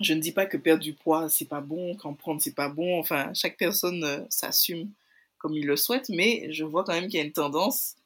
Je 0.00 0.14
ne 0.14 0.20
dis 0.20 0.32
pas 0.32 0.46
que 0.46 0.56
perdre 0.56 0.82
du 0.82 0.94
poids, 0.94 1.28
c'est 1.28 1.48
pas 1.48 1.60
bon, 1.60 1.96
qu'en 1.96 2.14
prendre, 2.14 2.40
c'est 2.40 2.54
pas 2.54 2.68
bon. 2.68 2.98
Enfin, 2.98 3.32
chaque 3.34 3.56
personne 3.56 4.26
s'assume 4.30 4.90
comme 5.38 5.54
il 5.54 5.66
le 5.66 5.76
souhaite, 5.76 6.08
mais 6.08 6.50
je 6.50 6.64
vois 6.64 6.84
quand 6.84 6.92
même 6.92 7.08
qu'il 7.08 7.18
y 7.18 7.22
a 7.22 7.26
une 7.26 7.32
tendance 7.32 7.96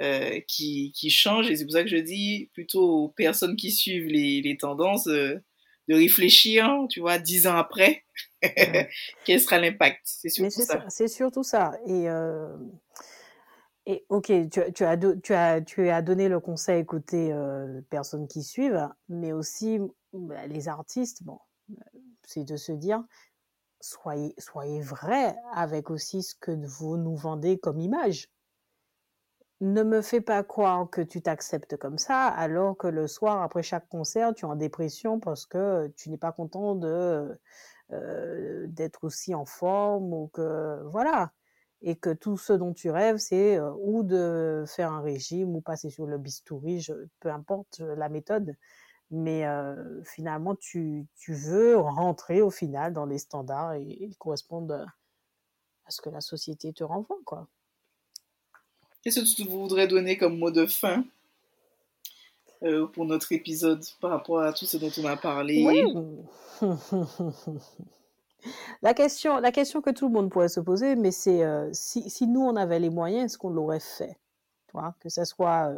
euh, 0.00 0.40
qui, 0.48 0.92
qui 0.94 1.10
change. 1.10 1.50
Et 1.50 1.56
c'est 1.56 1.64
pour 1.64 1.72
ça 1.72 1.82
que 1.82 1.90
je 1.90 1.96
dis 1.96 2.50
plutôt 2.52 3.04
aux 3.04 3.08
personnes 3.08 3.56
qui 3.56 3.70
suivent 3.70 4.06
les, 4.08 4.40
les 4.42 4.56
tendances 4.56 5.06
euh, 5.06 5.42
de 5.88 5.94
réfléchir, 5.94 6.70
tu 6.88 7.00
vois, 7.00 7.18
dix 7.18 7.46
ans 7.46 7.56
après, 7.56 8.04
quel 9.24 9.40
sera 9.40 9.58
l'impact. 9.58 10.00
C'est 10.04 10.28
surtout 10.28 10.62
ça. 10.62 10.84
C'est 10.88 11.08
surtout 11.08 11.42
ça. 11.42 11.72
Et, 11.86 12.08
euh, 12.08 12.56
et 13.86 14.04
ok, 14.08 14.32
tu, 14.50 14.60
tu, 14.72 14.84
as, 14.84 14.96
tu, 14.96 15.34
as, 15.34 15.60
tu 15.60 15.88
as 15.88 16.02
donné 16.02 16.28
le 16.28 16.40
conseil 16.40 16.84
côté 16.86 17.32
euh, 17.32 17.80
personnes 17.90 18.28
qui 18.28 18.42
suivent, 18.42 18.88
mais 19.08 19.32
aussi 19.32 19.78
bah, 20.12 20.46
les 20.46 20.68
artistes, 20.68 21.22
bon, 21.22 21.38
c'est 22.24 22.44
de 22.44 22.56
se 22.56 22.72
dire, 22.72 23.02
soyez, 23.80 24.34
soyez 24.38 24.80
vrai 24.80 25.36
avec 25.54 25.90
aussi 25.90 26.22
ce 26.22 26.34
que 26.34 26.52
vous 26.66 26.96
nous 26.96 27.16
vendez 27.16 27.58
comme 27.58 27.80
image. 27.80 28.28
Ne 29.60 29.84
me 29.84 30.02
fais 30.02 30.20
pas 30.20 30.42
croire 30.42 30.90
que 30.90 31.00
tu 31.00 31.22
t'acceptes 31.22 31.76
comme 31.76 31.98
ça, 31.98 32.26
alors 32.26 32.76
que 32.76 32.88
le 32.88 33.06
soir, 33.06 33.42
après 33.42 33.62
chaque 33.62 33.88
concert, 33.88 34.34
tu 34.34 34.44
es 34.44 34.48
en 34.48 34.56
dépression 34.56 35.20
parce 35.20 35.46
que 35.46 35.86
tu 35.96 36.10
n'es 36.10 36.18
pas 36.18 36.32
content 36.32 36.74
de 36.74 37.38
euh, 37.92 38.66
d'être 38.68 39.04
aussi 39.04 39.34
en 39.34 39.44
forme 39.44 40.12
ou 40.14 40.28
que 40.28 40.82
voilà, 40.90 41.32
et 41.82 41.96
que 41.96 42.10
tout 42.10 42.36
ce 42.36 42.52
dont 42.52 42.72
tu 42.72 42.90
rêves, 42.90 43.18
c'est 43.18 43.56
euh, 43.58 43.72
ou 43.78 44.02
de 44.02 44.64
faire 44.66 44.92
un 44.92 45.02
régime 45.02 45.54
ou 45.54 45.60
passer 45.60 45.90
sur 45.90 46.06
le 46.06 46.18
bistouri, 46.18 46.84
peu 47.20 47.30
importe 47.30 47.80
la 47.80 48.08
méthode, 48.08 48.56
mais 49.12 49.46
euh, 49.46 50.02
finalement, 50.04 50.56
tu, 50.56 51.06
tu, 51.14 51.34
veux 51.34 51.76
rentrer 51.78 52.42
au 52.42 52.50
final 52.50 52.92
dans 52.92 53.06
les 53.06 53.18
standards 53.18 53.74
et, 53.74 53.82
et 53.82 54.10
correspondre 54.18 54.86
à 55.84 55.90
ce 55.90 56.00
que 56.00 56.10
la 56.10 56.20
société 56.20 56.72
te 56.72 56.82
renvoie, 56.82 57.18
quoi. 57.24 57.46
Qu'est-ce 59.02 59.20
que 59.20 59.42
tu 59.42 59.48
voudrais 59.48 59.86
donner 59.86 60.16
comme 60.16 60.38
mot 60.38 60.50
de 60.50 60.64
fin 60.64 61.04
euh, 62.62 62.86
pour 62.86 63.04
notre 63.04 63.32
épisode 63.32 63.84
par 64.00 64.10
rapport 64.10 64.40
à 64.40 64.52
tout 64.52 64.64
ce 64.64 64.76
dont 64.76 64.92
on 64.98 65.04
a 65.06 65.16
parlé? 65.16 65.64
Oui. 65.66 65.82
la, 68.82 68.94
question, 68.94 69.38
la 69.38 69.50
question 69.50 69.82
que 69.82 69.90
tout 69.90 70.06
le 70.06 70.12
monde 70.12 70.30
pourrait 70.30 70.48
se 70.48 70.60
poser, 70.60 70.94
mais 70.94 71.10
c'est 71.10 71.42
euh, 71.42 71.68
si, 71.72 72.08
si, 72.08 72.28
nous 72.28 72.42
on 72.42 72.54
avait 72.54 72.78
les 72.78 72.90
moyens, 72.90 73.24
est-ce 73.24 73.38
qu'on 73.38 73.50
l'aurait 73.50 73.80
fait? 73.80 74.16
Que 75.00 75.10
ce 75.10 75.24
soit, 75.26 75.74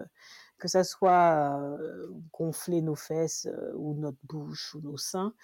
que 0.58 0.68
ça 0.68 0.84
soit 0.84 1.60
gonfler 2.32 2.80
nos 2.80 2.94
fesses 2.94 3.48
ou 3.74 3.94
notre 3.94 4.18
bouche 4.24 4.74
ou 4.74 4.80
nos 4.80 4.96
seins, 4.96 5.34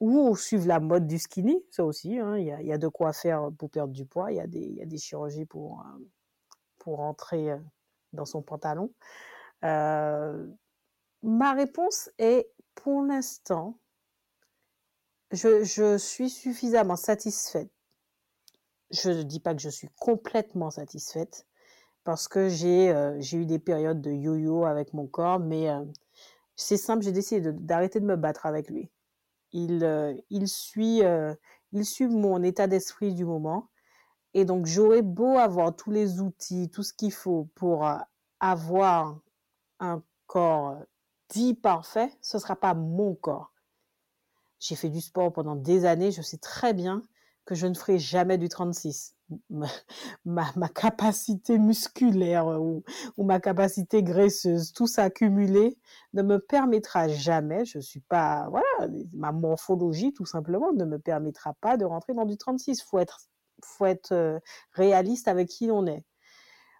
ou 0.00 0.36
suivre 0.36 0.66
la 0.66 0.80
mode 0.80 1.06
du 1.06 1.18
skinny, 1.18 1.64
ça 1.70 1.84
aussi, 1.84 2.18
hein, 2.18 2.36
il 2.36 2.46
y, 2.46 2.72
a, 2.72 2.78
de 2.78 2.88
quoi 2.88 3.12
faire 3.12 3.50
pour 3.58 3.70
perdre 3.70 3.92
du 3.92 4.04
poids, 4.04 4.32
il 4.32 4.36
y, 4.36 4.40
a 4.40 4.46
des, 4.46 4.98
chirurgies 4.98 5.46
pour, 5.46 5.84
pour 6.78 6.98
rentrer 6.98 7.56
dans 8.12 8.26
son 8.26 8.42
pantalon. 8.42 8.92
Ma 9.62 11.54
réponse 11.54 12.10
est 12.18 12.50
pour 12.74 13.02
l'instant, 13.02 13.78
je, 15.32 15.96
suis 15.98 16.30
suffisamment 16.30 16.96
satisfaite. 16.96 17.70
Je 18.90 19.10
ne 19.10 19.22
dis 19.22 19.40
pas 19.40 19.54
que 19.54 19.60
je 19.60 19.70
suis 19.70 19.88
complètement 19.96 20.70
satisfaite 20.70 21.46
parce 22.04 22.28
que 22.28 22.48
j'ai 22.48 22.90
euh, 22.90 23.20
eu 23.32 23.46
des 23.46 23.58
périodes 23.58 24.00
de 24.00 24.10
yo-yo 24.12 24.64
avec 24.64 24.92
mon 24.92 25.06
corps, 25.06 25.40
mais 25.40 25.70
euh, 25.70 25.84
c'est 26.56 26.76
simple, 26.76 27.02
j'ai 27.02 27.12
décidé 27.12 27.52
d'arrêter 27.52 28.00
de, 28.00 28.06
me 28.06 28.16
battre 28.16 28.46
avec 28.46 28.70
lui. 28.70 28.90
Il, 29.52 29.84
euh, 29.84 30.14
suit, 30.46 31.02
il 31.72 31.84
suit 31.84 32.08
mon 32.08 32.42
état 32.42 32.66
d'esprit 32.66 33.14
du 33.14 33.24
moment 33.24 33.70
et 34.34 34.44
donc, 34.44 34.66
j'aurais 34.66 35.02
beau 35.02 35.38
avoir 35.38 35.74
tous 35.76 35.92
les 35.92 36.20
outils, 36.20 36.68
tout 36.68 36.82
ce 36.82 36.92
qu'il 36.92 37.12
faut 37.12 37.48
pour 37.54 37.88
avoir 38.40 39.20
un 39.78 40.02
corps 40.26 40.76
dit 41.28 41.54
parfait, 41.54 42.10
ce 42.20 42.36
ne 42.36 42.40
sera 42.40 42.56
pas 42.56 42.74
mon 42.74 43.14
corps. 43.14 43.52
J'ai 44.58 44.74
fait 44.74 44.88
du 44.88 45.00
sport 45.00 45.32
pendant 45.32 45.54
des 45.54 45.84
années, 45.84 46.10
je 46.10 46.20
sais 46.20 46.38
très 46.38 46.74
bien 46.74 47.02
que 47.44 47.54
je 47.54 47.66
ne 47.66 47.74
ferai 47.74 47.98
jamais 47.98 48.38
du 48.38 48.48
36. 48.48 49.14
Ma, 49.50 49.66
ma, 50.24 50.68
capacité 50.68 51.58
musculaire 51.58 52.46
ou, 52.46 52.84
ou, 53.16 53.24
ma 53.24 53.40
capacité 53.40 54.02
graisseuse, 54.02 54.72
tout 54.72 54.86
ça 54.86 55.04
accumulé, 55.04 55.78
ne 56.12 56.22
me 56.22 56.38
permettra 56.38 57.08
jamais, 57.08 57.64
je 57.64 57.78
suis 57.78 58.00
pas, 58.00 58.46
voilà, 58.50 58.92
ma 59.14 59.32
morphologie 59.32 60.12
tout 60.12 60.26
simplement 60.26 60.72
ne 60.72 60.84
me 60.84 60.98
permettra 60.98 61.54
pas 61.54 61.78
de 61.78 61.86
rentrer 61.86 62.12
dans 62.12 62.26
du 62.26 62.36
36. 62.36 62.80
Il 62.80 62.84
faut 62.84 62.98
être 62.98 63.28
faut 63.64 63.86
être 63.86 64.40
réaliste 64.72 65.26
avec 65.28 65.48
qui 65.48 65.70
on 65.70 65.86
est. 65.86 66.04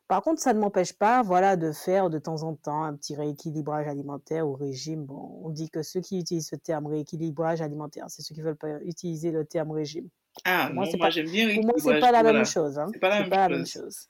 Par 0.06 0.22
contre, 0.22 0.42
ça 0.42 0.52
ne 0.52 0.60
m'empêche 0.60 0.92
pas, 0.92 1.22
voilà, 1.22 1.56
de 1.56 1.72
faire 1.72 2.10
de 2.10 2.18
temps 2.18 2.42
en 2.42 2.54
temps 2.54 2.84
un 2.84 2.94
petit 2.94 3.14
rééquilibrage 3.14 3.88
alimentaire 3.88 4.46
ou 4.46 4.52
régime. 4.54 5.06
Bon, 5.06 5.40
on 5.42 5.48
dit 5.48 5.70
que 5.70 5.82
ceux 5.82 6.00
qui 6.00 6.18
utilisent 6.18 6.48
ce 6.48 6.56
terme 6.56 6.86
rééquilibrage 6.86 7.62
alimentaire, 7.62 8.04
c'est 8.08 8.20
ceux 8.20 8.34
qui 8.34 8.42
veulent 8.42 8.56
pas 8.56 8.82
utiliser 8.82 9.30
le 9.30 9.46
terme 9.46 9.70
régime. 9.70 10.08
Ah, 10.44 10.70
moi, 10.72 10.86
moi 10.96 11.10
j'aime 11.10 11.30
bien 11.30 11.54
Pour 11.54 11.64
moi, 11.64 11.74
c'est 11.78 12.00
pas 12.00 12.12
la 12.12 12.22
même 12.22 12.44
chose. 12.44 12.80
C'est 12.92 12.98
pas, 12.98 13.08
la 13.08 13.48
même, 13.48 13.66
chose. 13.66 14.08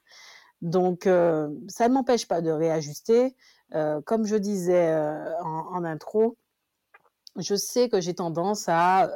Donc, 0.63 1.07
euh, 1.07 1.49
ça 1.69 1.89
ne 1.89 1.95
m'empêche 1.95 2.27
pas 2.27 2.41
de 2.41 2.51
réajuster. 2.51 3.37
Euh, 3.75 4.01
comme 4.03 4.25
je 4.25 4.37
disais 4.37 4.89
euh, 4.89 5.43
en, 5.43 5.77
en, 5.77 5.85
intro, 5.85 6.39
je 7.37 7.55
sais 7.55 7.89
que 7.89 8.01
j'ai 8.01 8.15
tendance 8.15 8.69
à 8.69 9.11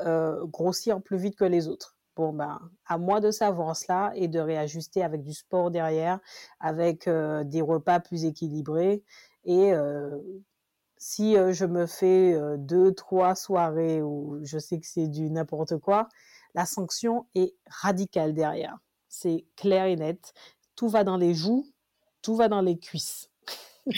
grossir 0.44 1.00
plus 1.00 1.16
vite 1.16 1.36
que 1.36 1.44
les 1.44 1.68
autres. 1.68 1.96
Bon, 2.16 2.32
ben, 2.32 2.58
à 2.84 2.98
moi 2.98 3.20
de 3.20 3.30
savoir 3.30 3.76
cela 3.76 4.10
et 4.16 4.26
de 4.26 4.40
réajuster 4.40 5.04
avec 5.04 5.22
du 5.22 5.32
sport 5.32 5.70
derrière, 5.70 6.18
avec 6.58 7.08
des 7.08 7.62
repas 7.62 8.00
plus 8.00 8.24
équilibrés. 8.24 9.04
Et 9.44 9.72
si 10.96 11.34
je 11.34 11.64
me 11.64 11.86
fais 11.86 12.36
deux, 12.58 12.92
trois 12.92 13.36
soirées 13.36 14.02
où 14.02 14.40
je 14.42 14.58
sais 14.58 14.80
que 14.80 14.86
c'est 14.86 15.06
du 15.06 15.30
n'importe 15.30 15.78
quoi, 15.78 16.08
la 16.54 16.66
sanction 16.66 17.26
est 17.34 17.54
radicale 17.66 18.34
derrière. 18.34 18.78
C'est 19.08 19.44
clair 19.56 19.86
et 19.86 19.96
net. 19.96 20.34
Tout 20.76 20.88
va 20.88 21.04
dans 21.04 21.16
les 21.16 21.34
joues, 21.34 21.66
tout 22.22 22.36
va 22.36 22.48
dans 22.48 22.60
les 22.60 22.78
cuisses. 22.78 23.30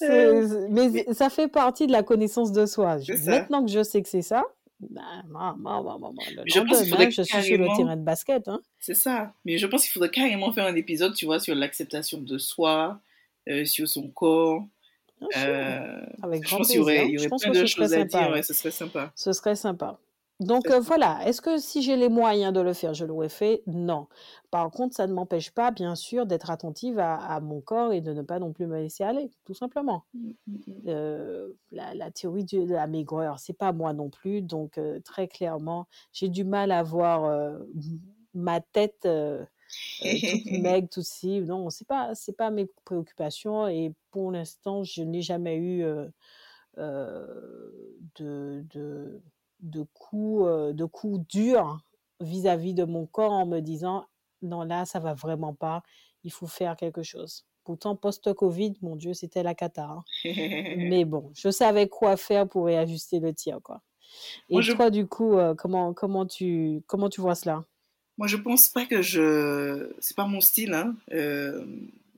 mais 0.00 1.06
ça 1.12 1.30
fait 1.30 1.48
partie 1.48 1.86
de 1.86 1.92
la 1.92 2.02
connaissance 2.02 2.52
de 2.52 2.66
soi. 2.66 2.98
Maintenant 3.26 3.64
que 3.64 3.70
je 3.70 3.82
sais 3.82 4.02
que 4.02 4.08
c'est 4.08 4.22
ça, 4.22 4.44
bah, 4.80 5.02
bah, 5.26 5.56
bah, 5.58 5.82
je 6.46 6.60
pense 6.60 6.78
qu'il 6.80 6.88
faudrait 6.88 7.10
je 7.10 7.22
suis 7.22 7.42
sur 7.42 7.58
le 7.58 7.76
terrain 7.76 7.96
de 7.96 8.02
basket. 8.02 8.46
Hein. 8.46 8.60
C'est 8.78 8.94
ça. 8.94 9.34
Mais 9.44 9.58
je 9.58 9.66
pense 9.66 9.82
qu'il 9.82 9.90
faudrait 9.90 10.10
carrément 10.10 10.52
faire 10.52 10.66
un 10.66 10.76
épisode, 10.76 11.14
tu 11.14 11.26
vois, 11.26 11.40
sur 11.40 11.54
l'acceptation 11.54 12.20
de 12.20 12.38
soi, 12.38 13.00
euh, 13.48 13.64
sur 13.64 13.88
son 13.88 14.08
corps. 14.08 14.64
Euh, 15.36 16.00
Avec 16.22 16.44
je 16.44 16.48
grand 16.48 16.58
pense 16.58 16.68
qu'il 16.68 16.76
y 16.76 16.78
aurait, 16.80 17.06
il 17.06 17.12
y 17.12 17.18
aurait 17.18 17.24
je 17.24 17.28
pense 17.28 17.42
plein 17.42 17.52
que 17.52 17.58
de 17.58 17.66
ce 17.66 17.66
serait 17.66 17.88
choses 17.88 17.94
à 17.94 17.98
sympa, 18.00 18.18
dire. 18.24 18.30
ouais. 18.30 18.42
Ce 18.42 18.54
serait 18.54 18.70
sympa. 18.70 19.12
Ce 19.14 19.32
serait 19.32 19.56
sympa. 19.56 19.98
Donc 20.40 20.70
euh, 20.70 20.78
voilà, 20.78 21.18
est-ce 21.26 21.40
que 21.40 21.58
si 21.58 21.82
j'ai 21.82 21.96
les 21.96 22.08
moyens 22.08 22.52
de 22.52 22.60
le 22.60 22.72
faire, 22.72 22.94
je 22.94 23.04
l'aurais 23.04 23.28
fait? 23.28 23.62
Non. 23.66 24.06
Par 24.52 24.70
contre, 24.70 24.94
ça 24.94 25.08
ne 25.08 25.12
m'empêche 25.12 25.50
pas, 25.50 25.72
bien 25.72 25.96
sûr, 25.96 26.26
d'être 26.26 26.50
attentive 26.50 27.00
à, 27.00 27.16
à 27.16 27.40
mon 27.40 27.60
corps 27.60 27.92
et 27.92 28.00
de 28.00 28.12
ne 28.12 28.22
pas 28.22 28.38
non 28.38 28.52
plus 28.52 28.66
me 28.68 28.76
laisser 28.78 29.02
aller, 29.02 29.32
tout 29.44 29.54
simplement. 29.54 30.04
Mm, 30.14 30.28
mm, 30.46 30.52
mm. 30.68 30.72
Euh, 30.86 31.48
la, 31.72 31.92
la 31.94 32.10
théorie 32.12 32.44
de, 32.44 32.64
de 32.66 32.72
la 32.72 32.86
maigreur, 32.86 33.40
c'est 33.40 33.52
pas 33.58 33.72
moi 33.72 33.92
non 33.92 34.10
plus, 34.10 34.40
donc 34.42 34.78
euh, 34.78 35.00
très 35.00 35.26
clairement, 35.26 35.88
j'ai 36.12 36.28
du 36.28 36.44
mal 36.44 36.70
à 36.70 36.84
voir 36.84 37.50
ma 38.34 38.60
tête 38.60 39.08
toute 40.26 40.50
maigre, 40.50 40.88
toute 40.90 41.04
ci. 41.04 41.40
Non, 41.42 41.70
c'est 41.70 41.86
pas, 41.86 42.14
c'est 42.14 42.32
pas 42.36 42.50
mes 42.50 42.66
préoccupations 42.84 43.68
et 43.68 43.94
pour 44.10 44.32
l'instant, 44.32 44.84
je 44.84 45.02
n'ai 45.02 45.22
jamais 45.22 45.56
eu 45.56 45.82
euh, 45.82 46.08
euh, 46.78 47.70
de, 48.16 48.64
de, 48.70 49.22
de 49.60 49.82
coups, 49.94 50.44
euh, 50.46 50.72
de 50.72 50.84
coups 50.84 51.26
durs 51.28 51.80
vis-à-vis 52.20 52.74
de 52.74 52.84
mon 52.84 53.06
corps 53.06 53.32
en 53.32 53.46
me 53.46 53.60
disant 53.60 54.06
non 54.42 54.62
là 54.62 54.84
ça 54.86 55.00
va 55.00 55.14
vraiment 55.14 55.54
pas, 55.54 55.82
il 56.24 56.32
faut 56.32 56.46
faire 56.46 56.76
quelque 56.76 57.02
chose. 57.02 57.46
Pourtant 57.64 57.96
post-Covid, 57.96 58.74
mon 58.82 58.96
Dieu, 58.96 59.14
c'était 59.14 59.42
la 59.42 59.54
cata. 59.54 59.84
hein. 59.86 60.04
Mais 60.74 61.04
bon, 61.04 61.30
je 61.34 61.50
savais 61.50 61.88
quoi 61.88 62.16
faire 62.16 62.48
pour 62.48 62.66
réajuster 62.66 63.20
le 63.20 63.34
tir 63.34 63.60
quoi. 63.62 63.82
Et 64.50 64.54
Moi, 64.54 64.62
je- 64.62 64.72
toi 64.72 64.90
du 64.90 65.06
coup, 65.08 65.36
comment 65.58 65.94
comment 65.94 66.26
tu 66.26 66.82
comment 66.86 67.08
tu 67.10 67.20
vois 67.20 67.34
cela? 67.36 67.64
Moi, 68.18 68.26
je 68.26 68.36
pense 68.36 68.68
pas 68.68 68.84
que 68.84 69.00
je. 69.00 69.90
C'est 70.00 70.16
pas 70.16 70.26
mon 70.26 70.40
style, 70.40 70.74
hein. 70.74 70.94
Euh, 71.12 71.64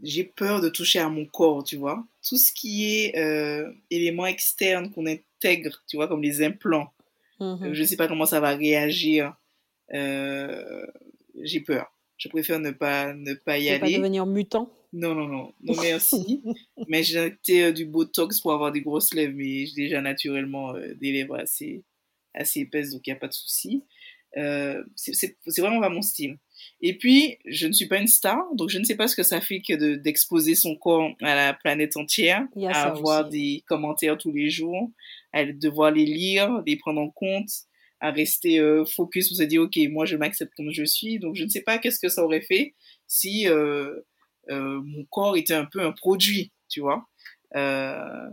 J'ai 0.02 0.24
peur 0.24 0.60
de 0.62 0.68
toucher 0.70 0.98
à 0.98 1.08
mon 1.10 1.26
corps, 1.26 1.62
tu 1.62 1.76
vois. 1.76 2.04
Tout 2.26 2.36
ce 2.38 2.52
qui 2.52 2.86
est 2.86 3.16
euh, 3.18 3.70
éléments 3.90 4.26
externes 4.26 4.90
qu'on 4.90 5.06
intègre, 5.06 5.82
tu 5.86 5.96
vois, 5.96 6.08
comme 6.08 6.22
les 6.22 6.42
implants. 6.42 6.90
Mhm. 7.38 7.58
Euh, 7.62 7.74
Je 7.74 7.84
sais 7.84 7.96
pas 7.96 8.08
comment 8.08 8.26
ça 8.26 8.40
va 8.40 8.56
réagir. 8.56 9.34
Euh, 9.94 10.86
J'ai 11.42 11.60
peur. 11.60 11.92
Je 12.16 12.28
préfère 12.28 12.58
ne 12.60 12.70
pas, 12.70 13.14
ne 13.14 13.34
pas 13.34 13.58
y 13.58 13.66
Tu 13.66 13.72
veux 13.74 13.78
pas 13.80 13.86
aller. 13.86 13.96
devenir 13.96 14.26
mutant? 14.26 14.70
Non, 14.92 15.14
non, 15.14 15.26
non. 15.26 15.52
Non, 15.62 15.74
merci. 15.82 16.42
mais 16.88 17.02
j'ai 17.02 17.36
euh, 17.62 17.72
du 17.72 17.84
Botox 17.86 18.40
pour 18.40 18.52
avoir 18.52 18.72
des 18.72 18.80
grosses 18.80 19.14
lèvres, 19.14 19.34
mais 19.36 19.66
j'ai 19.66 19.74
déjà 19.74 20.00
naturellement 20.00 20.74
des 20.74 21.12
lèvres 21.12 21.36
assez, 21.36 21.82
assez 22.34 22.60
épaisses, 22.60 22.90
donc 22.90 23.06
il 23.06 23.10
n'y 23.10 23.16
a 23.16 23.20
pas 23.20 23.28
de 23.28 23.32
souci. 23.32 23.84
Euh, 24.36 24.82
c'est 24.94 25.34
vraiment 25.58 25.80
pas 25.80 25.88
mon 25.88 26.02
style. 26.02 26.38
Et 26.80 26.96
puis, 26.96 27.38
je 27.46 27.66
ne 27.66 27.72
suis 27.72 27.86
pas 27.86 27.98
une 27.98 28.06
star, 28.06 28.44
donc 28.54 28.68
je 28.68 28.78
ne 28.78 28.84
sais 28.84 28.96
pas 28.96 29.08
ce 29.08 29.16
que 29.16 29.22
ça 29.22 29.40
fait 29.40 29.60
que 29.60 29.96
d'exposer 29.96 30.54
son 30.54 30.76
corps 30.76 31.10
à 31.20 31.34
la 31.34 31.54
planète 31.54 31.96
entière, 31.96 32.46
à 32.68 32.82
avoir 32.90 33.28
des 33.28 33.64
commentaires 33.66 34.18
tous 34.18 34.32
les 34.32 34.50
jours, 34.50 34.90
à 35.32 35.44
devoir 35.44 35.90
les 35.90 36.04
lire, 36.04 36.62
les 36.66 36.76
prendre 36.76 37.00
en 37.00 37.10
compte, 37.10 37.48
à 38.00 38.10
rester 38.10 38.58
euh, 38.60 38.84
focus 38.84 39.28
pour 39.28 39.36
se 39.36 39.42
dire, 39.42 39.62
OK, 39.62 39.78
moi 39.90 40.06
je 40.06 40.16
m'accepte 40.16 40.52
comme 40.56 40.70
je 40.70 40.84
suis. 40.84 41.18
Donc, 41.18 41.36
je 41.36 41.44
ne 41.44 41.48
sais 41.48 41.62
pas 41.62 41.78
qu'est-ce 41.78 42.00
que 42.00 42.08
ça 42.08 42.24
aurait 42.24 42.40
fait 42.40 42.74
si 43.06 43.48
euh, 43.48 44.00
euh, 44.50 44.80
mon 44.84 45.04
corps 45.04 45.36
était 45.36 45.54
un 45.54 45.66
peu 45.66 45.82
un 45.82 45.92
produit, 45.92 46.52
tu 46.68 46.80
vois. 46.80 47.06
Euh, 47.56 48.30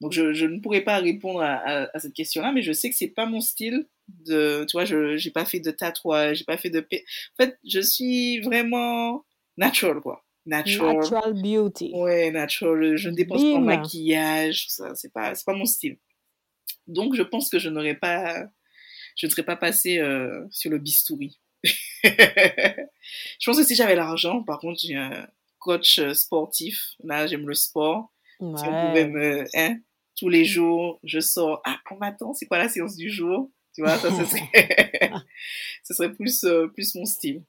donc 0.00 0.12
je, 0.12 0.32
je, 0.32 0.46
ne 0.46 0.60
pourrais 0.60 0.82
pas 0.82 0.98
répondre 0.98 1.40
à, 1.40 1.54
à, 1.54 1.96
à 1.96 1.98
cette 1.98 2.12
question-là, 2.12 2.52
mais 2.52 2.62
je 2.62 2.72
sais 2.72 2.90
que 2.90 2.96
c'est 2.96 3.08
pas 3.08 3.26
mon 3.26 3.40
style 3.40 3.88
de, 4.08 4.64
tu 4.68 4.72
vois, 4.76 4.84
je 4.84 5.16
j'ai 5.16 5.30
pas 5.30 5.44
fait 5.44 5.60
de 5.60 5.70
tatouage, 5.70 6.38
j'ai 6.38 6.44
pas 6.44 6.56
fait 6.56 6.70
de, 6.70 6.80
en 6.80 7.44
fait, 7.44 7.58
je 7.66 7.80
suis 7.80 8.40
vraiment 8.40 9.24
natural 9.56 10.00
quoi. 10.00 10.24
Natural. 10.46 10.96
Natural 10.96 11.34
beauty. 11.34 11.90
Ouais, 11.92 12.30
natural. 12.30 12.96
Je 12.96 13.10
ne 13.10 13.14
dépense 13.14 13.42
pas 13.42 13.54
en 13.54 13.60
maquillage, 13.60 14.66
ça, 14.68 14.94
c'est 14.94 15.12
pas, 15.12 15.34
c'est 15.34 15.44
pas 15.44 15.52
mon 15.52 15.66
style. 15.66 15.98
Donc 16.86 17.14
je 17.14 17.22
pense 17.22 17.50
que 17.50 17.58
je 17.58 17.68
n'aurais 17.68 17.96
pas, 17.96 18.44
je 19.16 19.26
ne 19.26 19.30
serais 19.30 19.42
pas 19.42 19.56
passé 19.56 19.98
euh, 19.98 20.46
sur 20.50 20.70
le 20.70 20.78
bistouri. 20.78 21.38
je 22.04 23.44
pense 23.44 23.58
que 23.58 23.64
si 23.64 23.74
j'avais 23.74 23.94
l'argent, 23.94 24.42
par 24.42 24.58
contre, 24.58 24.80
j'ai 24.80 24.94
un 24.94 25.28
coach 25.58 25.98
euh, 25.98 26.14
sportif. 26.14 26.94
Là, 27.04 27.26
j'aime 27.26 27.46
le 27.46 27.54
sport. 27.54 28.12
Ouais. 28.40 28.56
Si 28.58 28.64
on 28.64 28.86
pouvait 28.86 29.08
me, 29.08 29.44
hein, 29.54 29.78
tous 30.16 30.28
les 30.28 30.44
jours, 30.44 30.98
je 31.04 31.20
sors. 31.20 31.60
Ah, 31.64 31.78
on 31.90 31.96
m'attend, 31.96 32.32
c'est 32.32 32.46
quoi 32.46 32.58
la 32.58 32.68
séance 32.68 32.96
du 32.96 33.10
jour? 33.10 33.50
Tu 33.78 33.84
vois, 33.84 33.96
ça, 33.96 34.10
ce 34.10 34.24
serait, 34.24 34.50
ce 35.84 35.94
serait 35.94 36.12
plus, 36.12 36.42
euh, 36.42 36.66
plus 36.66 36.96
mon 36.96 37.04
style. 37.04 37.44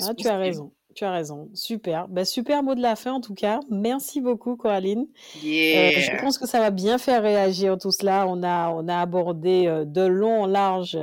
ah, 0.00 0.14
tu 0.16 0.26
as 0.26 0.38
raison. 0.38 0.72
Tu 0.94 1.04
as 1.04 1.12
raison. 1.12 1.50
Super. 1.52 2.08
Ben, 2.08 2.24
super 2.24 2.62
mot 2.62 2.74
de 2.74 2.80
la 2.80 2.96
fin, 2.96 3.12
en 3.12 3.20
tout 3.20 3.34
cas. 3.34 3.60
Merci 3.68 4.22
beaucoup, 4.22 4.56
Coraline. 4.56 5.06
Euh, 5.36 5.40
je 5.44 6.20
pense 6.22 6.38
que 6.38 6.46
ça 6.46 6.58
va 6.58 6.70
bien 6.70 6.96
faire 6.96 7.22
réagir 7.22 7.76
tout 7.76 7.92
cela. 7.92 8.26
On 8.28 8.42
a, 8.42 8.70
on 8.70 8.88
a 8.88 8.98
abordé 8.98 9.66
euh, 9.66 9.84
de 9.84 10.00
long 10.00 10.44
en 10.44 10.46
large, 10.46 10.98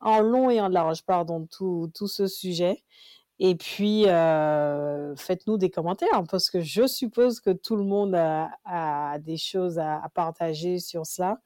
en 0.00 0.20
long 0.20 0.48
et 0.48 0.58
en 0.58 0.68
large, 0.68 1.04
pardon, 1.04 1.46
tout, 1.46 1.92
tout 1.94 2.08
ce 2.08 2.28
sujet. 2.28 2.82
Et 3.40 3.56
puis, 3.56 4.04
faites-nous 5.16 5.58
des 5.58 5.68
commentaires 5.68 6.24
parce 6.30 6.48
que 6.48 6.62
je 6.62 6.86
suppose 6.86 7.40
que 7.40 7.50
tout 7.50 7.76
le 7.76 7.84
monde 7.84 8.14
a, 8.14 9.18
des 9.18 9.36
choses 9.36 9.78
à, 9.78 10.02
partager 10.14 10.78
sur 10.78 11.04
cela. 11.04 11.38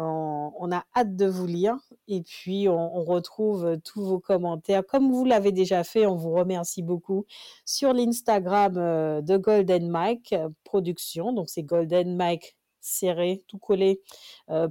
On, 0.00 0.70
a 0.70 0.84
hâte 0.94 1.16
de 1.16 1.26
vous 1.26 1.46
lire 1.46 1.76
et 2.06 2.22
puis 2.22 2.68
on, 2.68 3.04
retrouve 3.04 3.78
tous 3.84 4.04
vos 4.04 4.20
commentaires. 4.20 4.86
Comme 4.86 5.10
vous 5.10 5.24
l'avez 5.24 5.50
déjà 5.50 5.82
fait, 5.82 6.06
on 6.06 6.14
vous 6.14 6.32
remercie 6.32 6.82
beaucoup 6.82 7.26
sur 7.64 7.92
l'Instagram 7.92 8.74
de 9.22 9.36
Golden 9.36 9.88
Mike 9.88 10.34
Production. 10.62 11.32
Donc 11.32 11.48
c'est 11.48 11.64
Golden 11.64 12.16
Mike 12.16 12.56
serré, 12.80 13.42
tout 13.48 13.58
collé, 13.58 14.00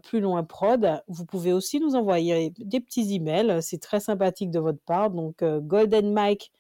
plus 0.04 0.22
loin 0.22 0.44
prod. 0.44 1.02
Vous 1.08 1.26
pouvez 1.26 1.52
aussi 1.52 1.82
nous 1.82 1.96
envoyer 1.96 2.54
des 2.58 2.80
petits 2.80 3.14
emails. 3.14 3.62
C'est 3.62 3.82
très 3.82 4.00
sympathique 4.00 4.52
de 4.52 4.60
votre 4.60 4.82
part. 4.86 5.10
Donc 5.10 5.44
Golden 5.44 6.14
Mike 6.14 6.54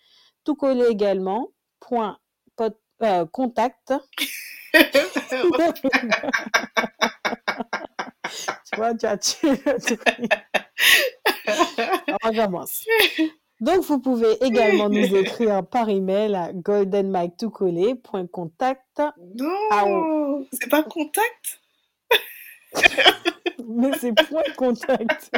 tout 0.44 0.56
collé 0.56 0.86
également. 0.90 1.52
Point 1.80 2.18
contact. 3.32 3.94
tu 8.28 8.76
vois, 8.76 8.94
tu 8.96 9.06
as 9.06 9.18
tué 9.18 9.52
On 12.24 12.34
commence. 12.34 12.84
Donc, 13.60 13.84
vous 13.86 14.00
pouvez 14.00 14.38
également 14.44 14.88
nous 14.88 15.16
écrire 15.16 15.66
par 15.66 15.90
email 15.90 16.36
à 16.36 16.54
goldenmike.contact. 16.54 19.02
Non, 19.36 20.46
c'est 20.52 20.70
pas 20.70 20.84
contact 20.84 21.60
Mais 23.68 23.92
c'est 24.00 24.14
point 24.14 24.44
contact. 24.56 25.32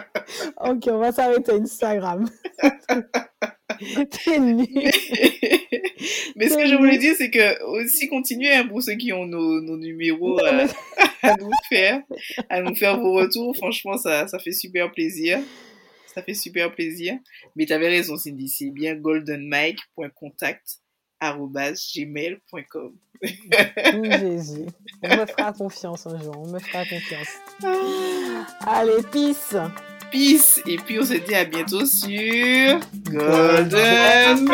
ok, 0.60 0.82
on 0.88 0.98
va 0.98 1.12
s'arrêter 1.12 1.52
à 1.52 1.54
Instagram. 1.56 2.28
T'es 4.10 4.40
nul. 4.40 4.66
Mais 6.36 6.48
ce 6.48 6.56
que 6.56 6.66
je 6.66 6.74
voulais 6.76 6.98
dire, 6.98 7.14
c'est 7.16 7.30
que 7.30 7.62
aussi 7.64 8.08
continuez 8.08 8.52
hein, 8.52 8.66
pour 8.66 8.82
ceux 8.82 8.94
qui 8.94 9.12
ont 9.12 9.26
nos, 9.26 9.60
nos 9.60 9.76
numéros 9.76 10.40
euh, 10.40 10.66
à 11.22 11.34
nous 11.36 11.50
faire, 11.68 12.02
à 12.48 12.60
nous 12.60 12.74
faire 12.74 12.98
vos 12.98 13.12
retours. 13.12 13.56
Franchement, 13.56 13.96
ça, 13.96 14.26
ça 14.26 14.38
fait 14.38 14.52
super 14.52 14.90
plaisir. 14.90 15.38
Ça 16.12 16.22
fait 16.22 16.34
super 16.34 16.74
plaisir. 16.74 17.18
Mais 17.54 17.66
tu 17.66 17.72
avais 17.72 17.88
raison, 17.88 18.16
Cindy. 18.16 18.48
C'est 18.48 18.70
bien 18.70 18.96
gmail.com. 21.20 22.92
Jésus. 23.22 24.66
On 25.02 25.16
me 25.16 25.26
fera 25.26 25.52
confiance 25.52 26.06
un 26.06 26.20
jour, 26.22 26.38
on 26.38 26.48
me 26.48 26.58
fera 26.58 26.84
confiance. 26.84 27.28
Allez, 28.66 29.02
peace. 29.10 29.56
Peace. 30.10 30.60
Et 30.66 30.76
puis 30.76 30.98
on 31.00 31.04
se 31.04 31.14
dit 31.14 31.34
à 31.34 31.44
bientôt 31.44 31.84
sur 31.84 32.80
Golden 33.10 34.48